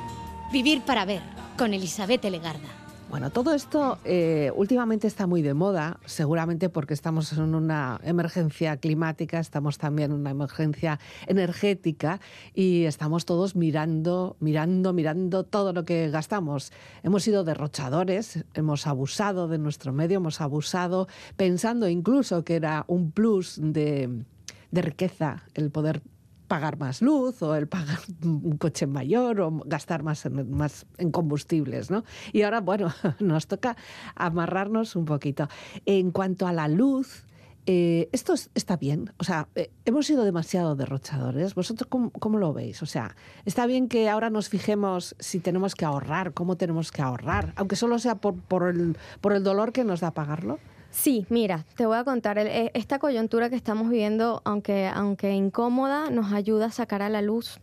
Vivir 0.53 0.83
para 0.83 1.03
ver, 1.03 1.23
con 1.57 1.73
Elizabeth 1.73 2.23
Legarda. 2.25 2.69
Bueno, 3.09 3.31
todo 3.31 3.55
esto 3.55 3.97
eh, 4.05 4.51
últimamente 4.55 5.07
está 5.07 5.25
muy 5.25 5.41
de 5.41 5.55
moda, 5.55 5.99
seguramente 6.05 6.69
porque 6.69 6.93
estamos 6.93 7.33
en 7.33 7.55
una 7.55 7.99
emergencia 8.03 8.77
climática, 8.77 9.39
estamos 9.39 9.79
también 9.79 10.11
en 10.11 10.19
una 10.19 10.29
emergencia 10.29 10.99
energética 11.25 12.19
y 12.53 12.83
estamos 12.83 13.25
todos 13.25 13.55
mirando, 13.55 14.37
mirando, 14.39 14.93
mirando 14.93 15.45
todo 15.45 15.73
lo 15.73 15.83
que 15.83 16.11
gastamos. 16.11 16.71
Hemos 17.01 17.23
sido 17.23 17.43
derrochadores, 17.43 18.45
hemos 18.53 18.85
abusado 18.85 19.47
de 19.47 19.57
nuestro 19.57 19.93
medio, 19.93 20.17
hemos 20.17 20.41
abusado 20.41 21.07
pensando 21.37 21.89
incluso 21.89 22.43
que 22.43 22.57
era 22.57 22.85
un 22.85 23.09
plus 23.09 23.59
de, 23.59 24.25
de 24.69 24.81
riqueza 24.83 25.41
el 25.55 25.71
poder 25.71 26.03
pagar 26.49 26.77
más 26.77 27.01
luz 27.01 27.41
o 27.41 27.55
el 27.55 27.69
pagar 27.69 27.99
un 28.23 28.57
coche 28.57 28.87
mayor 28.87 29.39
o 29.39 29.61
gastar 29.65 30.03
más 30.03 30.25
en, 30.25 30.51
más 30.51 30.85
en 30.97 31.11
combustibles, 31.11 31.89
¿no? 31.89 32.03
Y 32.33 32.41
ahora, 32.41 32.59
bueno, 32.59 32.91
nos 33.19 33.47
toca 33.47 33.77
amarrarnos 34.15 34.97
un 34.97 35.05
poquito. 35.05 35.47
En 35.85 36.11
cuanto 36.11 36.45
a 36.47 36.51
la 36.51 36.67
luz, 36.67 37.25
eh, 37.65 38.09
esto 38.11 38.33
es- 38.33 38.49
está 38.55 38.77
bien. 38.77 39.13
O 39.17 39.23
sea, 39.23 39.47
eh, 39.55 39.71
hemos 39.85 40.07
sido 40.07 40.23
demasiado 40.23 40.75
derrochadores. 40.75 41.53
¿Vosotros 41.55 41.87
cómo, 41.87 42.09
cómo 42.09 42.37
lo 42.39 42.51
veis? 42.51 42.81
O 42.81 42.85
sea, 42.87 43.15
está 43.45 43.65
bien 43.67 43.87
que 43.87 44.09
ahora 44.09 44.29
nos 44.29 44.49
fijemos 44.49 45.15
si 45.19 45.39
tenemos 45.39 45.75
que 45.75 45.85
ahorrar, 45.85 46.33
cómo 46.33 46.57
tenemos 46.57 46.91
que 46.91 47.01
ahorrar, 47.03 47.53
aunque 47.55 47.75
solo 47.75 47.99
sea 47.99 48.15
por, 48.15 48.35
por, 48.35 48.67
el, 48.69 48.97
por 49.21 49.33
el 49.33 49.43
dolor 49.43 49.71
que 49.71 49.83
nos 49.83 49.99
da 49.99 50.11
pagarlo. 50.11 50.59
Sí, 50.91 51.25
mira, 51.29 51.65
te 51.75 51.85
voy 51.85 51.97
a 51.97 52.03
contar, 52.03 52.37
eh, 52.39 52.71
esta 52.73 52.99
coyuntura 52.99 53.49
que 53.49 53.55
estamos 53.55 53.89
viviendo, 53.89 54.41
aunque, 54.43 54.87
aunque 54.87 55.31
incómoda, 55.31 56.09
nos 56.09 56.33
ayuda 56.33 56.65
a 56.67 56.71
sacar 56.71 57.01
a 57.01 57.09
la 57.09 57.21
luz. 57.21 57.59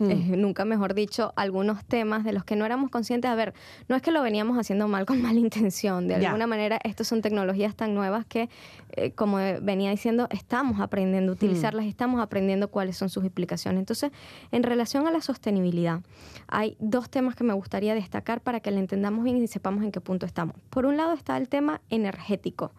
Eh, 0.00 0.14
nunca 0.36 0.64
mejor 0.64 0.94
dicho, 0.94 1.32
algunos 1.36 1.84
temas 1.84 2.24
de 2.24 2.32
los 2.32 2.44
que 2.44 2.56
no 2.56 2.64
éramos 2.66 2.90
conscientes. 2.90 3.30
A 3.30 3.34
ver, 3.34 3.54
no 3.88 3.96
es 3.96 4.02
que 4.02 4.10
lo 4.10 4.22
veníamos 4.22 4.58
haciendo 4.58 4.88
mal 4.88 5.06
con 5.06 5.20
mala 5.22 5.38
intención. 5.40 6.08
De 6.08 6.20
Ya. 6.20 6.28
alguna 6.28 6.46
manera, 6.46 6.78
estas 6.84 7.06
son 7.06 7.22
tecnologías 7.22 7.74
tan 7.74 7.94
nuevas 7.94 8.26
que, 8.26 8.48
eh, 8.92 9.10
como 9.12 9.38
venía 9.62 9.90
diciendo, 9.90 10.28
estamos 10.30 10.80
aprendiendo 10.80 11.32
a 11.32 11.34
utilizarlas 11.34 11.84
y 11.84 11.88
estamos 11.88 12.20
aprendiendo 12.20 12.68
cuáles 12.68 12.96
son 12.96 13.08
sus 13.08 13.24
implicaciones. 13.24 13.78
Entonces, 13.80 14.10
en 14.52 14.62
relación 14.62 15.06
a 15.06 15.10
la 15.10 15.20
sostenibilidad, 15.20 16.00
hay 16.48 16.76
dos 16.78 17.10
temas 17.10 17.34
que 17.36 17.44
me 17.44 17.52
gustaría 17.54 17.94
destacar 17.94 18.40
para 18.40 18.60
que 18.60 18.70
lo 18.70 18.78
entendamos 18.78 19.24
bien 19.24 19.36
y 19.42 19.46
sepamos 19.46 19.82
en 19.84 19.92
qué 19.92 20.00
punto 20.00 20.26
estamos. 20.26 20.56
Por 20.70 20.86
un 20.86 20.96
lado 20.96 21.12
está 21.12 21.36
el 21.36 21.48
tema 21.48 21.80
energético. 21.90 22.72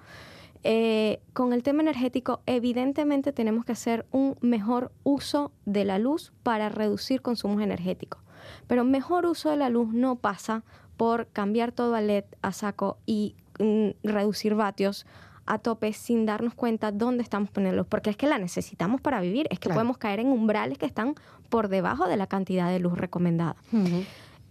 Eh, 0.70 1.22
con 1.32 1.54
el 1.54 1.64
tema 1.64 1.82
energético, 1.82 2.42
evidentemente 2.46 3.32
tenemos 3.32 3.64
que 3.64 3.72
hacer 3.72 4.06
un 4.12 4.36
mejor 4.42 4.92
uso 5.06 5.54
de 5.66 5.86
la 5.86 5.98
luz 5.98 6.34
para 6.44 6.68
reducir 6.68 7.22
consumos 7.22 7.62
energéticos. 7.62 8.22
Pero 8.68 8.84
mejor 8.84 9.26
uso 9.28 9.50
de 9.50 9.56
la 9.56 9.70
luz 9.70 9.94
no 9.94 10.18
pasa 10.18 10.66
por 10.98 11.28
cambiar 11.28 11.72
todo 11.72 11.96
a 11.96 12.02
LED 12.02 12.26
a 12.42 12.52
saco 12.52 12.98
y 13.06 13.36
mm, 13.60 13.92
reducir 14.04 14.56
vatios 14.56 15.06
a 15.46 15.58
tope 15.60 15.94
sin 15.94 16.26
darnos 16.26 16.54
cuenta 16.54 16.92
dónde 16.92 17.24
estamos 17.24 17.50
poniendo 17.50 17.78
luz, 17.78 17.88
porque 17.88 18.10
es 18.10 18.18
que 18.18 18.28
la 18.28 18.38
necesitamos 18.38 19.00
para 19.00 19.22
vivir, 19.22 19.48
es 19.50 19.60
que 19.60 19.70
Claro. 19.70 19.76
podemos 19.80 19.98
caer 19.98 20.20
en 20.20 20.28
umbrales 20.28 20.78
que 20.78 20.86
están 20.86 21.16
por 21.48 21.70
debajo 21.70 22.10
de 22.10 22.18
la 22.18 22.28
cantidad 22.28 22.70
de 22.70 22.80
luz 22.80 22.98
recomendada. 22.98 23.56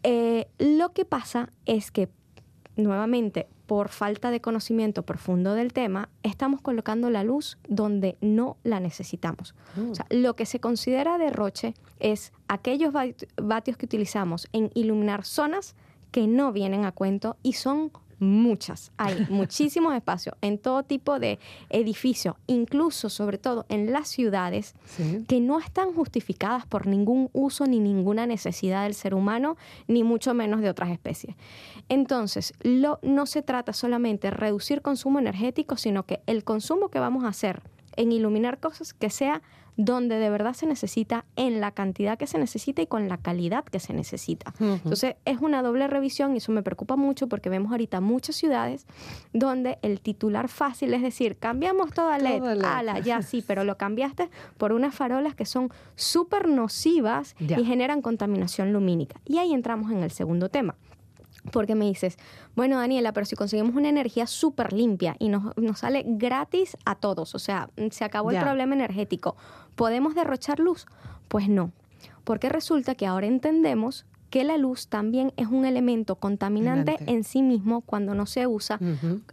Eh, 0.02 0.46
lo 0.58 0.92
que 0.94 1.04
pasa 1.04 1.50
es 1.66 1.90
que, 1.90 2.08
nuevamente, 2.76 3.48
por 3.66 3.88
falta 3.88 4.30
de 4.30 4.40
conocimiento 4.40 5.02
profundo 5.02 5.54
del 5.54 5.72
tema, 5.72 6.08
estamos 6.22 6.60
colocando 6.60 7.10
la 7.10 7.24
luz 7.24 7.58
donde 7.68 8.16
no 8.20 8.56
la 8.62 8.78
necesitamos. 8.80 9.54
O 9.90 9.94
sea, 9.94 10.06
lo 10.10 10.36
que 10.36 10.46
se 10.46 10.60
considera 10.60 11.18
derroche 11.18 11.74
es 11.98 12.32
aquellos 12.48 12.92
vat- 12.92 13.24
vatios 13.36 13.76
que 13.76 13.86
utilizamos 13.86 14.48
en 14.52 14.70
iluminar 14.74 15.24
zonas 15.24 15.74
que 16.12 16.26
no 16.28 16.52
vienen 16.52 16.84
a 16.84 16.92
cuento 16.92 17.36
y 17.42 17.54
son 17.54 17.90
muchas. 18.18 18.92
Hay 18.96 19.26
muchísimos 19.30 19.94
espacios 19.94 20.34
en 20.40 20.58
todo 20.58 20.82
tipo 20.82 21.18
de 21.18 21.38
edificios, 21.70 22.36
incluso 22.46 23.08
sobre 23.08 23.38
todo 23.38 23.66
en 23.68 23.92
las 23.92 24.08
ciudades, 24.08 24.74
Sí. 24.86 25.24
que 25.28 25.40
no 25.40 25.58
están 25.58 25.92
justificadas 25.92 26.66
por 26.66 26.86
ningún 26.86 27.30
uso 27.32 27.66
ni 27.66 27.80
ninguna 27.80 28.26
necesidad 28.26 28.84
del 28.84 28.94
ser 28.94 29.14
humano, 29.14 29.56
ni 29.88 30.02
mucho 30.02 30.34
menos 30.34 30.60
de 30.60 30.70
otras 30.70 30.90
especies. 30.90 31.36
Entonces, 31.88 32.52
lo, 32.62 32.98
no 33.02 33.26
se 33.26 33.42
trata 33.42 33.72
solamente 33.72 34.28
de 34.28 34.30
reducir 34.32 34.82
consumo 34.82 35.18
energético, 35.18 35.76
sino 35.76 36.04
que 36.04 36.20
el 36.26 36.44
consumo 36.44 36.88
que 36.88 36.98
vamos 36.98 37.24
a 37.24 37.28
hacer 37.28 37.62
en 37.96 38.12
iluminar 38.12 38.58
cosas 38.60 38.92
que 38.92 39.10
sea 39.10 39.42
donde 39.76 40.16
de 40.18 40.30
verdad 40.30 40.54
se 40.54 40.66
necesita, 40.66 41.24
en 41.36 41.60
la 41.60 41.70
cantidad 41.72 42.16
que 42.18 42.26
se 42.26 42.38
necesita 42.38 42.82
y 42.82 42.86
con 42.86 43.08
la 43.08 43.18
calidad 43.18 43.64
que 43.64 43.78
se 43.80 43.92
necesita. 43.92 44.54
Entonces, 44.58 45.16
es 45.24 45.38
una 45.40 45.62
doble 45.62 45.86
revisión 45.86 46.34
y 46.34 46.38
eso 46.38 46.50
me 46.52 46.62
preocupa 46.62 46.96
mucho 46.96 47.28
porque 47.28 47.48
vemos 47.50 47.70
ahorita 47.72 48.00
muchas 48.00 48.36
ciudades 48.36 48.86
donde 49.32 49.78
el 49.82 50.00
titular 50.00 50.48
fácil 50.48 50.94
es 50.94 51.02
decir, 51.02 51.36
cambiamos 51.36 51.92
toda 51.92 52.18
LED, 52.18 52.42
LED. 52.42 52.64
ala, 52.64 52.98
ya 53.00 53.20
sí, 53.22 53.44
pero 53.46 53.64
lo 53.64 53.76
cambiaste 53.76 54.30
por 54.56 54.72
unas 54.72 54.94
farolas 54.94 55.34
que 55.34 55.44
son 55.46 55.70
súper 55.94 56.48
nocivas 56.48 57.34
Ya. 57.38 57.58
y 57.60 57.64
generan 57.64 58.00
contaminación 58.02 58.72
lumínica. 58.72 59.20
Y 59.24 59.38
ahí 59.38 59.52
entramos 59.52 59.90
en 59.90 60.02
el 60.02 60.10
segundo 60.10 60.48
tema. 60.48 60.74
Porque 61.52 61.74
me 61.74 61.84
dices, 61.86 62.16
bueno, 62.54 62.78
Daniela, 62.78 63.12
pero 63.12 63.26
si 63.26 63.36
conseguimos 63.36 63.74
una 63.76 63.88
energía 63.88 64.26
súper 64.26 64.72
limpia 64.72 65.16
y 65.18 65.28
nos, 65.28 65.56
nos 65.56 65.78
sale 65.80 66.04
gratis 66.06 66.76
a 66.84 66.94
todos, 66.96 67.34
o 67.34 67.38
sea, 67.38 67.70
se 67.90 68.04
acabó 68.04 68.32
Ya. 68.32 68.38
el 68.38 68.44
problema 68.44 68.74
energético, 68.74 69.36
¿podemos 69.74 70.14
derrochar 70.14 70.58
luz? 70.58 70.86
Pues 71.28 71.48
no, 71.48 71.72
porque 72.24 72.48
resulta 72.48 72.94
que 72.94 73.06
ahora 73.06 73.26
entendemos 73.26 74.06
que 74.30 74.42
la 74.44 74.56
luz 74.58 74.88
también 74.88 75.32
es 75.36 75.46
un 75.46 75.64
elemento 75.64 76.16
contaminante 76.16 76.96
en 77.06 77.22
sí 77.22 77.42
mismo 77.42 77.80
cuando 77.82 78.14
no 78.14 78.26
se 78.26 78.46
usa 78.48 78.78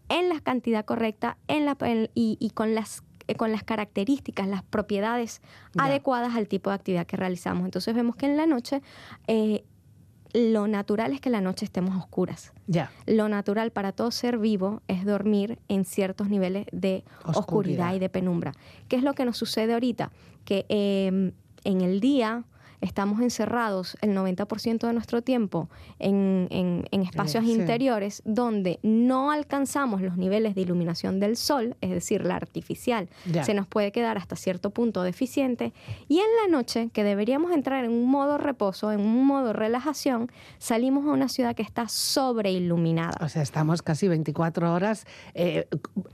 en 0.10 0.30
la 0.30 0.40
cantidad 0.42 0.86
correcta 0.86 1.38
en 1.48 1.66
la, 1.66 1.76
en- 1.82 2.10
y, 2.14 2.38
y 2.40 2.52
con 2.52 2.76
las 2.76 3.04
eh, 3.28 3.36
con 3.36 3.52
las 3.54 3.64
características, 3.64 4.48
las 4.48 4.64
propiedades 4.64 5.42
Ya. 5.74 5.86
adecuadas 5.86 6.36
al 6.36 6.48
tipo 6.50 6.70
de 6.70 6.76
actividad 6.76 7.08
que 7.08 7.16
realizamos. 7.16 7.64
Entonces 7.66 7.96
vemos 7.96 8.18
que 8.18 8.26
en 8.26 8.36
la 8.38 8.46
noche 8.46 8.82
eh, 9.28 9.64
lo 10.34 10.68
natural 10.68 11.14
es 11.14 11.22
que 11.22 11.30
la 11.30 11.42
noche 11.42 11.66
estemos 11.66 11.94
a 11.96 12.00
oscuras. 12.00 12.54
Ya. 12.68 12.92
Lo 13.06 13.30
natural 13.30 13.72
para 13.72 13.92
todo 13.92 14.10
ser 14.12 14.38
vivo 14.40 14.82
es 14.88 15.06
dormir 15.06 15.60
en 15.68 15.86
ciertos 15.86 16.28
niveles 16.30 16.66
de 16.72 17.04
oscuridad, 17.24 17.38
Oscuridad. 17.40 17.96
y 17.96 18.00
de 18.00 18.10
penumbra. 18.10 18.52
¿Qué 18.88 18.96
es 18.96 19.04
lo 19.04 19.14
que 19.14 19.26
nos 19.26 19.38
sucede 19.38 19.74
ahorita? 19.74 20.12
Que 20.44 20.66
eh, 20.70 21.32
en 21.64 21.82
el 21.82 22.00
día 22.00 22.44
estamos 22.84 23.22
encerrados 23.22 23.98
el 24.02 24.12
90% 24.16 24.86
de 24.88 24.94
nuestro 24.94 25.22
tiempo 25.22 25.70
en, 26.00 26.48
en- 26.52 26.86
en 26.92 27.02
espacios 27.02 27.46
sí. 27.46 27.52
interiores 27.54 28.22
donde 28.26 28.80
no 28.84 29.32
alcanzamos 29.32 30.02
los 30.02 30.18
niveles 30.18 30.54
de 30.56 30.62
iluminación 30.62 31.20
del 31.20 31.38
sol, 31.38 31.76
es 31.82 31.90
decir, 31.90 32.26
la 32.26 32.36
artificial, 32.36 33.10
Ya. 33.32 33.44
se 33.44 33.54
nos 33.54 33.68
puede 33.68 33.92
quedar 33.92 34.18
hasta 34.18 34.36
cierto 34.36 34.70
punto 34.72 35.02
deficiente. 35.04 35.74
Y 36.08 36.20
en 36.20 36.26
la 36.44 36.56
noche, 36.56 36.90
que 36.94 37.04
deberíamos 37.04 37.52
entrar 37.52 37.84
en 37.86 37.92
un 37.92 38.10
modo 38.10 38.38
reposo, 38.38 38.92
en 38.92 39.00
un 39.00 39.26
modo 39.26 39.54
relajación, 39.54 40.30
salimos 40.60 41.06
a 41.06 41.12
una 41.12 41.30
ciudad 41.30 41.56
que 41.56 41.64
está 41.64 41.88
sobreiluminada. 41.88 43.18
O 43.26 43.30
sea, 43.30 43.42
estamos 43.42 43.82
casi 43.82 44.08
24 44.08 44.74
horas 44.74 45.06
eh, 45.34 45.68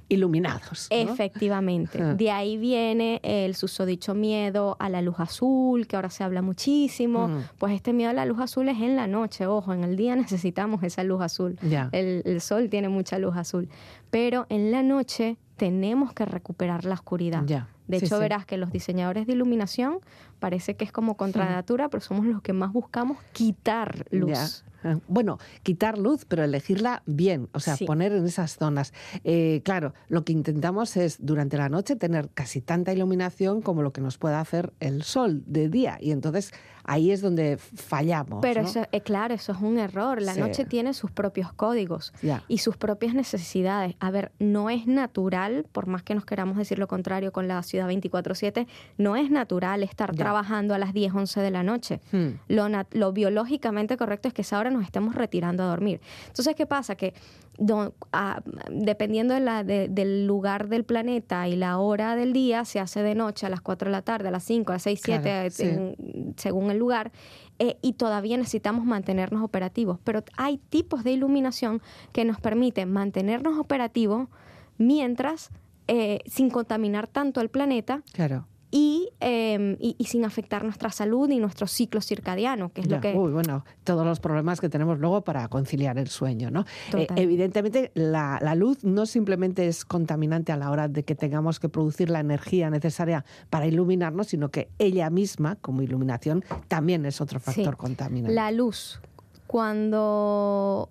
iluminados. 0.08 0.88
¿no? 0.92 0.98
Efectivamente. 0.98 2.14
De 2.16 2.32
ahí 2.32 2.58
viene 2.58 3.20
el 3.24 3.56
susodicho 3.56 4.14
miedo 4.14 4.76
a 4.80 4.90
la 4.90 5.02
luz 5.02 5.20
azul, 5.20 5.88
que 5.88 5.96
ahora 5.96 6.10
se 6.10 6.24
habla 6.24 6.42
muchísimo. 6.60 7.30
Pues 7.58 7.74
este 7.74 7.94
miedo 7.94 8.10
a 8.12 8.14
la 8.14 8.26
luz 8.26 8.40
azul 8.40 8.68
es 8.70 8.78
en 8.80 8.96
la 8.96 9.08
noche, 9.08 9.48
ojo, 9.48 9.74
en 9.74 9.84
el 9.84 9.96
día 9.96 10.16
necesitamos 10.16 10.84
esa 10.84 11.04
luz 11.04 11.22
azul. 11.22 11.58
El, 11.92 12.22
el 12.26 12.42
sol 12.42 12.70
tiene 12.70 12.90
mucha 12.90 13.18
luz 13.20 13.36
azul. 13.38 13.70
Pero 14.10 14.46
en 14.50 14.72
la 14.72 14.84
noche 14.84 15.38
tenemos 15.58 16.14
que 16.14 16.26
recuperar 16.26 16.86
la 16.86 16.96
oscuridad. 16.96 17.44
De 17.44 18.00
Sí, 18.00 18.06
hecho, 18.06 18.16
sí. 18.18 18.22
verás 18.22 18.46
que 18.46 18.58
los 18.58 18.72
diseñadores 18.72 19.26
de 19.26 19.34
iluminación 19.34 20.00
parece 20.40 20.76
que 20.76 20.86
es 20.86 20.92
como 20.92 21.16
contra 21.18 21.46
natura, 21.50 21.90
pero 21.90 22.02
somos 22.02 22.26
los 22.26 22.42
que 22.42 22.54
más 22.54 22.72
buscamos 22.74 23.18
quitar 23.34 24.06
luz. 24.12 24.30
Ya. 24.32 24.92
Eh, 24.92 24.98
Bueno, 25.10 25.40
quitar 25.62 25.98
luz, 25.98 26.24
pero 26.26 26.42
elegirla 26.44 27.04
bien, 27.06 27.50
o 27.52 27.60
sea, 27.60 27.76
Sí. 27.76 27.86
poner 27.86 28.14
en 28.14 28.26
esas 28.26 28.56
zonas. 28.58 28.94
Eh, 29.26 29.62
claro, 29.66 29.94
lo 30.08 30.24
que 30.24 30.32
intentamos 30.32 30.96
es 30.96 31.18
durante 31.20 31.58
la 31.58 31.68
noche 31.68 31.98
tener 31.98 32.30
casi 32.30 32.62
tanta 32.62 32.94
iluminación 32.94 33.62
como 33.62 33.82
lo 33.82 33.92
que 33.92 34.00
nos 34.00 34.18
pueda 34.18 34.40
hacer 34.40 34.72
el 34.80 35.04
sol 35.04 35.44
de 35.48 35.68
día. 35.68 35.98
Y 36.00 36.12
entonces 36.12 36.54
ahí 36.86 37.12
es 37.12 37.22
donde 37.22 37.58
fallamos. 37.58 38.40
Pero 38.42 38.62
¿no? 38.64 38.70
eso, 38.70 38.84
eh, 38.94 39.02
claro, 39.02 39.34
eso 39.34 39.52
es 39.52 39.60
un 39.60 39.78
error. 39.80 40.22
La 40.22 40.34
Sí. 40.36 40.40
noche 40.40 40.64
tiene 40.66 40.94
sus 40.94 41.12
propios 41.12 41.52
códigos 41.52 42.14
y 42.48 42.60
sus 42.60 42.78
propias 42.78 43.14
necesidades. 43.14 43.96
A 44.00 44.12
ver, 44.12 44.32
no 44.40 44.70
es 44.70 44.88
natural, 44.88 45.66
por 45.72 45.88
más 45.88 46.04
que 46.04 46.16
nos 46.16 46.24
queramos 46.26 46.56
decir 46.58 46.80
lo 46.80 46.88
contrario 46.88 47.34
con 47.34 47.50
la 47.50 47.62
ciudad 47.64 47.88
24/7, 47.88 48.66
no 48.98 49.18
es 49.18 49.30
natural 49.30 49.84
estar 49.84 50.16
Ya. 50.16 50.24
Trabajando 50.30 50.74
a 50.74 50.78
las 50.78 50.94
10, 50.94 51.14
11 51.14 51.42
de 51.42 51.52
la 51.52 51.64
noche. 51.64 52.00
Hmm. 52.12 52.30
Lo, 52.48 52.68
lo 52.92 53.12
biológicamente 53.14 53.98
correcto 53.98 54.28
es 54.28 54.34
que 54.34 54.42
a 54.42 54.44
esa 54.44 54.60
hora 54.60 54.70
nos 54.70 54.84
estemos 54.84 55.16
retirando 55.16 55.64
a 55.64 55.68
dormir. 55.68 56.00
Entonces, 56.28 56.56
¿qué 56.56 56.66
pasa? 56.66 56.96
Que 56.96 57.14
do- 57.58 57.94
ah, 58.14 58.42
dependiendo 58.72 59.34
de 59.34 59.40
la- 59.42 59.64
de- 59.64 59.88
del 59.90 60.26
lugar 60.28 60.70
del 60.70 60.84
planeta 60.86 61.48
y 61.48 61.56
la 61.56 61.78
hora 61.80 62.16
del 62.16 62.32
día, 62.32 62.64
se 62.64 62.80
hace 62.80 63.02
de 63.04 63.16
noche 63.16 63.46
a 63.46 63.50
las 63.50 63.62
4 63.62 63.88
de 63.90 63.92
la 63.92 64.02
tarde, 64.02 64.30
a 64.30 64.32
las 64.32 64.44
5, 64.44 64.72
a 64.72 64.76
las 64.76 64.84
6, 64.84 65.02
Claro, 65.02 65.24
7, 65.24 65.50
sí. 65.50 65.64
en- 65.64 66.34
según 66.38 66.72
el 66.72 66.78
lugar, 66.78 67.12
eh, 67.58 67.78
y 67.82 67.94
todavía 67.94 68.38
necesitamos 68.38 68.86
mantenernos 68.86 69.44
operativos. 69.44 70.00
Pero 70.06 70.24
hay 70.38 70.58
tipos 70.70 71.04
de 71.04 71.12
iluminación 71.12 71.82
que 72.14 72.24
nos 72.24 72.40
permiten 72.40 72.90
mantenernos 72.92 73.58
operativos 73.58 74.30
mientras, 74.78 75.50
eh, 75.88 76.20
sin 76.26 76.50
contaminar 76.50 77.08
tanto 77.08 77.42
el 77.42 77.50
planeta 77.50 78.04
Claro. 78.14 78.46
Y, 78.72 79.10
eh, 79.20 79.78
y, 79.80 79.96
y 79.98 80.06
sin 80.06 80.26
afectar 80.26 80.64
nuestra 80.64 80.92
salud 80.92 81.30
y 81.32 81.40
nuestro 81.40 81.66
ciclo 81.66 82.02
circadiano, 82.02 82.72
que 82.72 82.82
es 82.82 82.88
Ya. 82.88 82.98
lo 82.98 83.02
que... 83.02 83.16
Uy, 83.16 83.32
bueno, 83.32 83.66
todos 83.84 84.06
los 84.06 84.20
problemas 84.20 84.62
que 84.62 84.70
tenemos 84.70 85.00
luego 85.00 85.22
para 85.24 85.48
conciliar 85.48 85.98
el 85.98 86.08
sueño, 86.08 86.52
¿no? 86.52 86.66
Eh, 86.96 87.08
evidentemente, 87.16 87.92
la, 87.96 88.38
la 88.42 88.54
luz 88.54 88.84
no 88.84 89.06
simplemente 89.08 89.68
es 89.68 89.86
contaminante 89.86 90.52
a 90.52 90.58
la 90.58 90.70
hora 90.70 90.88
de 90.88 91.04
que 91.04 91.16
tengamos 91.16 91.60
que 91.60 91.68
producir 91.68 92.10
la 92.12 92.20
energía 92.20 92.70
necesaria 92.70 93.26
para 93.50 93.66
iluminarnos, 93.66 94.28
sino 94.28 94.50
que 94.50 94.70
ella 94.78 95.10
misma, 95.10 95.56
como 95.56 95.82
iluminación, 95.82 96.44
también 96.68 97.06
es 97.08 97.22
otro 97.22 97.40
Sí. 97.40 97.46
factor 97.46 97.76
contaminante. 97.78 98.36
La 98.36 98.52
luz, 98.52 99.00
cuando 99.48 100.90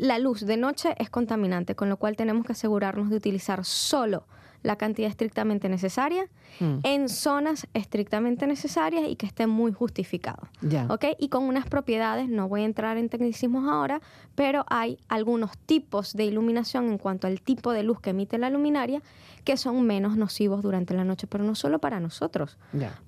la 0.00 0.18
luz 0.18 0.44
de 0.44 0.56
noche 0.58 0.94
es 0.98 1.08
contaminante, 1.10 1.74
con 1.74 1.88
lo 1.88 1.96
cual 1.96 2.14
tenemos 2.16 2.44
que 2.44 2.52
asegurarnos 2.52 3.08
de 3.10 3.16
utilizar 3.16 3.64
solo 3.64 4.26
la 4.64 4.74
cantidad 4.76 5.08
estrictamente 5.08 5.68
necesaria 5.68 6.26
Mm. 6.60 6.78
en 6.84 7.08
zonas 7.08 7.66
estrictamente 7.74 8.46
necesarias 8.46 9.04
y 9.08 9.16
que 9.16 9.26
esté 9.26 9.46
muy 9.48 9.72
justificado. 9.72 10.48
Y 11.18 11.28
con 11.28 11.44
unas 11.44 11.66
propiedades, 11.66 12.28
no 12.28 12.48
voy 12.48 12.62
a 12.62 12.64
entrar 12.64 12.96
en 12.96 13.08
tecnicismos 13.08 13.68
ahora, 13.68 14.00
pero 14.36 14.64
hay 14.68 14.98
algunos 15.08 15.58
tipos 15.58 16.12
de 16.12 16.24
iluminación 16.26 16.88
en 16.88 16.98
cuanto 16.98 17.26
al 17.26 17.40
tipo 17.40 17.72
de 17.72 17.82
luz 17.82 18.00
que 18.00 18.10
emite 18.10 18.38
la 18.38 18.50
luminaria 18.50 19.02
que 19.42 19.56
son 19.56 19.82
menos 19.82 20.16
nocivos 20.16 20.62
durante 20.62 20.94
la 20.94 21.04
noche, 21.04 21.26
pero 21.26 21.42
no 21.44 21.54
solo 21.56 21.78
para 21.80 21.98
nosotros, 22.00 22.56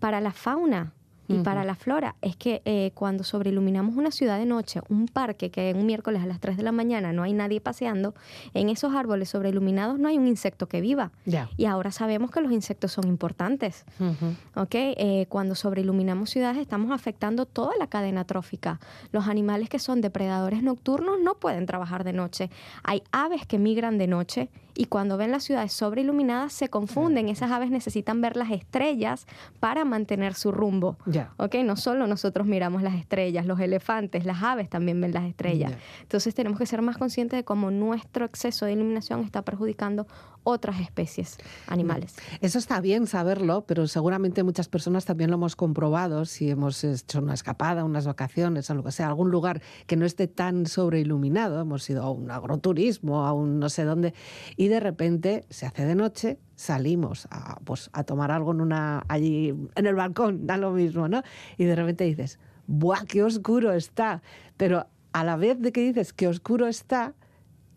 para 0.00 0.20
la 0.20 0.32
fauna 0.32 0.92
y 1.28 1.38
para 1.38 1.64
la 1.64 1.74
flora. 1.74 2.16
Es 2.22 2.36
que 2.36 2.62
eh, 2.64 2.92
cuando 2.94 3.24
sobreiluminamos 3.24 3.96
una 3.96 4.10
ciudad 4.10 4.38
de 4.38 4.46
noche, 4.46 4.80
un 4.88 5.06
parque 5.06 5.50
que 5.50 5.74
un 5.76 5.86
miércoles 5.86 6.22
a 6.22 6.26
las 6.26 6.40
3 6.40 6.56
de 6.56 6.62
la 6.62 6.72
mañana 6.72 7.12
no 7.12 7.22
hay 7.22 7.32
nadie 7.32 7.60
paseando, 7.60 8.14
en 8.54 8.68
esos 8.68 8.94
árboles 8.94 9.28
sobreiluminados 9.30 9.98
no 9.98 10.08
hay 10.08 10.18
un 10.18 10.26
insecto 10.26 10.68
que 10.68 10.80
viva. 10.80 11.10
Y 11.56 11.64
ahora 11.64 11.90
sabemos 11.90 12.30
que 12.30 12.40
los 12.40 12.52
insectos 12.52 12.92
son 12.92 13.06
importantes. 13.08 13.84
Ujú. 13.98 14.34
¿ok? 14.60 14.74
Eh, 14.74 15.26
cuando 15.28 15.54
sobreiluminamos 15.54 16.30
ciudades 16.30 16.58
estamos 16.58 16.92
afectando 16.92 17.46
toda 17.46 17.72
la 17.78 17.86
cadena 17.86 18.24
trófica. 18.24 18.80
Los 19.12 19.28
animales 19.28 19.68
que 19.68 19.78
son 19.78 20.00
depredadores 20.00 20.62
nocturnos 20.62 21.20
no 21.20 21.34
pueden 21.34 21.66
trabajar 21.66 22.04
de 22.04 22.12
noche. 22.12 22.50
Hay 22.82 23.02
aves 23.12 23.46
que 23.46 23.58
migran 23.58 23.98
de 23.98 24.06
noche 24.06 24.48
y 24.76 24.86
cuando 24.86 25.16
ven 25.16 25.32
las 25.32 25.44
ciudades 25.44 25.72
sobreiluminadas 25.72 26.52
se 26.52 26.68
confunden. 26.68 27.28
Esas 27.28 27.50
aves 27.50 27.70
necesitan 27.70 28.20
ver 28.20 28.36
las 28.36 28.50
estrellas 28.50 29.26
para 29.58 29.84
mantener 29.84 30.34
su 30.34 30.52
rumbo. 30.52 30.96
Ya. 31.06 31.32
¿ok? 31.38 31.56
No 31.64 31.76
solo 31.76 32.06
nosotros 32.06 32.46
miramos 32.46 32.82
las 32.82 32.94
estrellas, 32.94 33.46
los 33.46 33.58
elefantes, 33.60 34.24
las 34.24 34.42
aves 34.42 34.68
también 34.68 35.00
ven 35.00 35.12
las 35.12 35.24
estrellas. 35.24 35.72
Entonces 36.02 36.34
tenemos 36.34 36.58
que 36.58 36.66
ser 36.66 36.82
más 36.82 36.98
conscientes 36.98 37.38
de 37.38 37.44
cómo 37.44 37.70
nuestro 37.70 38.24
exceso 38.24 38.66
de 38.66 38.72
iluminación 38.72 39.22
está 39.22 39.42
perjudicando 39.42 40.06
otras 40.48 40.80
especies 40.80 41.38
animales. 41.66 42.14
Eso 42.40 42.60
está 42.60 42.80
bien 42.80 43.08
saberlo, 43.08 43.64
pero 43.66 43.88
seguramente 43.88 44.44
muchas 44.44 44.68
personas 44.68 45.04
también 45.04 45.28
lo 45.30 45.34
hemos 45.34 45.56
comprobado 45.56 46.24
si 46.24 46.48
hemos 46.48 46.84
hecho 46.84 47.18
una 47.18 47.34
escapada, 47.34 47.82
unas 47.82 48.06
vacaciones, 48.06 48.70
o 48.70 48.74
lo 48.74 48.84
que 48.84 48.92
sea, 48.92 49.08
algún 49.08 49.32
lugar 49.32 49.60
que 49.88 49.96
no 49.96 50.06
esté 50.06 50.28
tan 50.28 50.66
sobreiluminado, 50.66 51.60
hemos 51.60 51.90
ido 51.90 52.04
a 52.04 52.10
un 52.12 52.30
agroturismo, 52.30 53.26
a 53.26 53.32
un 53.32 53.58
no 53.58 53.68
sé 53.68 53.82
dónde, 53.82 54.14
y 54.56 54.68
de 54.68 54.78
repente 54.78 55.44
se 55.50 55.66
hace 55.66 55.84
de 55.84 55.96
noche, 55.96 56.38
salimos 56.54 57.26
a, 57.32 57.58
pues, 57.64 57.90
a 57.92 58.04
tomar 58.04 58.30
algo 58.30 58.52
en 58.52 58.60
una 58.60 59.02
allí 59.08 59.48
en 59.48 59.86
el 59.86 59.96
balcón, 59.96 60.46
da 60.46 60.56
lo 60.56 60.70
mismo, 60.70 61.08
¿no? 61.08 61.24
Y 61.58 61.64
de 61.64 61.74
repente 61.74 62.04
dices, 62.04 62.38
¡buah, 62.68 63.04
qué 63.04 63.24
oscuro 63.24 63.72
está! 63.72 64.22
Pero 64.56 64.86
a 65.12 65.24
la 65.24 65.34
vez 65.34 65.60
de 65.60 65.72
que 65.72 65.80
dices 65.80 66.12
qué 66.12 66.28
oscuro 66.28 66.68
está, 66.68 67.14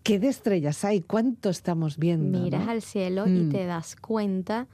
¿qué 0.04 0.20
de 0.20 0.28
estrellas 0.30 0.84
hay? 0.86 1.02
¿Cuánto 1.02 1.50
estamos 1.50 1.98
viendo? 1.98 2.40
Miras 2.40 2.66
no? 2.66 2.72
al 2.72 2.82
cielo 2.82 3.28
y 3.28 3.32
Mm. 3.32 3.50
te 3.52 3.66
das 3.66 3.96
cuenta 3.96 4.68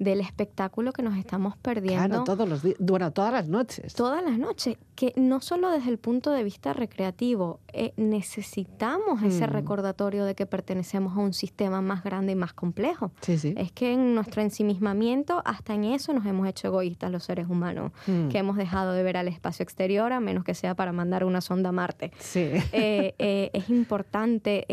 del 0.00 0.20
espectáculo 0.20 0.92
que 0.92 1.02
nos 1.02 1.16
estamos 1.16 1.56
perdiendo 1.58 2.08
Claro, 2.08 2.24
todos 2.24 2.48
los 2.48 2.62
días, 2.64 2.76
bueno, 2.80 3.12
todas 3.12 3.32
las 3.32 3.46
noches. 3.48 3.94
todas 3.94 4.24
las 4.24 4.36
noches, 4.38 4.78
que 4.96 5.12
no 5.14 5.40
solo 5.40 5.70
desde 5.70 5.90
el 5.90 5.98
punto 5.98 6.30
de 6.32 6.42
vista 6.42 6.72
recreativo, 6.72 7.60
eh, 7.72 7.92
necesitamos 7.96 9.22
ese 9.22 9.46
Mm. 9.46 9.50
recordatorio 9.50 10.24
de 10.24 10.34
que 10.34 10.46
pertenecemos 10.46 11.16
a 11.16 11.20
un 11.20 11.32
sistema 11.34 11.80
más 11.82 12.02
grande 12.02 12.32
y 12.32 12.34
más 12.34 12.52
complejo. 12.54 13.12
Sí, 13.20 13.38
sí. 13.38 13.54
Es 13.56 13.72
que 13.72 13.92
en 13.92 14.14
nuestro 14.14 14.42
ensimismamiento, 14.42 15.42
hasta 15.44 15.74
en 15.74 15.84
eso 15.84 16.12
nos 16.14 16.24
hemos 16.26 16.48
hecho 16.48 16.68
egoístas 16.68 17.10
los 17.10 17.22
seres 17.24 17.46
humanos, 17.48 17.92
Mm. 18.06 18.28
que 18.28 18.38
hemos 18.38 18.56
dejado 18.56 18.92
de 18.92 19.02
ver 19.02 19.18
al 19.18 19.28
espacio 19.28 19.62
exterior, 19.62 20.12
a 20.12 20.20
menos 20.20 20.44
que 20.44 20.54
sea 20.54 20.74
para 20.74 20.92
mandar 20.92 21.24
una 21.24 21.40
sonda 21.42 21.68
a 21.68 21.72
Marte. 21.72 22.10
Sí. 22.18 22.48
Eh, 22.72 23.14
eh, 23.18 23.50
es 23.52 23.68
importante. 23.68 24.64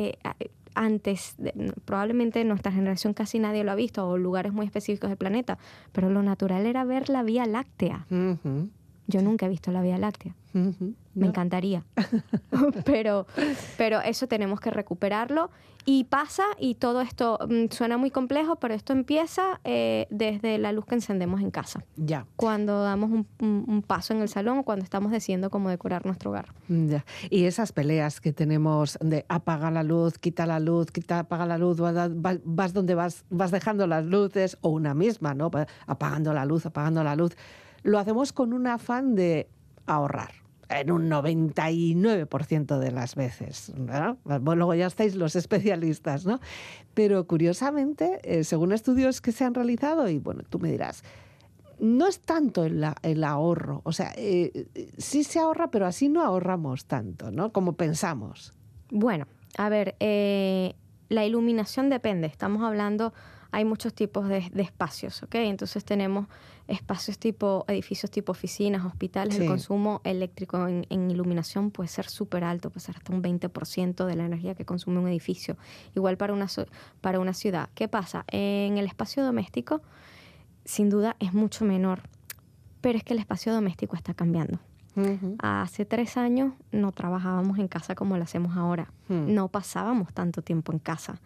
Antes, 0.77 1.35
de- 1.37 1.73
probablemente 1.85 2.43
nuestra 2.45 2.71
generación 2.71 3.13
casi 3.13 3.39
nadie 3.39 3.63
lo 3.63 3.71
ha 3.71 3.75
visto, 3.75 4.07
o 4.07 4.17
lugares 4.17 4.53
muy 4.53 4.65
específicos 4.65 5.09
del 5.09 5.17
planeta, 5.17 5.57
pero 5.91 6.09
lo 6.09 6.21
natural 6.23 6.65
era 6.65 6.83
ver 6.85 7.09
la 7.09 7.23
Vía 7.23 7.45
Láctea. 7.45 8.05
Yo 9.07 9.21
nunca 9.21 9.45
he 9.45 9.49
visto 9.49 9.71
la 9.71 9.81
Vía 9.81 9.97
Láctea. 9.97 10.33
ujú. 10.53 10.93
Me 11.15 11.23
¿No? 11.25 11.27
encantaría. 11.29 11.83
pero, 12.85 13.25
pero 13.77 14.01
eso 14.01 14.27
tenemos 14.27 14.59
que 14.59 14.69
recuperarlo. 14.71 15.49
Y 15.89 16.03
pasa, 16.03 16.43
y 16.59 16.75
todo 16.75 16.99
esto 16.99 17.39
mm, 17.47 17.71
suena 17.71 17.97
muy 17.97 18.11
complejo, 18.11 18.57
pero 18.57 18.73
esto 18.73 18.91
empieza 18.91 19.61
eh, 19.63 20.05
desde 20.09 20.57
la 20.57 20.73
luz 20.73 20.85
que 20.85 20.95
encendemos 20.95 21.39
en 21.39 21.49
casa. 21.49 21.81
Ya, 21.95 22.25
Cuando 22.35 22.83
damos 22.83 23.09
un, 23.09 23.25
un- 23.39 23.63
un 23.65 23.81
paso 23.81 24.13
en 24.13 24.21
el 24.21 24.27
salón 24.27 24.57
o 24.59 24.63
cuando 24.63 24.83
estamos 24.83 25.13
decidiendo 25.13 25.49
cómo 25.49 25.69
decorar 25.69 26.05
nuestro 26.05 26.31
hogar. 26.31 26.49
ya. 26.67 27.05
Y 27.29 27.45
esas 27.45 27.71
peleas 27.71 28.19
que 28.19 28.33
tenemos 28.33 28.97
de 28.99 29.25
apaga 29.29 29.71
la 29.71 29.83
luz, 29.83 30.17
quita 30.19 30.45
la 30.45 30.59
luz, 30.59 30.91
quita, 30.91 31.19
apaga 31.19 31.45
la 31.45 31.57
luz, 31.57 31.77
vas, 31.79 31.95
vas- 32.43 32.73
donde 32.73 32.93
vas, 32.93 33.23
vas 33.29 33.51
dejando 33.51 33.87
las 33.87 34.03
luces, 34.05 34.57
o 34.61 34.69
una 34.69 34.93
misma, 34.93 35.33
¿no? 35.35 35.49
Apagando 35.85 36.33
la 36.33 36.43
luz, 36.43 36.65
apagando 36.65 37.01
la 37.01 37.15
luz. 37.15 37.31
Lo 37.83 37.99
hacemos 37.99 38.33
con 38.33 38.53
un 38.53 38.67
afán 38.67 39.15
de 39.15 39.49
ahorrar. 39.85 40.31
En 40.69 40.91
un 40.91 41.09
99% 41.09 42.77
de 42.77 42.91
las 42.91 43.15
veces. 43.15 43.71
¿no? 43.77 44.17
Luego 44.25 44.73
ya 44.73 44.87
estáis 44.87 45.15
los 45.15 45.35
especialistas, 45.37 46.25
¿no? 46.25 46.41
Pero 46.93 47.25
curiosamente, 47.25 48.19
eh, 48.23 48.43
según 48.43 48.73
estudios 48.73 49.21
que 49.21 49.31
se 49.31 49.45
han 49.45 49.53
realizado, 49.53 50.09
y 50.09 50.19
bueno, 50.19 50.43
tú 50.49 50.59
me 50.59 50.69
dirás, 50.69 51.03
no 51.79 52.07
es 52.07 52.19
tanto 52.19 52.65
el, 52.65 52.85
el 53.01 53.23
ahorro. 53.23 53.81
O 53.85 53.93
sea, 53.93 54.11
eh, 54.17 54.67
sí 54.97 55.23
se 55.23 55.39
ahorra, 55.39 55.71
pero 55.71 55.85
así 55.85 56.09
no 56.09 56.21
ahorramos 56.21 56.85
tanto, 56.85 57.31
¿no? 57.31 57.53
Como 57.53 57.73
pensamos. 57.73 58.53
Bueno, 58.89 59.25
a 59.57 59.69
ver, 59.69 59.95
eh, 59.99 60.75
la 61.09 61.25
iluminación 61.25 61.89
depende. 61.89 62.27
Estamos 62.27 62.63
hablando, 62.63 63.13
hay 63.51 63.65
muchos 63.65 63.93
tipos 63.93 64.27
de, 64.27 64.49
de 64.51 64.61
espacios, 64.61 65.23
¿ok? 65.23 65.35
Entonces 65.35 65.85
tenemos 65.85 66.27
espacios 66.67 67.17
tipo, 67.17 67.65
edificios 67.67 68.11
tipo 68.11 68.31
oficinas, 68.31 68.85
hospitales. 68.85 69.35
Sí. 69.35 69.43
El 69.43 69.47
consumo 69.47 70.01
eléctrico 70.03 70.67
en, 70.67 70.85
en 70.89 71.09
iluminación 71.09 71.71
puede 71.71 71.87
ser 71.87 72.09
súper 72.09 72.43
alto, 72.43 72.69
puede 72.69 72.81
ser 72.81 72.97
hasta 72.97 73.13
un 73.13 73.23
20% 73.23 74.05
de 74.05 74.15
la 74.15 74.25
energía 74.25 74.55
que 74.55 74.65
consume 74.65 74.99
un 74.99 75.07
edificio. 75.07 75.57
Igual 75.95 76.17
para 76.17 76.33
una, 76.33 76.47
para 77.01 77.19
una 77.19 77.33
ciudad. 77.33 77.69
¿Qué 77.73 77.87
pasa? 77.87 78.25
En 78.27 78.77
el 78.77 78.85
espacio 78.85 79.23
doméstico, 79.23 79.81
sin 80.65 80.89
duda, 80.89 81.15
es 81.19 81.33
mucho 81.33 81.65
menor. 81.65 82.01
Pero 82.81 82.97
es 82.97 83.03
que 83.03 83.13
el 83.13 83.19
espacio 83.19 83.53
doméstico 83.53 83.95
está 83.95 84.13
cambiando. 84.13 84.59
Hace 85.37 85.85
tres 85.85 86.17
años 86.17 86.53
no 86.71 86.91
trabajábamos 86.91 87.59
en 87.59 87.67
casa 87.67 87.93
como 87.93 88.17
lo 88.17 88.23
hacemos 88.23 88.57
ahora. 88.57 88.91
Hmm. 89.07 89.31
No 89.31 89.47
pasábamos 89.47 90.11
tanto 90.11 90.41
tiempo 90.41 90.71
en 90.71 90.79
casa. 90.79 91.21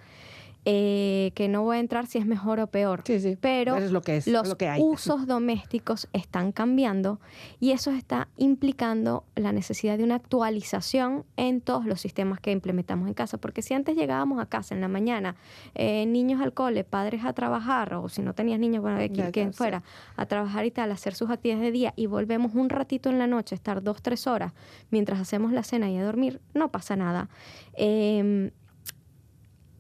Eh, 0.63 1.31
que 1.33 1.47
no 1.47 1.63
voy 1.63 1.77
a 1.77 1.79
entrar 1.79 2.05
si 2.05 2.19
es 2.19 2.25
mejor 2.25 2.59
o 2.59 2.67
peor. 2.67 3.01
Sí, 3.05 3.19
sí, 3.19 3.35
Pero 3.39 3.77
es 3.77 3.91
lo 3.91 4.01
que 4.01 4.17
es, 4.17 4.27
los 4.27 4.47
lo 4.47 4.57
que 4.57 4.67
hay. 4.67 4.81
usos 4.81 5.25
domésticos 5.25 6.07
están 6.13 6.51
cambiando 6.51 7.19
y 7.59 7.71
eso 7.71 7.89
está 7.89 8.27
implicando 8.37 9.23
la 9.35 9.53
necesidad 9.53 9.97
de 9.97 10.03
una 10.03 10.15
actualización 10.15 11.25
en 11.35 11.61
todos 11.61 11.85
los 11.85 11.99
sistemas 11.99 12.39
que 12.39 12.51
implementamos 12.51 13.07
en 13.07 13.15
casa. 13.15 13.39
Porque 13.39 13.63
si 13.63 13.73
antes 13.73 13.95
llegábamos 13.95 14.39
a 14.39 14.45
casa 14.45 14.75
en 14.75 14.81
la 14.81 14.87
mañana, 14.87 15.35
eh, 15.73 16.05
niños 16.05 16.41
al 16.41 16.53
cole, 16.53 16.83
padres 16.83 17.25
a 17.25 17.33
trabajar, 17.33 17.95
o 17.95 18.07
si 18.07 18.21
no 18.21 18.33
tenías 18.35 18.59
niños, 18.59 18.83
bueno, 18.83 18.99
quien, 19.11 19.31
quien 19.31 19.53
fuera, 19.53 19.81
a 20.15 20.25
trabajar 20.27 20.65
y 20.65 20.71
tal, 20.71 20.91
a 20.91 20.93
hacer 20.93 21.15
sus 21.15 21.31
actividades 21.31 21.63
de 21.65 21.71
día 21.71 21.93
y 21.95 22.05
volvemos 22.05 22.53
un 22.53 22.69
ratito 22.69 23.09
en 23.09 23.17
la 23.17 23.25
noche, 23.25 23.55
estar 23.55 23.81
dos, 23.81 24.01
tres 24.03 24.27
horas 24.27 24.53
mientras 24.91 25.19
hacemos 25.19 25.51
la 25.51 25.63
cena 25.63 25.89
y 25.89 25.97
a 25.97 26.03
dormir, 26.03 26.39
no 26.53 26.69
pasa 26.69 26.95
nada. 26.95 27.29
Eh, 27.73 28.51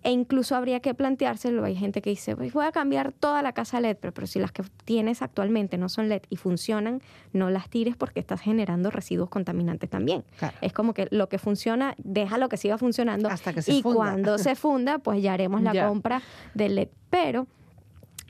e 0.03 0.11
incluso 0.11 0.55
habría 0.55 0.79
que 0.79 0.93
planteárselo. 0.93 1.63
Hay 1.63 1.75
gente 1.75 2.01
que 2.01 2.09
dice, 2.09 2.35
pues 2.35 2.53
voy 2.53 2.65
a 2.65 2.71
cambiar 2.71 3.11
toda 3.11 3.41
la 3.41 3.53
casa 3.53 3.79
LED, 3.79 3.97
pero, 3.99 4.13
pero 4.13 4.27
si 4.27 4.39
las 4.39 4.51
que 4.51 4.63
tienes 4.85 5.21
actualmente 5.21 5.77
no 5.77 5.89
son 5.89 6.09
LED 6.09 6.23
y 6.29 6.37
funcionan, 6.37 7.01
no 7.33 7.49
las 7.49 7.69
tires 7.69 7.95
porque 7.95 8.19
estás 8.19 8.41
generando 8.41 8.89
residuos 8.89 9.29
contaminantes 9.29 9.89
también. 9.89 10.23
Claro. 10.37 10.57
Es 10.61 10.73
como 10.73 10.93
que 10.93 11.07
lo 11.11 11.29
que 11.29 11.37
funciona, 11.37 11.95
déjalo 11.97 12.49
que 12.49 12.57
siga 12.57 12.77
funcionando. 12.77 13.29
Hasta 13.29 13.53
que 13.53 13.61
se 13.61 13.73
y 13.73 13.81
funda. 13.81 13.97
cuando 13.97 14.37
se 14.37 14.55
funda, 14.55 14.97
pues 14.99 15.21
ya 15.21 15.33
haremos 15.33 15.61
la 15.61 15.71
compra 15.87 16.21
del 16.53 16.75
LED. 16.75 16.89
Pero 17.09 17.47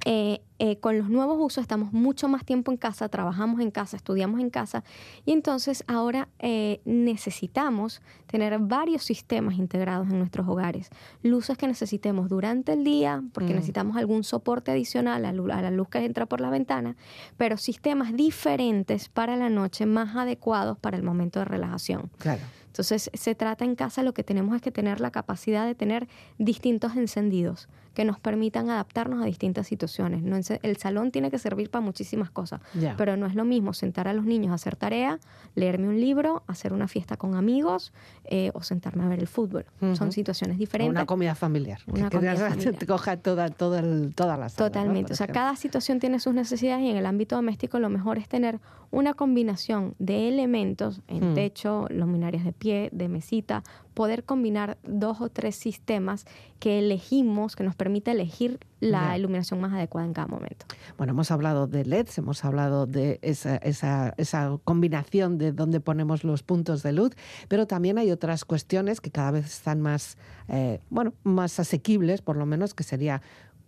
eh, 0.05 0.41
eh, 0.63 0.77
con 0.77 0.95
los 0.95 1.09
nuevos 1.09 1.37
usos 1.39 1.63
estamos 1.63 1.91
mucho 1.91 2.27
más 2.27 2.45
tiempo 2.45 2.71
en 2.71 2.77
casa, 2.77 3.09
trabajamos 3.09 3.61
en 3.61 3.71
casa, 3.71 3.97
estudiamos 3.97 4.39
en 4.39 4.51
casa 4.51 4.83
y 5.25 5.31
entonces 5.31 5.83
ahora 5.87 6.27
eh, 6.37 6.81
necesitamos 6.85 8.03
tener 8.27 8.59
varios 8.59 9.01
sistemas 9.01 9.55
integrados 9.55 10.07
en 10.11 10.19
nuestros 10.19 10.47
hogares. 10.47 10.91
Luces 11.23 11.57
que 11.57 11.65
necesitemos 11.65 12.29
durante 12.29 12.73
el 12.73 12.83
día, 12.83 13.23
porque 13.33 13.53
Mm. 13.53 13.55
necesitamos 13.55 13.97
algún 13.97 14.23
soporte 14.23 14.69
adicional 14.69 15.25
a, 15.25 15.33
la 15.33 15.71
luz 15.71 15.89
que 15.89 16.05
entra 16.05 16.27
por 16.27 16.41
la 16.41 16.51
ventana, 16.51 16.95
pero 17.37 17.57
sistemas 17.57 18.15
diferentes 18.15 19.09
para 19.09 19.37
la 19.37 19.49
noche, 19.49 19.87
más 19.87 20.15
adecuados 20.15 20.77
para 20.77 20.95
el 20.95 21.01
momento 21.01 21.39
de 21.39 21.45
relajación. 21.45 22.11
Claro. 22.19 22.43
Entonces, 22.67 23.09
se 23.15 23.33
trata 23.33 23.65
en 23.65 23.73
casa, 23.73 24.03
lo 24.03 24.13
que 24.13 24.23
tenemos 24.23 24.55
es 24.55 24.61
que 24.61 24.71
tener 24.71 25.01
la 25.01 25.09
capacidad 25.09 25.65
de 25.65 25.73
tener 25.73 26.07
distintos 26.37 26.95
encendidos 26.95 27.67
que 27.93 28.05
nos 28.05 28.19
permitan 28.19 28.69
adaptarnos 28.69 29.21
a 29.21 29.25
distintas 29.25 29.67
situaciones. 29.67 30.23
No 30.23 30.37
el 30.61 30.77
salón 30.77 31.11
tiene 31.11 31.29
que 31.29 31.37
servir 31.37 31.69
para 31.69 31.83
muchísimas 31.83 32.29
cosas, 32.31 32.61
pero 32.97 33.17
no 33.17 33.25
es 33.25 33.35
lo 33.35 33.43
mismo 33.45 33.73
sentar 33.73 34.07
a 34.07 34.13
los 34.13 34.25
niños 34.25 34.51
a 34.51 34.55
hacer 34.55 34.75
tarea, 34.75 35.19
leerme 35.55 35.89
un 35.89 35.99
libro, 35.99 36.43
hacer 36.47 36.71
una 36.73 36.87
fiesta 36.87 37.17
con 37.17 37.35
amigos 37.35 37.91
eh, 38.23 38.51
o 38.53 38.63
sentarme 38.63 39.03
a 39.03 39.07
ver 39.09 39.19
el 39.19 39.27
fútbol. 39.27 39.65
Son 39.93 40.11
situaciones 40.11 40.57
diferentes. 40.57 40.91
Una 40.91 41.05
comida 41.05 41.35
familiar. 41.35 41.79
Una 41.87 42.09
que 42.09 42.17
comida 42.17 42.35
familiar. 42.35 42.75
te 42.75 42.85
coja 42.87 43.17
toda, 43.17 43.49
toda, 43.49 43.79
el- 43.79 44.13
toda 44.15 44.37
la 44.37 44.49
sala. 44.49 44.69
Totalmente. 44.69 45.13
O 45.13 45.15
sea, 45.15 45.25
ejemplo. 45.25 45.41
cada 45.41 45.55
situación 45.55 45.99
tiene 45.99 46.19
sus 46.19 46.33
necesidades 46.33 46.83
y 46.83 46.89
en 46.89 46.97
el 46.97 47.05
ámbito 47.05 47.35
doméstico 47.35 47.79
lo 47.79 47.89
mejor 47.89 48.17
es 48.17 48.29
tener 48.29 48.59
una 48.89 49.13
combinación 49.13 49.95
de 49.99 50.27
elementos 50.27 51.01
en 51.07 51.33
techo, 51.33 51.87
luminarias 51.89 52.43
de 52.43 52.51
pie, 52.53 52.89
de 52.91 53.07
mesita, 53.07 53.63
poder 53.93 54.23
combinar 54.23 54.77
dos 54.83 55.21
o 55.21 55.29
tres 55.29 55.55
sistemas 55.55 56.25
que 56.59 56.79
elegimos, 56.79 57.55
que 57.55 57.63
nos 57.63 57.75
permite 57.75 58.11
elegir 58.11 58.59
la 58.79 59.17
iluminación 59.17 59.61
más 59.61 59.73
adecuada 59.73 60.07
en 60.07 60.13
cada 60.13 60.27
momento. 60.27 60.65
Bueno, 60.97 61.11
hemos 61.11 61.29
hablado 61.31 61.67
de 61.67 61.85
LEDs, 61.85 62.17
hemos 62.17 62.43
hablado 62.43 62.87
de 62.87 63.19
esa, 63.21 63.57
esa, 63.57 64.13
esa 64.17 64.57
combinación 64.63 65.37
de 65.37 65.51
dónde 65.51 65.79
ponemos 65.79 66.23
los 66.23 66.41
puntos 66.43 66.81
de 66.83 66.91
luz, 66.91 67.11
pero 67.47 67.67
también 67.67 67.97
hay 67.97 68.11
otras 68.11 68.45
cuestiones 68.45 69.01
que 69.01 69.11
cada 69.11 69.31
vez 69.31 69.45
están 69.45 69.81
más, 69.81 70.17
eh, 70.47 70.79
bueno, 70.89 71.13
más 71.23 71.59
asequibles, 71.59 72.21
por 72.21 72.37
lo 72.37 72.45
menos, 72.45 72.73
que 72.73 72.83
sería 72.83 73.21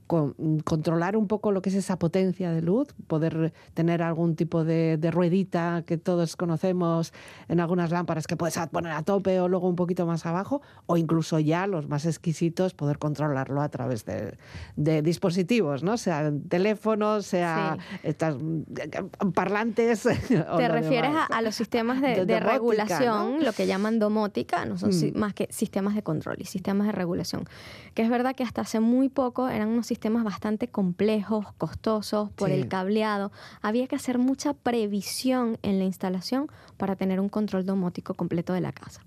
con- 0.08 0.34
controlar 0.64 1.16
un 1.18 1.28
poco 1.28 1.52
lo 1.52 1.62
que 1.62 1.70
es 1.70 1.76
esa 1.76 1.98
potencia 1.98 2.52
de 2.52 2.62
luz, 2.62 2.94
poder 3.08 3.54
tener 3.74 4.02
algún 4.04 4.36
tipo 4.36 4.64
de, 4.64 4.98
de 4.98 5.12
ruedita 5.12 5.84
que 5.86 5.98
todos 5.98 6.36
conocemos 6.36 7.14
en 7.48 7.60
algunas 7.60 7.92
lámparas 7.92 8.28
que 8.28 8.36
puedes 8.38 8.58
poner 8.72 8.92
a 8.92 9.04
tope 9.04 9.40
o 9.40 9.48
luego 9.48 9.68
un 9.68 9.76
poquito 9.76 10.06
más 10.06 10.26
abajo, 10.26 10.62
o 10.86 10.98
incluso 10.98 11.40
ya 11.40 11.68
los 11.68 11.88
más 11.88 12.06
exquisitos, 12.06 12.74
poder 12.74 12.98
controlarlo 13.00 13.62
a 13.62 13.70
través 13.70 14.06
de, 14.06 14.38
de 14.76 15.02
dispositivos, 15.02 15.84
¿no? 15.84 15.98
Sea 15.98 16.32
teléfonos, 16.50 17.26
sea 17.26 17.78
estas 18.04 18.36
mm, 18.40 19.32
parlantes. 19.34 20.06
o 20.52 20.58
Te 20.58 20.68
refieres 20.68 21.10
a, 21.10 21.14
demás. 21.14 21.28
a 21.32 21.42
los 21.42 21.56
sistemas 21.56 22.02
de, 22.02 22.10
De 22.10 22.26
de 22.26 22.34
domótica, 22.40 22.52
regulación, 22.52 23.38
¿no? 23.38 23.44
lo 23.46 23.54
que 23.54 23.68
llaman 23.68 24.00
domótica, 24.00 24.66
no 24.66 24.78
son 24.78 24.92
si- 24.94 25.12
Mm. 25.12 25.18
más 25.20 25.34
que 25.34 25.48
sistemas 25.52 25.96
de 25.96 26.04
control 26.04 26.36
y 26.40 26.46
sistemas 26.46 26.88
de 26.88 26.94
regulación. 26.94 27.46
Que 27.94 28.02
es 28.02 28.10
verdad 28.10 28.36
que 28.36 28.44
hasta 28.44 28.62
hace 28.62 28.80
muy 28.80 29.10
poco 29.10 29.48
eran 29.50 29.70
unos 29.70 29.86
sistemas 29.88 29.93
bastante 30.24 30.68
complejos, 30.68 31.46
costosos 31.58 32.30
por 32.32 32.50
Sí. 32.50 32.56
el 32.56 32.68
cableado. 32.68 33.32
Había 33.62 33.88
que 33.88 33.96
hacer 33.96 34.18
mucha 34.18 34.54
previsión 34.54 35.58
en 35.62 35.80
la 35.80 35.86
instalación 35.86 36.48
para 36.78 36.96
tener 36.96 37.20
un 37.20 37.30
control 37.30 37.66
domótico 37.66 38.14
completo 38.14 38.54
de 38.54 38.62
la 38.62 38.72
casa. 38.72 39.02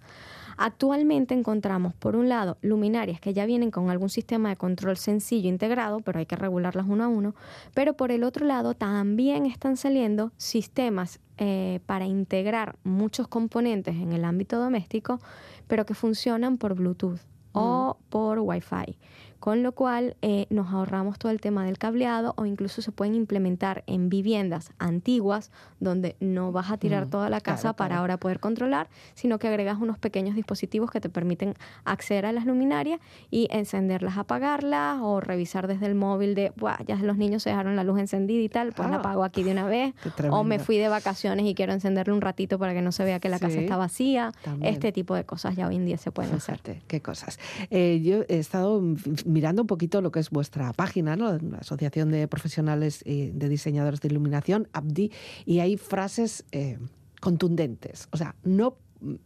Actualmente 0.59 1.35
encontramos, 1.35 1.93
por 1.95 2.17
un 2.17 2.31
lado, 2.31 2.57
luminarias 2.63 3.21
que 3.21 3.35
ya 3.35 3.45
vienen 3.45 3.71
con 3.71 3.91
algún 3.91 4.09
sistema 4.09 4.49
de 4.49 4.57
control 4.57 4.97
sencillo 4.97 5.51
integrado, 5.51 6.01
pero 6.01 6.19
hay 6.19 6.25
que 6.25 6.37
regularlas 6.37 6.87
uno 6.89 7.05
a 7.05 7.09
uno. 7.09 7.35
Pero 7.75 7.93
por 7.95 8.11
el 8.11 8.25
otro 8.25 8.47
lado, 8.47 8.73
también 8.73 9.45
están 9.45 9.77
saliendo 9.77 10.33
sistemas 10.39 11.21
eh, 11.37 11.81
para 11.85 12.07
integrar 12.07 12.77
muchos 12.85 13.29
componentes 13.29 13.97
en 13.97 14.15
el 14.15 14.25
ámbito 14.25 14.59
doméstico, 14.59 15.21
pero 15.67 15.85
que 15.85 15.93
funcionan 15.93 16.57
por 16.57 16.75
Bluetooth 16.75 17.21
o 17.53 17.99
por 18.09 18.39
Wi-Fi. 18.39 18.97
Con 19.41 19.63
lo 19.63 19.73
cual 19.73 20.17
eh, 20.23 20.47
nos 20.51 20.73
ahorramos 20.73 21.19
todo 21.19 21.31
el 21.33 21.41
tema 21.41 21.65
del 21.65 21.79
cableado 21.79 22.35
o 22.37 22.47
incluso 22.47 22.83
se 22.83 22.93
pueden 22.93 23.15
implementar 23.15 23.85
en 23.87 24.09
viviendas 24.09 24.73
antiguas 24.79 25.51
donde 25.81 26.17
no 26.21 26.53
vas 26.53 26.71
a 26.71 26.79
tirar 26.79 27.07
Mm, 27.07 27.11
toda 27.11 27.31
la 27.31 27.41
casa 27.41 27.63
claro, 27.63 27.77
para 27.77 27.89
claro. 27.91 28.01
ahora 28.01 28.17
poder 28.17 28.41
controlar, 28.41 28.89
sino 29.15 29.39
que 29.39 29.49
agregas 29.49 29.79
unos 29.81 29.99
pequeños 29.99 30.35
dispositivos 30.35 30.91
que 30.91 31.01
te 31.01 31.09
permiten 31.09 31.55
acceder 31.85 32.27
a 32.27 32.33
las 32.33 32.47
luminarias 32.47 33.01
y 33.31 33.49
encenderlas, 33.51 34.17
apagarlas 34.19 34.99
o 35.03 35.21
revisar 35.21 35.67
desde 35.69 35.87
el 35.87 35.95
móvil 35.95 36.35
de, 36.35 36.53
"Buah, 36.57 36.83
ya 36.87 36.97
los 36.97 37.17
niños 37.17 37.43
se 37.43 37.51
dejaron 37.51 37.77
la 37.77 37.85
luz 37.85 37.99
encendida 38.01 38.43
y 38.43 38.49
tal, 38.49 38.73
pues 38.73 38.89
la 38.89 38.97
Ah. 38.97 39.01
apago 39.01 39.25
aquí 39.25 39.43
de 39.43 39.53
una 39.53 39.67
vez. 39.67 39.95
O 40.31 40.45
me 40.45 40.59
fui 40.59 40.79
de 40.79 40.89
vacaciones 40.89 41.45
y 41.47 41.55
quiero 41.55 41.73
encenderle 41.73 42.13
un 42.13 42.21
ratito 42.21 42.59
para 42.59 42.73
que 42.75 42.83
no 42.83 42.93
se 42.93 43.05
vea 43.05 43.21
que 43.21 43.29
la 43.29 43.39
casa 43.39 43.59
está 43.61 43.77
vacía. 43.77 44.33
también. 44.43 44.73
Este 44.73 44.93
tipo 44.93 45.15
de 45.15 45.25
cosas 45.25 45.57
ya 45.57 45.69
hoy 45.69 45.77
en 45.77 45.85
día 45.87 45.99
se 45.99 46.11
pueden 46.11 46.35
hacer. 46.35 46.61
Qué 46.87 47.01
cosas. 47.03 47.39
Eh, 47.71 48.01
yo 48.03 48.23
he 48.29 48.39
estado 48.39 48.83
mirando 49.27 49.63
un 49.63 49.67
poquito 49.67 50.01
lo 50.01 50.11
que 50.11 50.21
es 50.21 50.31
vuestra 50.31 50.73
página, 50.73 51.17
¿no? 51.17 51.37
la 51.39 51.59
Asociación 51.59 52.11
de 52.11 52.29
Profesionales 52.29 53.03
y 53.05 53.31
de 53.31 53.49
Diseñadores 53.49 54.01
de 54.01 54.09
Iluminación, 54.09 54.69
ABDI, 54.73 55.13
y 55.45 55.59
hay 55.59 55.77
frases 55.77 56.45
eh, 56.53 56.79
contundentes. 57.21 58.09
O 58.13 58.17
sea, 58.17 58.37
no, 58.45 58.77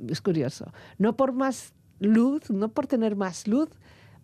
es 0.09 0.21
curioso, 0.21 0.73
no 0.99 1.17
por 1.17 1.33
más 1.33 1.75
luz, 2.01 2.51
no 2.51 2.71
por 2.71 2.87
tener 2.87 3.15
más 3.15 3.47
luz, 3.47 3.69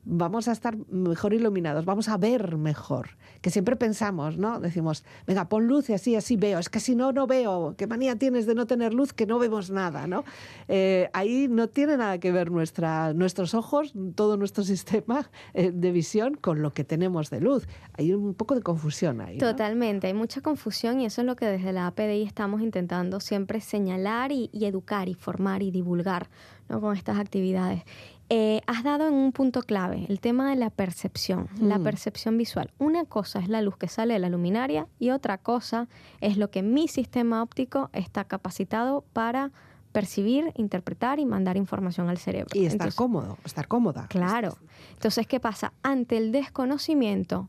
vamos 0.09 0.47
a 0.47 0.53
estar 0.53 0.77
mejor 0.89 1.35
iluminados, 1.35 1.85
vamos 1.85 2.09
a 2.09 2.17
ver 2.17 2.57
mejor. 2.57 3.11
Que 3.41 3.51
siempre 3.51 3.77
pensamos, 3.77 4.39
¿no? 4.39 4.61
Decimos, 4.61 5.05
venga, 5.27 5.49
pon 5.49 5.67
luz 5.67 5.91
y 5.91 5.95
así, 5.95 6.15
así 6.15 6.37
veo. 6.37 6.59
Es 6.59 6.69
que 6.69 6.81
si 6.81 6.95
no, 6.95 7.13
no 7.13 7.27
veo. 7.27 7.75
¿Qué 7.77 7.87
manía 7.87 8.17
tienes 8.17 8.47
de 8.47 8.55
no 8.55 8.67
tener 8.67 8.95
luz 8.95 9.13
que 9.13 9.27
no 9.27 9.39
vemos 9.39 9.71
nada, 9.71 10.07
¿no? 10.07 10.25
Eh, 10.69 11.11
ahí 11.13 11.49
no 11.51 11.69
tiene 11.69 11.97
nada 11.97 12.19
que 12.19 12.31
ver 12.31 12.51
nuestra, 12.53 13.13
nuestros 13.15 13.55
ojos, 13.55 13.93
todo 14.15 14.37
nuestro 14.37 14.63
sistema 14.65 15.29
eh, 15.55 15.73
de 15.73 15.93
visión 15.93 16.35
con 16.35 16.63
lo 16.63 16.73
que 16.73 16.85
tenemos 16.85 17.29
de 17.29 17.41
luz. 17.41 17.67
Hay 17.95 18.13
un 18.13 18.35
poco 18.35 18.55
de 18.55 18.63
confusión 18.63 19.21
ahí. 19.21 19.39
Totalmente, 19.39 20.07
hay 20.07 20.15
mucha 20.15 20.41
confusión 20.41 21.01
y 21.01 21.07
eso 21.07 21.23
es 21.23 21.27
lo 21.27 21.35
que 21.35 21.47
desde 21.47 21.73
la 21.73 21.89
APDI 21.89 22.23
estamos 22.23 22.63
intentando 22.63 23.19
siempre 23.19 23.61
señalar 23.61 24.31
y 24.31 24.51
educar 24.53 25.09
y 25.09 25.15
formar 25.15 25.63
y 25.63 25.73
divulgar 25.73 26.29
¿no? 26.69 26.81
con 26.81 26.97
estas 26.97 27.19
actividades. 27.19 27.83
Eh, 28.29 28.61
has 28.67 28.83
dado 28.83 29.07
en 29.07 29.15
un 29.15 29.31
punto 29.31 29.63
clave, 29.63 30.05
el 30.09 30.19
tema 30.21 30.51
de 30.51 30.57
la 30.57 30.71
percepción, 30.71 31.49
la 31.61 31.79
Mm. 31.79 31.83
percepción 31.85 32.37
visual. 32.37 32.73
Una 32.79 33.05
cosa 33.05 33.39
es 33.39 33.49
la 33.49 33.63
luz 33.63 33.77
que 33.77 33.87
sale 33.87 34.15
de 34.15 34.19
la 34.21 34.29
luminaria 34.29 34.89
y 34.99 35.11
otra 35.11 35.39
cosa 35.39 35.87
es 36.21 36.37
lo 36.37 36.51
que 36.51 36.63
mi 36.63 36.89
sistema 36.89 37.41
óptico 37.41 37.89
está 37.93 38.25
capacitado 38.25 39.05
para 39.13 39.53
percibir, 39.93 40.53
interpretar 40.57 41.21
y 41.21 41.25
mandar 41.25 41.57
información 41.57 42.09
al 42.09 42.19
cerebro. 42.19 42.49
Y 42.53 42.65
estar 42.67 42.73
Entonces, 42.73 42.97
cómodo, 42.97 43.39
estar 43.45 43.69
cómoda. 43.69 44.07
Claro. 44.09 44.59
Entonces, 44.95 45.27
¿qué 45.29 45.39
pasa? 45.41 45.73
Ante 45.83 46.17
el 46.19 46.33
desconocimiento, 46.33 47.49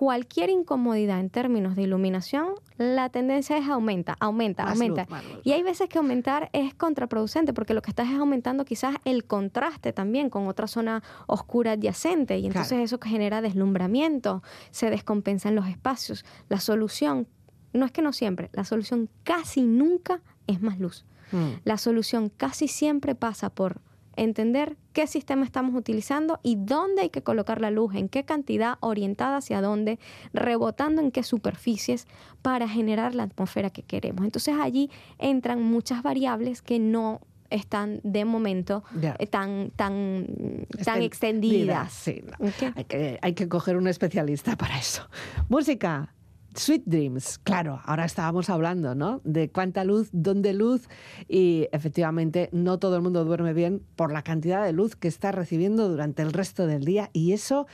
cualquier 0.00 0.48
incomodidad 0.48 1.20
en 1.20 1.28
términos 1.28 1.76
de 1.76 1.82
iluminación, 1.82 2.54
la 2.78 3.10
tendencia 3.10 3.58
es 3.58 3.68
aumenta, 3.68 4.16
aumenta, 4.18 4.64
Más 4.64 4.72
aumenta. 4.72 5.02
luz, 5.02 5.10
más 5.10 5.24
luz. 5.26 5.40
Y 5.44 5.52
hay 5.52 5.62
veces 5.62 5.90
que 5.90 5.98
aumentar 5.98 6.48
es 6.54 6.72
contraproducente 6.72 7.52
porque 7.52 7.74
lo 7.74 7.82
que 7.82 7.90
estás 7.90 8.08
es 8.08 8.14
aumentando 8.18 8.64
quizás 8.64 8.96
el 9.04 9.26
contraste 9.26 9.92
también 9.92 10.30
con 10.30 10.46
otra 10.48 10.68
zona 10.68 11.02
oscura 11.26 11.72
adyacente 11.72 12.38
y 12.38 12.46
entonces 12.46 12.68
Claro. 12.70 12.84
eso 12.84 12.98
genera 13.02 13.42
deslumbramiento, 13.42 14.42
se 14.70 14.88
descompensan 14.88 15.54
los 15.54 15.68
espacios. 15.68 16.24
La 16.48 16.60
solución, 16.60 17.26
no 17.74 17.84
es 17.84 17.92
que 17.92 18.00
no 18.00 18.14
siempre, 18.14 18.48
la 18.54 18.64
solución 18.64 19.10
casi 19.22 19.64
nunca 19.64 20.22
es 20.46 20.62
más 20.62 20.78
luz. 20.80 21.04
Mm. 21.30 21.60
La 21.64 21.76
solución 21.76 22.30
casi 22.34 22.68
siempre 22.68 23.14
pasa 23.14 23.50
por 23.50 23.82
entender 24.16 24.76
qué 24.92 25.06
sistema 25.06 25.44
estamos 25.44 25.74
utilizando 25.74 26.40
y 26.42 26.56
dónde 26.56 27.02
hay 27.02 27.10
que 27.10 27.22
colocar 27.22 27.60
la 27.60 27.70
luz, 27.70 27.94
en 27.94 28.08
qué 28.08 28.24
cantidad, 28.24 28.76
orientada 28.80 29.36
hacia 29.38 29.60
dónde, 29.62 29.98
rebotando 30.32 31.00
en 31.00 31.10
qué 31.10 31.22
superficies 31.22 32.06
para 32.42 32.68
generar 32.68 33.14
la 33.14 33.24
atmósfera 33.24 33.70
que 33.70 33.82
queremos. 33.82 34.24
Entonces 34.24 34.54
allí 34.60 34.90
entran 35.18 35.62
muchas 35.62 36.02
variables 36.02 36.62
que 36.62 36.78
no 36.78 37.20
están 37.50 38.00
de 38.04 38.24
momento 38.24 38.84
eh, 39.18 39.26
tan, 39.26 39.70
tan, 39.74 40.26
tan 40.84 40.98
Exten- 41.00 41.02
extendidas. 41.02 41.92
Sí, 41.92 42.22
no. 42.24 42.48
Hay, 42.76 42.84
que, 42.84 43.18
hay 43.20 43.32
que 43.34 43.48
coger 43.48 43.76
un 43.76 43.88
especialista 43.88 44.56
para 44.56 44.78
eso. 44.78 45.08
Música. 45.48 46.14
Sweet 46.54 46.82
Dreams, 46.84 47.38
claro, 47.38 47.80
ahora 47.84 48.04
estábamos 48.04 48.50
hablando, 48.50 48.94
¿no? 48.94 49.20
De 49.24 49.50
cuánta 49.50 49.84
luz, 49.84 50.08
dónde 50.12 50.52
luz 50.52 50.88
y 51.28 51.68
efectivamente 51.72 52.48
no 52.52 52.78
todo 52.78 52.96
el 52.96 53.02
mundo 53.02 53.24
duerme 53.24 53.52
bien 53.52 53.82
por 53.96 54.12
la 54.12 54.22
cantidad 54.22 54.64
de 54.64 54.72
luz 54.72 54.96
que 54.96 55.08
está 55.08 55.32
recibiendo 55.32 55.88
durante 55.88 56.22
el 56.22 56.32
resto 56.32 56.66
del 56.66 56.84
día 56.84 57.10
y 57.12 57.32
eso, 57.32 57.66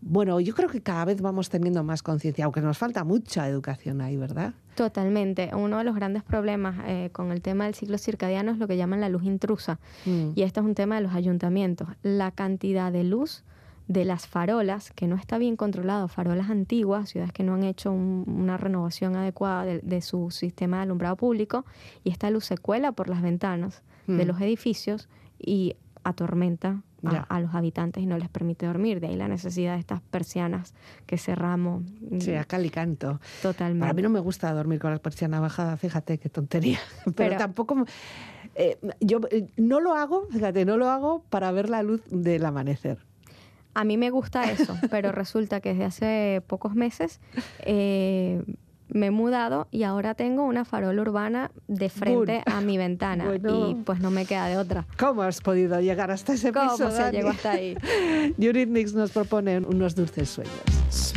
bueno, 0.00 0.40
yo 0.40 0.54
creo 0.54 0.68
que 0.68 0.82
cada 0.82 1.04
vez 1.04 1.20
vamos 1.20 1.48
teniendo 1.48 1.82
más 1.84 2.02
conciencia, 2.02 2.44
aunque 2.44 2.60
nos 2.60 2.78
falta 2.78 3.04
mucha 3.04 3.48
educación 3.48 4.00
ahí, 4.00 4.16
¿verdad? 4.16 4.54
Totalmente. 4.74 5.50
Uno 5.54 5.78
de 5.78 5.84
los 5.84 5.94
grandes 5.94 6.22
problemas 6.22 6.76
eh, 6.86 7.10
con 7.12 7.32
el 7.32 7.40
tema 7.40 7.64
del 7.64 7.74
ciclo 7.74 7.96
circadiano 7.96 8.52
es 8.52 8.58
lo 8.58 8.68
que 8.68 8.76
llaman 8.76 9.00
la 9.00 9.08
luz 9.08 9.24
intrusa. 9.24 9.78
Mm. 10.04 10.30
Y 10.34 10.42
esto 10.42 10.60
es 10.60 10.66
un 10.66 10.74
tema 10.74 10.96
de 10.96 11.02
los 11.02 11.14
ayuntamientos. 11.14 11.88
La 12.02 12.30
cantidad 12.30 12.92
de 12.92 13.04
luz 13.04 13.44
de 13.88 14.04
las 14.04 14.26
farolas, 14.26 14.90
que 14.92 15.06
no 15.06 15.14
está 15.16 15.38
bien 15.38 15.56
controlado, 15.56 16.08
farolas 16.08 16.50
antiguas, 16.50 17.10
ciudades 17.10 17.32
que 17.32 17.42
no 17.44 17.54
han 17.54 17.62
hecho 17.62 17.92
un- 17.92 18.24
una 18.26 18.56
renovación 18.56 19.14
adecuada 19.16 19.64
de, 19.64 19.78
de 19.80 20.00
su 20.02 20.30
sistema 20.30 20.78
de 20.78 20.82
alumbrado 20.84 21.16
público, 21.16 21.64
y 22.02 22.10
esta 22.10 22.30
luz 22.30 22.44
se 22.46 22.58
cuela 22.58 22.92
por 22.92 23.08
las 23.08 23.22
ventanas 23.22 23.82
de 24.06 24.24
Mm. 24.24 24.28
los 24.28 24.40
edificios 24.40 25.08
y 25.38 25.76
atormenta 26.04 26.82
a, 27.28 27.40
los 27.40 27.54
habitantes 27.54 28.02
y 28.02 28.06
no 28.06 28.18
les 28.18 28.28
permite 28.28 28.66
dormir. 28.66 28.98
De 29.00 29.06
ahí 29.06 29.14
la 29.16 29.28
necesidad 29.28 29.74
de 29.74 29.80
estas 29.80 30.00
persianas 30.00 30.74
que 31.06 31.18
cerramos 31.18 31.84
Sí, 32.18 32.34
a 32.34 32.42
cal 32.44 32.66
y 32.66 32.70
canto. 32.70 33.20
totalmente. 33.42 33.80
Para 33.82 33.92
mí 33.92 34.02
no 34.02 34.08
me 34.10 34.18
gusta 34.18 34.52
dormir 34.52 34.80
con 34.80 34.90
la 34.90 34.98
persiana 34.98 35.38
bajada, 35.38 35.76
fíjate 35.76 36.18
qué 36.18 36.28
tontería. 36.28 36.78
Pero, 37.04 37.14
Pero- 37.14 37.36
tampoco. 37.36 37.84
eh, 38.56 38.76
yo 39.00 39.20
eh, 39.30 39.46
no 39.56 39.80
lo 39.80 39.94
hago, 39.94 40.26
fíjate, 40.30 40.64
no 40.64 40.76
lo 40.76 40.88
hago 40.90 41.22
para 41.30 41.52
ver 41.52 41.68
la 41.70 41.82
luz 41.84 42.02
del 42.10 42.44
amanecer. 42.44 42.98
A 43.78 43.84
mí 43.84 43.98
me 43.98 44.08
gusta 44.08 44.50
eso, 44.50 44.74
pero 44.90 45.12
resulta 45.12 45.60
que 45.60 45.70
desde 45.74 45.84
hace 45.84 46.42
pocos 46.46 46.74
meses 46.74 47.20
eh, 47.60 48.42
me 48.88 49.06
he 49.06 49.10
mudado 49.10 49.68
y 49.70 49.82
ahora 49.82 50.14
tengo 50.14 50.44
una 50.44 50.64
farola 50.64 51.02
urbana 51.02 51.50
de 51.68 51.90
frente 51.90 52.42
a 52.46 52.62
mi 52.62 52.78
ventana 52.78 53.26
Bueno. 53.26 53.68
y 53.70 53.74
pues 53.74 54.00
no 54.00 54.10
me 54.10 54.24
queda 54.24 54.46
de 54.46 54.56
otra. 54.56 54.86
¿Cómo 54.98 55.22
has 55.22 55.40
podido 55.42 55.78
llegar 55.80 56.10
hasta 56.10 56.32
ese 56.32 56.52
¿Cómo 56.52 56.70
piso? 56.70 56.90
se 56.90 57.02
Dani? 57.02 57.16
llegó 57.18 57.28
hasta 57.28 57.50
ahí? 57.50 57.76
Eurythmics 58.38 58.94
nos 58.94 59.10
propone 59.10 59.58
unos 59.58 59.94
dulces 59.94 60.30
sueños. 60.30 61.12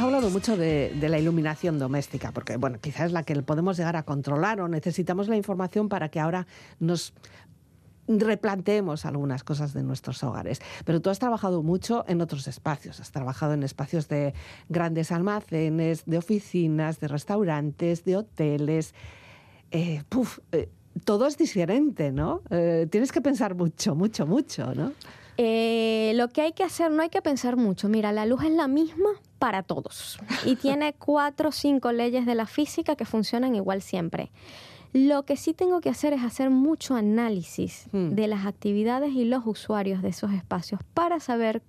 Hemos 0.00 0.14
hablado 0.14 0.30
mucho 0.30 0.56
de, 0.56 0.96
la 0.98 1.18
iluminación 1.18 1.78
doméstica, 1.78 2.32
porque 2.32 2.56
bueno, 2.56 2.78
quizás 2.80 3.06
es 3.06 3.12
la 3.12 3.22
que 3.22 3.34
podemos 3.42 3.76
llegar 3.76 3.96
a 3.96 4.02
controlar 4.02 4.58
o 4.62 4.66
necesitamos 4.66 5.28
la 5.28 5.36
información 5.36 5.90
para 5.90 6.08
que 6.08 6.18
ahora 6.18 6.46
nos 6.78 7.12
replanteemos 8.08 9.04
algunas 9.04 9.44
cosas 9.44 9.74
de 9.74 9.82
nuestros 9.82 10.24
hogares. 10.24 10.62
Pero 10.86 11.02
tú 11.02 11.10
has 11.10 11.18
trabajado 11.18 11.62
mucho 11.62 12.06
en 12.08 12.22
otros 12.22 12.48
espacios, 12.48 12.98
has 12.98 13.12
trabajado 13.12 13.52
en 13.52 13.62
espacios 13.62 14.08
de 14.08 14.32
grandes 14.70 15.12
almacenes, 15.12 16.06
de 16.06 16.16
oficinas, 16.16 16.98
de 16.98 17.08
restaurantes, 17.08 18.02
de 18.04 18.16
hoteles. 18.16 18.94
Eh, 19.70 20.02
eh, 20.52 20.68
todo 21.04 21.26
es 21.26 21.36
diferente, 21.36 22.10
¿no? 22.10 22.40
Eh, 22.48 22.86
tienes 22.90 23.12
que 23.12 23.20
pensar 23.20 23.54
mucho, 23.54 23.94
mucho, 23.94 24.26
mucho, 24.26 24.74
¿no? 24.74 24.92
Eh, 25.36 26.12
lo 26.16 26.28
que 26.28 26.40
hay 26.40 26.52
que 26.52 26.64
hacer, 26.64 26.90
no 26.90 27.02
hay 27.02 27.10
que 27.10 27.20
pensar 27.20 27.56
mucho. 27.56 27.90
Mira, 27.90 28.12
la 28.12 28.24
luz 28.24 28.44
es 28.44 28.52
la 28.52 28.66
misma 28.66 29.10
para 29.40 29.64
todos 29.64 30.20
y 30.46 30.54
tiene 30.54 30.92
cuatro 30.98 31.48
o 31.48 31.52
cinco 31.52 31.90
leyes 31.90 32.26
de 32.26 32.36
la 32.36 32.46
física 32.46 32.94
que 32.94 33.04
funcionan 33.04 33.56
igual 33.56 33.82
siempre. 33.82 34.30
Lo 34.92 35.24
que 35.24 35.36
sí 35.36 35.54
tengo 35.54 35.80
que 35.80 35.88
hacer 35.88 36.12
es 36.12 36.22
hacer 36.22 36.50
mucho 36.50 36.94
análisis 36.94 37.86
Hmm. 37.92 38.10
de 38.10 38.26
las 38.28 38.44
actividades 38.46 39.12
y 39.14 39.24
los 39.24 39.42
usuarios 39.46 40.02
de 40.02 40.10
esos 40.10 40.32
espacios 40.32 40.80
para 40.94 41.18
saber 41.20 41.62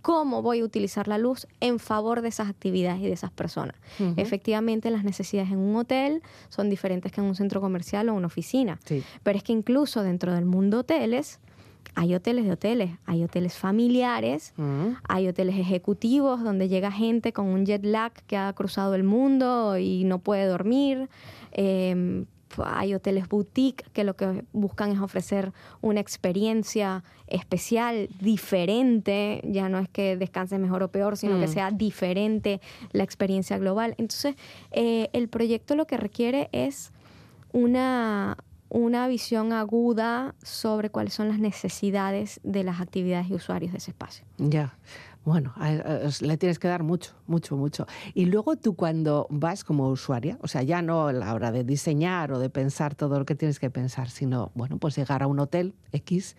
cómo 0.00 0.42
voy 0.42 0.60
a 0.60 0.64
utilizar 0.64 1.06
la 1.06 1.16
luz 1.18 1.46
en 1.60 1.78
favor 1.78 2.22
de 2.22 2.28
esas 2.28 2.48
actividades 2.48 3.00
y 3.02 3.06
de 3.06 3.12
esas 3.12 3.30
personas. 3.30 3.76
Efectivamente, 4.16 4.90
las 4.90 5.04
necesidades 5.04 5.52
en 5.52 5.58
un 5.58 5.76
hotel 5.76 6.22
son 6.48 6.68
diferentes 6.70 7.12
que 7.12 7.20
en 7.20 7.28
un 7.28 7.36
centro 7.36 7.60
comercial 7.60 8.08
o 8.08 8.14
una 8.14 8.26
oficina. 8.26 8.80
Sí. 8.84 9.04
Pero 9.22 9.36
es 9.38 9.44
que 9.44 9.52
incluso 9.52 10.02
dentro 10.02 10.34
del 10.34 10.44
mundo 10.44 10.80
hoteles, 10.80 11.38
hay 11.94 12.14
hoteles 12.14 12.44
de 12.46 12.52
hoteles, 12.52 12.90
hay 13.06 13.22
hoteles 13.24 13.54
familiares, 13.58 14.54
Mm. 14.56 14.94
hay 15.08 15.28
hoteles 15.28 15.56
ejecutivos 15.58 16.42
donde 16.42 16.68
llega 16.68 16.90
gente 16.90 17.32
con 17.32 17.46
un 17.46 17.66
jet 17.66 17.84
lag 17.84 18.12
que 18.26 18.36
ha 18.36 18.52
cruzado 18.52 18.94
el 18.94 19.04
mundo 19.04 19.76
y 19.78 20.04
no 20.04 20.18
puede 20.18 20.46
dormir. 20.46 21.08
Eh, 21.52 22.24
hay 22.64 22.92
hoteles 22.94 23.28
boutique 23.30 23.82
que 23.94 24.04
lo 24.04 24.14
que 24.14 24.44
buscan 24.52 24.92
es 24.92 25.00
ofrecer 25.00 25.52
una 25.80 26.00
experiencia 26.00 27.02
especial, 27.26 28.10
diferente. 28.20 29.40
Ya 29.44 29.70
no 29.70 29.78
es 29.78 29.88
que 29.88 30.18
descanses 30.18 30.60
mejor 30.60 30.82
o 30.82 30.88
peor, 30.88 31.16
sino 31.16 31.38
que 31.40 31.46
Mm. 31.46 31.52
sea 31.52 31.70
diferente 31.70 32.60
la 32.92 33.04
experiencia 33.04 33.56
global. 33.56 33.94
Entonces, 33.96 34.34
eh, 34.70 35.08
el 35.14 35.28
proyecto 35.28 35.76
lo 35.76 35.86
que 35.86 35.96
requiere 35.96 36.50
es 36.52 36.92
una, 37.54 38.36
una 38.72 39.06
visión 39.06 39.52
aguda 39.52 40.34
sobre 40.42 40.88
cuáles 40.90 41.12
son 41.12 41.28
las 41.28 41.38
necesidades 41.38 42.40
de 42.42 42.64
las 42.64 42.80
actividades 42.80 43.28
y 43.28 43.34
usuarios 43.34 43.72
de 43.72 43.78
ese 43.78 43.90
espacio. 43.90 44.24
Ya. 44.38 44.74
Bueno, 45.24 45.54
le 46.20 46.36
tienes 46.36 46.58
que 46.58 46.66
dar 46.66 46.82
mucho, 46.82 47.12
mucho, 47.26 47.56
mucho. 47.56 47.86
Y 48.12 48.24
luego 48.24 48.56
tú 48.56 48.74
cuando 48.74 49.28
vas 49.30 49.62
como 49.62 49.88
usuaria, 49.88 50.36
o 50.40 50.48
sea, 50.48 50.62
ya 50.62 50.82
no 50.82 51.06
a 51.06 51.12
la 51.12 51.32
hora 51.34 51.52
de 51.52 51.62
diseñar 51.62 52.32
o 52.32 52.40
de 52.40 52.50
pensar 52.50 52.96
todo 52.96 53.20
lo 53.20 53.24
que 53.24 53.36
tienes 53.36 53.60
que 53.60 53.70
pensar, 53.70 54.10
sino, 54.10 54.50
bueno, 54.54 54.78
pues 54.78 54.96
llegar 54.96 55.22
a 55.22 55.28
un 55.28 55.38
hotel 55.38 55.74
X, 55.92 56.34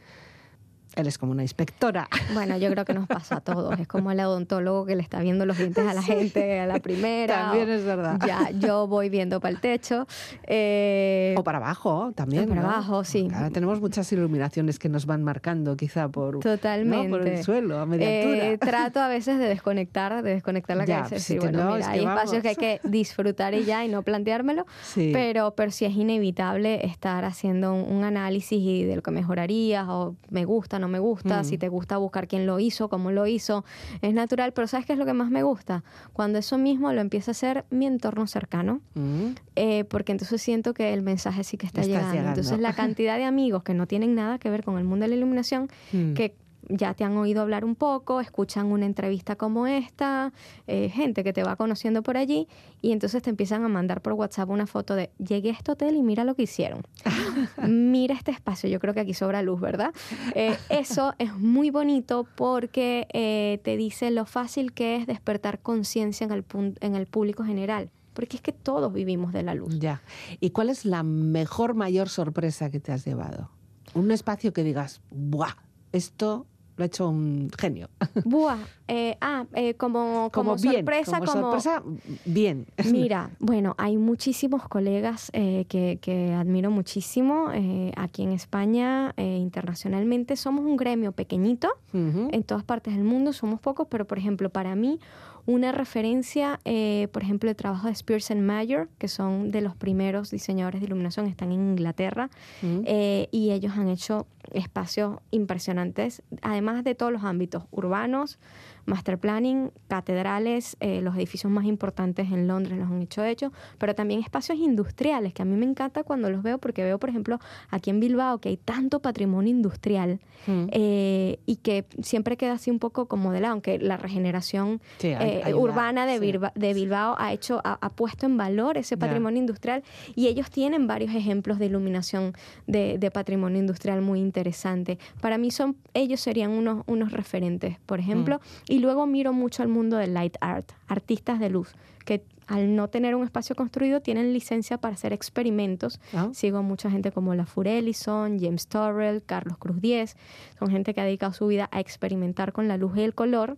eres 0.96 1.18
como 1.18 1.32
una 1.32 1.42
inspectora. 1.42 2.08
Bueno, 2.34 2.58
yo 2.58 2.70
creo 2.72 2.86
que 2.86 2.94
nos 2.94 3.08
pasa 3.08 3.38
a 3.38 3.42
todos. 3.42 3.80
Es 3.80 3.88
como 3.88 4.12
el 4.12 4.20
odontólogo 4.20 4.86
que 4.86 4.96
le 4.96 5.02
está 5.02 5.20
viendo 5.22 5.46
los 5.46 5.58
dientes 5.58 5.88
a 5.88 5.94
la 5.94 6.02
gente 6.02 6.60
a 6.60 6.68
la 6.68 6.80
primera. 6.80 7.36
También 7.46 7.70
es 7.70 7.84
verdad. 7.84 8.20
Ya, 8.26 8.50
yo 8.52 8.88
voy 8.88 9.10
viendo 9.10 9.40
para 9.40 9.54
el 9.56 9.60
techo. 9.62 10.08
Eh, 10.48 11.36
O 11.38 11.44
para 11.44 11.58
abajo 11.58 12.12
también. 12.16 12.46
O 12.46 12.48
para 12.48 12.62
¿no? 12.62 12.70
abajo, 12.70 13.04
sí. 13.04 13.28
Ahora 13.34 13.50
tenemos 13.50 13.82
muchas 13.82 14.12
iluminaciones 14.14 14.80
que 14.80 14.90
nos 14.90 15.06
van 15.06 15.24
marcando 15.24 15.76
quizá 15.76 16.10
por, 16.10 16.36
¿no? 16.36 16.40
Totalmente. 16.42 17.10
por 17.10 17.28
el 17.28 17.44
suelo, 17.44 17.80
a 17.80 17.86
media 17.86 18.10
Eh, 18.10 18.52
altura. 18.52 18.58
trato 18.72 19.00
a 19.00 19.08
veces 19.08 19.40
de 19.40 19.46
desconectar, 19.48 20.22
de 20.24 20.34
desconectar 20.36 20.78
la 20.78 20.86
Ya, 20.86 20.96
cabeza. 21.04 21.10
si 21.20 21.34
decir, 21.36 21.40
te- 21.40 21.48
bueno, 21.48 21.64
no, 21.70 21.74
mira, 21.76 21.80
es 21.80 21.88
que 21.88 21.94
hay 22.00 22.06
espacios 22.06 22.42
que 22.42 22.50
hay 22.50 22.56
vamos. 22.56 22.80
que 22.82 22.88
disfrutar 22.90 23.54
y 23.54 23.64
ya 23.66 23.84
y 23.86 23.90
no 23.90 24.02
planteármelo. 24.04 24.66
Sí. 24.84 25.10
Pero, 25.14 25.56
pero 25.56 25.72
sí 25.72 25.86
es 25.86 25.96
inevitable 25.96 26.86
estar 26.86 27.26
haciendo 27.26 27.74
un, 27.74 27.92
un 27.98 28.04
análisis 28.04 28.60
y 28.60 28.84
de 28.84 28.96
lo 28.96 29.02
que 29.02 29.12
mejorarías 29.12 29.86
o 29.90 30.16
me 30.30 30.46
gusta, 30.46 30.80
no 30.84 30.88
me 30.90 31.00
gusta, 31.00 31.42
Mm. 31.42 31.46
si 31.46 31.58
te 31.58 31.68
gusta 31.70 31.98
buscar 31.98 32.28
quién 32.28 32.46
lo 32.46 32.60
hizo, 32.60 32.90
cómo 32.90 33.10
lo 33.12 33.26
hizo. 33.26 33.64
Es 34.02 34.14
natural, 34.14 34.52
pero 34.54 34.68
¿sabes 34.68 34.86
qué 34.86 34.94
es 34.94 35.00
lo 35.00 35.06
que 35.06 35.14
más 35.14 35.32
me 35.32 35.42
gusta? 35.42 35.84
Cuando 36.14 36.38
eso 36.38 36.58
mismo 36.58 36.92
lo 36.94 37.02
empieza 37.02 37.32
a 37.32 37.34
hacer 37.34 37.66
mi 37.72 37.86
entorno 37.88 38.28
cercano. 38.28 38.82
Mm. 38.96 39.30
Eh, 39.56 39.86
porque 39.86 40.12
entonces 40.12 40.42
siento 40.42 40.74
que 40.74 40.94
el 40.94 41.02
mensaje 41.02 41.44
sí 41.44 41.58
que 41.58 41.66
está 41.66 41.82
llegando. 41.84 42.30
Entonces 42.30 42.60
la 42.60 42.74
cantidad 42.74 43.18
de 43.18 43.24
amigos 43.24 43.64
que 43.64 43.74
no 43.74 43.88
tienen 43.88 44.14
nada 44.14 44.38
que 44.40 44.50
ver 44.50 44.64
con 44.64 44.78
el 44.78 44.84
mundo 44.84 45.04
de 45.06 45.10
la 45.10 45.16
iluminación, 45.16 45.70
Mm. 45.92 46.14
que 46.14 46.36
ya 46.70 46.94
te 46.94 47.04
han 47.04 47.18
oído 47.18 47.42
hablar 47.42 47.66
un 47.66 47.76
poco, 47.76 48.22
escuchan 48.22 48.68
una 48.68 48.86
entrevista 48.86 49.36
como 49.36 49.68
esta, 49.68 50.34
eh, 50.68 50.90
gente 50.90 51.24
que 51.24 51.34
te 51.34 51.44
va 51.44 51.56
conociendo 51.56 52.04
por 52.04 52.18
allí 52.18 52.48
y 52.82 52.92
entonces 52.92 53.22
te 53.22 53.30
empiezan 53.30 53.64
a 53.64 53.68
mandar 53.68 54.02
por 54.02 54.14
WhatsApp 54.14 54.50
una 54.50 54.68
foto 54.68 54.96
de 54.96 55.12
llegué 55.18 55.50
a 55.50 55.54
este 55.54 55.72
hotel 55.72 55.96
y 55.96 56.04
mira 56.04 56.24
lo 56.24 56.36
que 56.36 56.44
hicieron. 56.44 56.84
mira 57.68 58.16
este 58.16 58.32
espacio, 58.32 58.70
yo 58.70 58.80
creo 58.80 58.94
que 58.94 59.00
aquí 59.00 59.14
sobra 59.14 59.42
luz, 59.42 59.60
¿verdad? 59.60 59.94
Eh, 60.36 60.58
eso 60.70 61.14
es 61.18 61.36
muy 61.36 61.70
bonito 61.70 62.28
porque 62.36 63.08
eh, 63.14 63.60
te 63.64 63.78
dice 63.78 64.12
lo 64.12 64.26
fácil 64.26 64.74
que 64.74 64.96
es 64.96 65.08
despertar 65.08 65.60
conciencia 65.60 66.26
en, 66.26 66.32
el 66.32 66.46
en 66.82 66.96
el 66.96 67.08
público 67.08 67.44
general. 67.44 67.90
Porque 68.14 68.38
es 68.38 68.44
que 68.44 68.52
todos 68.52 68.94
vivimos 68.94 69.34
de 69.34 69.42
la 69.42 69.56
luz. 69.56 69.80
Ya. 69.80 70.04
¿Y 70.40 70.52
cuál 70.52 70.70
es 70.70 70.86
la 70.86 71.02
mejor, 71.02 71.74
mayor 71.74 72.10
sorpresa 72.10 72.70
que 72.70 72.80
te 72.80 72.92
has 72.92 73.06
llevado? 73.06 73.50
Un 73.96 74.12
espacio 74.12 74.54
que 74.54 74.64
digas, 74.64 75.02
¡buah! 75.10 75.56
Esto 75.92 76.46
lo 76.76 76.84
ha 76.84 76.88
hecho 76.88 77.10
un 77.10 77.50
genio. 77.58 77.90
Buah, 78.26 78.58
eh, 78.88 79.18
ah, 79.22 79.46
eh, 79.54 79.76
como, 79.76 80.30
como, 80.32 80.56
bien, 80.56 80.76
sorpresa, 80.76 81.20
como, 81.20 81.32
como, 81.32 81.42
sorpresa, 81.42 81.84
bien. 82.26 82.66
Mira, 82.92 83.32
bueno, 83.40 83.76
hay 83.78 83.98
muchísimos 83.98 84.68
colegas 84.68 85.30
eh, 85.34 85.66
que, 85.70 86.00
que 86.02 86.34
admiro 86.34 86.72
muchísimo 86.72 87.50
aquí 87.96 88.24
en 88.24 88.32
España, 88.32 89.14
eh, 89.18 89.38
internacionalmente. 89.38 90.36
Somos 90.36 90.66
un 90.66 90.78
gremio 90.78 91.12
pequeñito, 91.12 91.70
en 91.94 92.44
todas 92.44 92.64
partes 92.64 92.96
del 92.96 93.04
mundo 93.04 93.34
somos 93.34 93.60
pocos, 93.60 93.88
pero 93.90 94.06
por 94.06 94.18
ejemplo, 94.18 94.50
para 94.50 94.76
mí, 94.76 95.00
una 95.46 95.72
referencia, 95.74 96.60
eh, 96.64 97.08
por 97.12 97.22
ejemplo, 97.24 97.50
el 97.50 97.56
trabajo 97.56 97.88
de 97.88 97.94
Spears 97.94 98.32
and 98.32 98.42
Mayer, 98.42 98.88
que 98.98 99.08
son 99.08 99.52
de 99.52 99.62
los 99.62 99.76
primeros 99.76 100.32
diseñadores 100.32 100.80
de 100.82 100.88
iluminación, 100.88 101.28
están 101.28 101.52
en 101.52 101.60
Inglaterra, 101.72 102.30
Mm. 102.62 102.82
eh, 102.86 103.28
y 103.32 103.52
ellos 103.52 103.74
han 103.78 103.90
hecho 103.90 104.26
espacios 104.54 105.18
impresionantes, 105.32 106.22
además 106.42 106.84
de 106.84 106.96
todos 106.96 107.12
los 107.12 107.24
ámbitos 107.24 107.64
urbanos, 107.72 108.40
master 108.86 109.18
planning, 109.18 109.72
catedrales, 109.88 110.76
eh, 110.80 111.02
los 111.02 111.16
edificios 111.16 111.52
más 111.52 111.66
importantes 111.66 112.32
en 112.32 112.48
Londres 112.48 112.78
los 112.78 112.90
han 112.90 113.02
hecho 113.02 113.24
ellos, 113.24 113.52
pero 113.78 113.96
también 113.96 114.20
espacios 114.20 114.58
industriales, 114.58 115.34
que 115.34 115.42
a 115.42 115.46
mí 115.46 115.56
me 115.56 115.66
encanta 115.66 116.04
cuando 116.04 116.30
los 116.30 116.44
veo, 116.44 116.58
porque 116.58 116.84
veo, 116.84 117.00
por 117.00 117.10
ejemplo, 117.10 117.40
aquí 117.70 117.90
en 117.90 118.00
Bilbao 118.00 118.40
que 118.40 118.50
hay 118.50 118.58
tanto 118.58 119.00
patrimonio 119.00 119.50
industrial 119.52 120.20
Mm. 120.46 120.66
eh, 120.72 121.40
y 121.46 121.56
que 121.56 121.86
siempre 122.02 122.36
queda 122.36 122.54
así 122.54 122.70
un 122.70 122.78
poco 122.80 123.06
como 123.08 123.32
de 123.32 123.40
lado, 123.40 123.54
aunque 123.54 123.80
la 123.80 123.96
regeneración 123.96 124.82
Sí, 124.98 125.08
eh, 125.08 125.42
ayuda, 125.46 125.58
urbana 125.62 126.06
de, 126.06 126.20
sí. 126.20 126.26
Bilba- 126.26 126.52
de 126.54 126.74
Bilbao 126.74 127.16
ha 127.18 127.32
hecho 127.32 127.62
ha, 127.64 127.78
ha 127.80 127.90
puesto 127.90 128.26
en 128.26 128.36
valor 128.36 128.78
ese 128.78 128.98
patrimonio 128.98 129.40
industrial 129.40 129.84
y 130.16 130.28
ellos 130.28 130.52
tienen 130.52 130.86
varios 130.86 131.16
ejemplos 131.16 131.60
de 131.60 131.68
iluminación 131.68 132.34
de, 132.68 132.98
de 132.98 133.10
patrimonio 133.10 133.58
industrial 133.60 134.02
muy 134.02 134.20
interesante. 134.20 135.00
Para 135.22 135.38
mí 135.38 135.50
son 135.50 135.78
ellos 135.94 136.20
serían 136.20 136.52
unos 136.52 136.84
unos 136.88 137.14
referentes, 137.14 137.78
por 137.86 138.02
ejemplo, 138.02 138.42
Mm. 138.70 138.73
Y 138.74 138.80
luego 138.80 139.06
miro 139.06 139.34
mucho 139.34 139.62
al 139.62 139.70
mundo 139.70 139.98
del 139.98 140.16
light 140.16 140.36
art, 140.42 140.72
artistas 140.88 141.40
de 141.40 141.48
luz 141.52 141.76
que 142.06 142.24
al 142.48 142.76
no 142.76 142.88
tener 142.88 143.14
un 143.14 143.24
espacio 143.24 143.56
construido 143.56 144.02
tienen 144.02 144.34
licencia 144.34 144.80
para 144.80 144.96
hacer 144.96 145.14
experimentos 145.14 146.00
Ah. 146.12 146.30
Sigo 146.34 146.58
a 146.58 146.62
mucha 146.64 146.90
gente 146.90 147.12
como 147.12 147.36
la 147.36 147.46
Fur 147.46 147.68
Ellison, 147.68 148.40
James 148.40 148.66
Torrell, 148.68 149.22
Carlos 149.22 149.60
Cruz 149.60 149.80
Diez. 149.80 150.18
Son 150.58 150.70
gente 150.72 150.96
que 150.96 151.02
ha 151.02 151.06
dedicado 151.06 151.34
su 151.34 151.46
vida 151.46 151.70
a 151.72 151.80
experimentar 151.80 152.52
con 152.52 152.68
la 152.68 152.78
luz 152.78 152.98
y 152.98 153.02
el 153.02 153.14
color. 153.14 153.58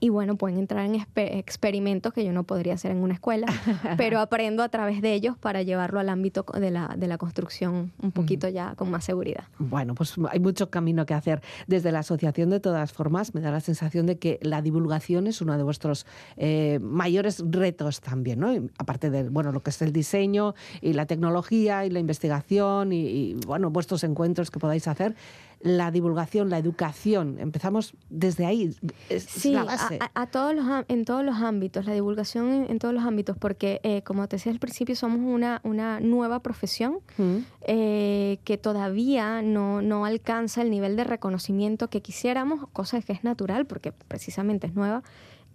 Y 0.00 0.08
bueno, 0.08 0.36
pueden 0.36 0.58
entrar 0.58 0.84
en 0.86 0.94
espe- 0.94 1.36
experimentos 1.38 2.12
que 2.12 2.24
yo 2.24 2.32
no 2.32 2.44
podría 2.44 2.74
hacer 2.74 2.90
en 2.90 2.98
una 2.98 3.14
escuela, 3.14 3.46
pero 3.96 4.20
aprendo 4.20 4.62
a 4.62 4.68
través 4.68 5.00
de 5.02 5.12
ellos 5.14 5.36
para 5.38 5.62
llevarlo 5.62 6.00
al 6.00 6.08
ámbito 6.08 6.44
de 6.58 6.70
la, 6.70 6.94
de 6.96 7.06
la 7.06 7.18
construcción 7.18 7.92
un 8.02 8.10
poquito 8.12 8.48
ya 8.48 8.74
con 8.74 8.90
más 8.90 9.04
seguridad. 9.04 9.44
Bueno, 9.58 9.94
pues 9.94 10.14
hay 10.30 10.40
mucho 10.40 10.70
camino 10.70 11.06
que 11.06 11.14
hacer. 11.14 11.42
Desde 11.66 11.92
la 11.92 12.00
asociación, 12.00 12.50
de 12.50 12.60
todas 12.60 12.92
formas, 12.92 13.34
me 13.34 13.40
da 13.40 13.50
la 13.50 13.60
sensación 13.60 14.06
de 14.06 14.18
que 14.18 14.38
la 14.42 14.62
divulgación 14.62 15.26
es 15.26 15.40
uno 15.40 15.56
de 15.56 15.62
vuestros 15.62 16.06
eh, 16.36 16.78
mayores 16.82 17.42
retos 17.50 18.00
también, 18.00 18.40
¿no? 18.40 18.52
Y 18.54 18.70
Aparte 18.78 19.10
de 19.10 19.28
bueno, 19.28 19.52
lo 19.52 19.62
que 19.62 19.70
es 19.70 19.80
el 19.82 19.92
diseño 19.92 20.54
y 20.80 20.94
la 20.94 21.06
tecnología 21.06 21.84
y 21.86 21.90
la 21.90 21.98
investigación 22.00 22.92
y, 22.92 23.00
y, 23.06 23.34
bueno, 23.46 23.70
vuestros 23.70 24.02
encuentros 24.04 24.50
que 24.50 24.58
podáis 24.58 24.88
hacer, 24.88 25.14
la 25.64 25.90
divulgación, 25.92 26.50
la 26.50 26.58
educación, 26.58 27.36
empezamos 27.38 27.94
desde 28.10 28.46
ahí. 28.46 28.74
Es, 29.08 29.22
Sí, 29.24 29.52
la 29.52 29.62
base. 29.64 29.98
a- 30.00 30.22
a 30.22 30.26
todos 30.26 30.54
los, 30.56 30.64
en 30.88 31.04
todos 31.04 31.24
los 31.24 31.36
ámbitos, 31.36 31.86
la 31.86 31.92
divulgación 31.94 32.52
en, 32.52 32.70
en 32.70 32.78
todos 32.80 32.92
los 32.92 33.04
ámbitos, 33.04 33.36
porque 33.38 33.80
eh, 33.84 34.02
como 34.02 34.26
te 34.26 34.36
decía 34.36 34.50
al 34.50 34.58
principio, 34.58 34.96
somos 34.96 35.20
una, 35.20 35.60
una 35.62 36.00
nueva 36.00 36.40
profesión 36.40 36.98
Mm. 37.16 37.36
eh, 37.66 38.38
que 38.44 38.58
todavía 38.58 39.40
no, 39.42 39.82
no 39.82 40.04
alcanza 40.04 40.62
el 40.62 40.70
nivel 40.70 40.96
de 40.96 41.04
reconocimiento 41.04 41.88
que 41.88 42.02
quisiéramos, 42.02 42.68
cosa 42.72 43.00
que 43.00 43.12
es 43.12 43.22
natural 43.22 43.66
porque 43.66 43.92
precisamente 43.92 44.66
es 44.66 44.74
nueva. 44.74 45.02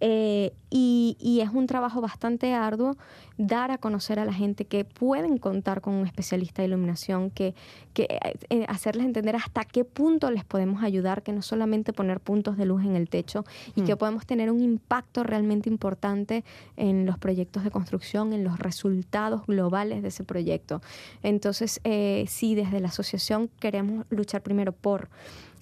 Eh, 0.00 0.52
y, 0.70 1.16
y 1.18 1.40
es 1.40 1.50
un 1.50 1.66
trabajo 1.66 2.00
bastante 2.00 2.54
arduo 2.54 2.96
dar 3.36 3.70
a 3.70 3.78
conocer 3.78 4.18
a 4.18 4.24
la 4.24 4.32
gente 4.32 4.64
que 4.64 4.84
pueden 4.84 5.38
contar 5.38 5.80
con 5.80 5.94
un 5.94 6.06
especialista 6.06 6.62
de 6.62 6.68
iluminación, 6.68 7.30
que, 7.30 7.54
que 7.94 8.06
eh, 8.50 8.64
hacerles 8.68 9.06
entender 9.06 9.36
hasta 9.36 9.64
qué 9.64 9.84
punto 9.84 10.30
les 10.30 10.44
podemos 10.44 10.82
ayudar, 10.82 11.22
que 11.22 11.32
no 11.32 11.42
solamente 11.42 11.92
poner 11.92 12.20
puntos 12.20 12.56
de 12.56 12.66
luz 12.66 12.84
en 12.84 12.96
el 12.96 13.08
techo 13.08 13.44
y 13.74 13.82
que 13.82 13.94
Mm. 13.94 13.98
podemos 13.98 14.26
tener 14.26 14.50
un 14.50 14.60
impacto 14.60 15.22
realmente 15.24 15.68
importante 15.68 16.44
en 16.76 17.06
los 17.06 17.18
proyectos 17.18 17.64
de 17.64 17.70
construcción, 17.70 18.32
en 18.32 18.44
los 18.44 18.58
resultados 18.58 19.46
globales 19.46 20.02
de 20.02 20.08
ese 20.08 20.24
proyecto. 20.24 20.82
Entonces, 21.22 21.80
eh, 21.84 22.24
sí, 22.28 22.54
desde 22.54 22.80
la 22.80 22.88
asociación 22.88 23.48
queremos 23.60 24.04
luchar 24.10 24.42
primero 24.42 24.72
por 24.72 25.08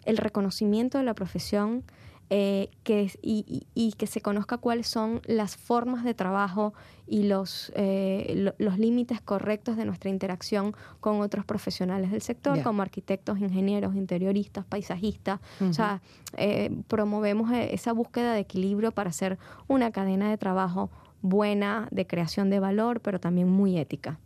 el 0.05 0.17
reconocimiento 0.17 0.99
de 0.99 1.05
la 1.05 1.15
profesión, 1.15 1.83
eh, 2.31 2.71
que, 2.83 3.11
y, 3.23 3.45
y- 3.47 3.67
y 3.89 3.93
que 3.93 4.07
se 4.07 4.21
conozca 4.21 4.59
cuáles 4.59 4.89
son 4.89 5.21
las 5.27 5.57
formas 5.57 6.03
de 6.05 6.13
trabajo 6.15 6.75
y 7.07 7.23
los, 7.25 7.71
eh, 7.77 8.33
lo- 8.37 8.55
los 8.59 8.79
límites 8.79 9.21
correctos 9.21 9.77
de 9.77 9.85
nuestra 9.85 10.11
interacción 10.11 10.75
con 11.01 11.21
otros 11.21 11.45
profesionales 11.45 12.11
del 12.11 12.23
sector, 12.23 12.57
como 12.65 12.83
arquitectos, 12.83 13.39
ingenieros, 13.39 13.95
interioristas, 13.95 14.65
paisajistas. 14.65 15.41
O 15.71 15.73
sea, 15.73 16.03
eh, 16.37 16.71
promovemos 16.89 17.53
eh, 17.53 17.75
esa 17.75 17.93
búsqueda 17.93 18.33
de 18.33 18.41
equilibrio 18.41 18.91
para 18.93 19.11
hacer 19.11 19.39
una 19.69 19.93
cadena 19.93 20.29
de 20.29 20.37
trabajo 20.37 20.91
buena, 21.29 21.89
de 21.91 22.07
creación 22.07 22.51
de 22.51 22.61
valor, 22.61 23.01
pero 23.01 23.21
también 23.21 23.49
muy 23.49 23.79
ética. 23.79 24.19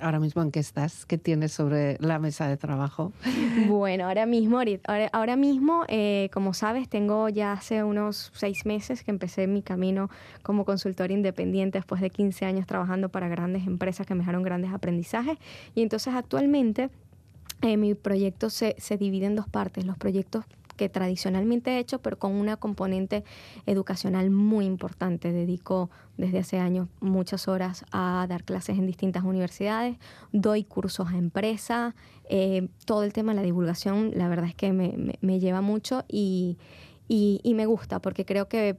Ahora 0.00 0.18
mismo, 0.18 0.42
¿en 0.42 0.50
qué 0.50 0.60
estás? 0.60 1.06
¿Qué 1.06 1.18
tienes 1.18 1.52
sobre 1.52 1.96
la 2.00 2.18
mesa 2.18 2.48
de 2.48 2.56
trabajo? 2.56 3.12
Bueno, 3.68 4.06
ahora 4.06 4.26
mismo, 4.26 4.58
ahora, 4.58 5.08
ahora 5.12 5.36
mismo, 5.36 5.84
eh, 5.88 6.30
como 6.32 6.54
sabes, 6.54 6.88
tengo 6.88 7.28
ya 7.28 7.52
hace 7.52 7.84
unos 7.84 8.30
seis 8.34 8.64
meses 8.66 9.02
que 9.02 9.10
empecé 9.10 9.46
mi 9.46 9.62
camino 9.62 10.10
como 10.42 10.64
consultor 10.64 11.10
independiente 11.10 11.78
después 11.78 12.00
de 12.00 12.10
15 12.10 12.44
años 12.44 12.66
trabajando 12.66 13.08
para 13.08 13.28
grandes 13.28 13.66
empresas 13.66 14.06
que 14.06 14.14
me 14.14 14.20
dejaron 14.20 14.42
grandes 14.42 14.72
aprendizajes. 14.72 15.38
Y 15.74 15.82
entonces 15.82 16.14
actualmente 16.14 16.90
eh, 17.62 17.76
mi 17.76 17.94
proyecto 17.94 18.50
se, 18.50 18.74
se 18.78 18.96
divide 18.96 19.26
en 19.26 19.36
dos 19.36 19.48
partes. 19.48 19.84
Los 19.84 19.96
proyectos 19.96 20.44
tradicionalmente 20.88 21.72
he 21.72 21.78
hecho, 21.78 22.00
pero 22.00 22.18
con 22.18 22.32
una 22.32 22.56
componente 22.56 23.24
educacional 23.66 24.30
muy 24.30 24.64
importante. 24.66 25.32
Dedico 25.32 25.90
desde 26.16 26.38
hace 26.38 26.58
años 26.58 26.88
muchas 27.00 27.48
horas 27.48 27.84
a 27.92 28.26
dar 28.28 28.44
clases 28.44 28.78
en 28.78 28.86
distintas 28.86 29.24
universidades, 29.24 29.96
doy 30.32 30.64
cursos 30.64 31.08
a 31.08 31.16
empresas, 31.16 31.94
eh, 32.28 32.68
todo 32.84 33.02
el 33.04 33.12
tema 33.12 33.32
de 33.32 33.36
la 33.36 33.42
divulgación, 33.44 34.12
la 34.14 34.28
verdad 34.28 34.46
es 34.48 34.54
que 34.54 34.72
me- 34.72 35.18
me 35.20 35.40
lleva 35.40 35.60
mucho 35.60 36.04
y, 36.08 36.58
y- 37.08 37.40
y 37.42 37.54
me 37.54 37.66
gusta 37.66 38.00
porque 38.00 38.24
creo 38.24 38.48
que 38.48 38.76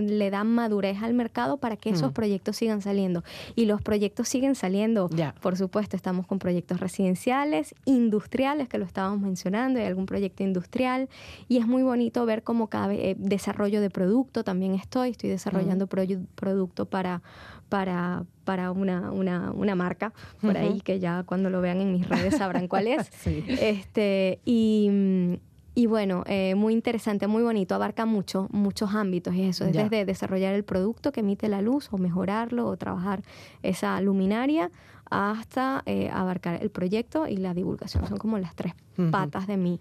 le 0.00 0.30
da 0.30 0.44
madurez 0.44 1.02
al 1.02 1.14
mercado 1.14 1.58
para 1.58 1.76
que 1.76 1.90
esos 1.90 2.10
Mm. 2.10 2.14
proyectos 2.14 2.56
sigan 2.56 2.80
saliendo. 2.80 3.22
Y 3.54 3.66
los 3.66 3.82
proyectos 3.82 4.28
siguen 4.28 4.54
saliendo. 4.54 5.10
Por 5.42 5.56
supuesto, 5.56 5.96
estamos 5.96 6.26
con 6.26 6.38
proyectos 6.38 6.80
residenciales, 6.80 7.74
industriales, 7.84 8.68
que 8.68 8.78
lo 8.78 8.84
estábamos 8.84 9.20
mencionando, 9.20 9.78
hay 9.80 9.86
algún 9.86 10.06
proyecto 10.06 10.42
industrial. 10.42 11.08
Y 11.48 11.58
es 11.58 11.66
muy 11.66 11.82
bonito 11.82 12.24
ver 12.24 12.42
cómo 12.42 12.68
cada 12.68 12.86
vez, 12.88 12.98
eh, 13.02 13.16
desarrollo 13.18 13.80
de 13.80 13.90
producto 13.90 14.44
también 14.44 14.74
estoy, 14.74 15.10
estoy 15.10 15.30
desarrollando 15.30 15.86
proyu- 15.88 16.26
producto 16.34 16.86
para, 16.86 17.22
para, 17.68 18.24
para 18.44 18.70
una, 18.72 19.10
una, 19.12 19.50
una 19.52 19.74
marca 19.74 20.12
por 20.40 20.56
ahí, 20.56 20.80
que 20.80 20.98
ya 21.00 21.24
cuando 21.24 21.50
lo 21.50 21.60
vean 21.60 21.80
en 21.82 21.92
mis 21.92 22.08
redes 22.08 22.36
sabrán 22.38 22.68
cuál 22.68 22.86
es. 22.86 23.10
Sí. 23.18 23.44
Este, 23.48 24.40
y, 24.44 24.88
mm, 24.90 25.34
y 25.78 25.86
bueno, 25.86 26.24
eh, 26.26 26.56
muy 26.56 26.72
interesante, 26.72 27.28
muy 27.28 27.40
bonito, 27.44 27.72
abarca 27.72 28.04
mucho, 28.04 28.48
muchos 28.50 28.96
ámbitos 28.96 29.32
y 29.36 29.44
eso, 29.44 29.68
Ya. 29.70 29.84
desde 29.84 30.04
desarrollar 30.04 30.52
el 30.54 30.64
producto 30.64 31.12
que 31.12 31.20
emite 31.20 31.48
la 31.48 31.62
luz 31.62 31.88
o 31.92 31.98
mejorarlo 31.98 32.66
o 32.66 32.76
trabajar 32.76 33.22
esa 33.62 34.00
luminaria 34.00 34.72
hasta 35.08 35.84
eh, 35.86 36.10
abarcar 36.12 36.60
el 36.60 36.70
proyecto 36.70 37.28
y 37.28 37.36
la 37.36 37.54
divulgación. 37.54 38.04
Son 38.08 38.18
como 38.18 38.38
las 38.40 38.56
tres 38.56 38.74
patas 39.12 39.46
de 39.46 39.56
mi, 39.56 39.80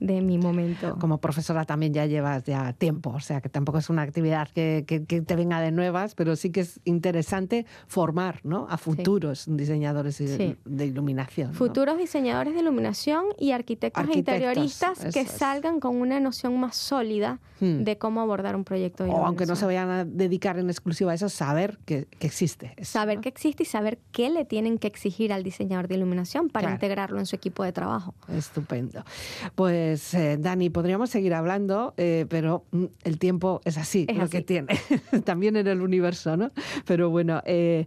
de 0.00 0.20
mi 0.20 0.38
momento. 0.38 0.96
Como 0.98 1.18
profesora 1.18 1.64
también 1.64 1.92
ya 1.94 2.06
llevas 2.06 2.44
ya 2.44 2.72
tiempo, 2.72 3.10
o 3.10 3.20
sea 3.20 3.40
que 3.40 3.48
tampoco 3.48 3.78
es 3.78 3.88
una 3.90 4.02
actividad 4.02 4.48
que, 4.48 4.84
que- 4.86 5.04
que 5.04 5.22
te 5.22 5.36
venga 5.36 5.60
de 5.60 5.70
nuevas, 5.72 6.14
pero 6.14 6.36
sí 6.36 6.50
que 6.50 6.60
es 6.60 6.80
interesante 6.84 7.66
formar 7.86 8.40
¿no? 8.44 8.66
a 8.70 8.76
futuros 8.78 9.44
diseñadores 9.48 10.18
de, 10.18 10.36
Sí. 10.36 10.56
de 10.64 10.86
iluminación. 10.86 11.48
¿no? 11.52 11.54
Futuros 11.54 11.96
diseñadores 11.98 12.54
de 12.54 12.60
iluminación 12.60 13.24
y 13.38 13.52
arquitectos, 13.52 14.00
e 14.00 14.06
Arquitectos, 14.06 14.34
interioristas 14.34 14.98
que 15.14 15.20
es. 15.20 15.30
salgan 15.30 15.80
con 15.80 15.96
una 15.96 16.20
noción 16.20 16.58
más 16.58 16.76
sólida 16.76 17.38
Hmm. 17.60 17.84
de 17.84 17.96
cómo 17.98 18.20
abordar 18.20 18.56
un 18.56 18.64
proyecto 18.64 19.04
de 19.04 19.10
O 19.10 19.24
aunque 19.24 19.46
no 19.46 19.54
se 19.54 19.64
vayan 19.64 19.88
a 19.88 20.04
dedicar 20.04 20.58
en 20.58 20.68
exclusiva 20.70 21.12
a 21.12 21.14
eso, 21.14 21.28
saber 21.28 21.78
que, 21.84 22.08
que 22.18 22.26
existe. 22.26 22.74
eso, 22.76 22.90
Saber 22.92 23.16
¿no? 23.18 23.22
que 23.22 23.28
existe 23.28 23.62
y 23.62 23.66
saber 23.66 23.98
qué 24.10 24.28
le 24.28 24.44
tienen 24.44 24.76
que 24.76 24.88
exigir 24.88 25.32
al 25.32 25.44
diseñador 25.44 25.86
de 25.86 25.94
iluminación 25.94 26.48
para 26.48 26.64
Claro. 26.64 26.74
integrarlo 26.74 27.18
en 27.20 27.26
su 27.26 27.36
equipo 27.36 27.62
de 27.62 27.70
trabajo. 27.72 28.12
Estupendo. 28.28 29.04
Pues 29.54 29.83
eh, 30.14 30.36
Dani, 30.38 30.70
podríamos 30.70 31.10
seguir 31.10 31.34
hablando, 31.34 31.94
eh, 31.96 32.26
pero 32.28 32.64
mm, 32.70 32.84
el 33.04 33.18
tiempo 33.18 33.60
es 33.64 33.78
así, 33.78 34.06
Es 34.08 34.16
lo 34.16 34.24
así. 34.24 34.32
que 34.32 34.42
tiene. 34.42 34.74
También 35.24 35.56
en 35.56 35.66
el 35.66 35.80
universo, 35.80 36.36
¿no? 36.36 36.50
Pero 36.86 37.10
bueno, 37.10 37.42
eh, 37.44 37.86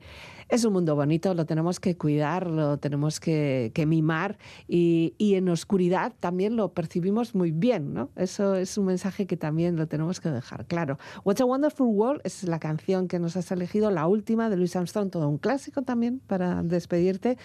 es 0.50 0.64
un 0.64 0.74
mundo 0.74 0.96
bonito, 0.96 1.34
lo 1.34 1.46
tenemos 1.46 1.80
que 1.80 1.98
cuidar, 1.98 2.48
lo 2.48 2.78
tenemos 2.78 3.20
que, 3.20 3.72
que 3.74 3.86
mimar 3.86 4.38
y, 4.68 5.14
y 5.18 5.36
en 5.36 5.50
oscuridad 5.50 6.14
también 6.20 6.56
lo 6.56 6.74
percibimos 6.74 7.36
muy 7.36 7.52
bien, 7.52 7.94
¿no? 7.94 8.12
Eso 8.16 8.56
es 8.56 8.78
un 8.78 8.86
mensaje 8.86 9.28
que 9.28 9.36
también 9.36 9.76
lo 9.76 9.88
tenemos 9.88 10.22
que 10.22 10.30
dejar 10.30 10.66
claro. 10.66 11.00
What's 11.26 11.42
a 11.42 11.46
Wonderful 11.46 11.88
World 11.88 12.22
es 12.24 12.44
la 12.44 12.60
canción 12.60 13.10
que 13.10 13.20
nos 13.20 13.36
has 13.36 13.52
elegido, 13.52 13.92
la 13.92 14.08
última 14.08 14.50
de 14.50 14.56
Louis 14.56 14.74
Armstrong, 14.76 15.10
todo 15.10 15.28
un 15.28 15.38
clásico 15.38 15.82
también 15.82 16.20
para 16.26 16.64
despedirte. 16.64 17.38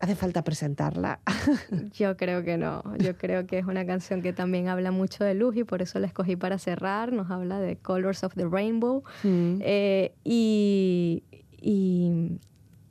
Hace 0.00 0.16
falta 0.16 0.42
presentarla. 0.44 1.20
Yo 1.94 2.16
creo 2.16 2.42
que 2.44 2.56
no. 2.58 2.82
Yo 2.98 3.16
creo 3.16 3.46
que 3.46 3.58
es 3.58 3.64
una 3.66 3.86
canción 3.86 4.20
que 4.22 4.32
también 4.32 4.68
habla 4.68 4.90
mucho 4.90 5.24
de 5.24 5.34
luz 5.34 5.56
y 5.56 5.64
por 5.64 5.80
eso 5.82 5.98
la 5.98 6.06
escogí 6.06 6.36
para 6.36 6.58
cerrar. 6.58 7.12
Nos 7.12 7.30
habla 7.30 7.58
de 7.60 7.76
Colors 7.76 8.24
of 8.24 8.34
the 8.34 8.46
Rainbow 8.46 9.02
Mm. 9.22 9.58
eh, 9.62 10.12
y, 10.24 11.22
y- 11.60 12.38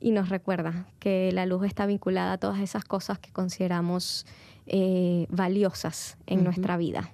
y 0.00 0.10
nos 0.10 0.28
recuerda 0.28 0.86
que 0.98 1.30
la 1.32 1.46
luz 1.46 1.64
está 1.64 1.86
vinculada 1.86 2.32
a 2.34 2.38
todas 2.38 2.60
esas 2.60 2.84
cosas 2.84 3.18
que 3.18 3.30
consideramos 3.32 4.26
eh, 4.66 5.26
valiosas 5.30 6.16
en 6.26 6.42
nuestra 6.44 6.76
vida. 6.76 7.10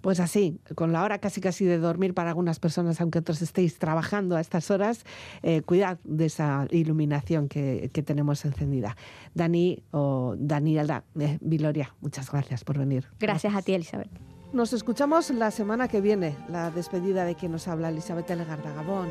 Pues 0.00 0.20
así, 0.20 0.58
con 0.74 0.92
la 0.92 1.02
hora 1.02 1.18
casi 1.18 1.40
casi 1.40 1.64
de 1.64 1.78
dormir 1.78 2.14
para 2.14 2.30
algunas 2.30 2.58
personas, 2.58 3.00
aunque 3.00 3.18
otros 3.18 3.42
estéis 3.42 3.78
trabajando 3.78 4.36
a 4.36 4.40
estas 4.40 4.70
horas, 4.70 5.04
eh, 5.42 5.62
cuidad 5.62 5.98
de 6.04 6.26
esa 6.26 6.66
iluminación 6.70 7.48
que, 7.48 7.90
que 7.92 8.02
tenemos 8.02 8.44
encendida. 8.44 8.96
Dani 9.34 9.82
o 9.90 10.34
Daniela 10.38 11.04
eh, 11.18 11.38
Viloria, 11.40 11.94
muchas 12.00 12.30
gracias 12.30 12.64
por 12.64 12.78
venir. 12.78 13.06
Gracias 13.18 13.54
a 13.54 13.62
ti, 13.62 13.74
Elizabeth. 13.74 14.10
Nos 14.52 14.74
escuchamos 14.74 15.30
la 15.30 15.50
semana 15.50 15.88
que 15.88 16.02
viene, 16.02 16.36
la 16.48 16.70
despedida 16.70 17.24
de 17.24 17.34
quien 17.34 17.52
nos 17.52 17.68
habla, 17.68 17.88
Elizabeth 17.88 18.28
Legarda 18.28 18.72
Gabón. 18.74 19.08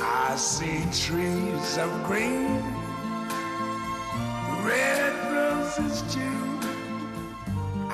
I 0.00 0.34
see 0.36 0.80
trees 0.92 1.78
of 1.78 1.90
green, 2.08 2.46
red 4.64 5.12
roses 5.30 6.02
too. 6.12 6.45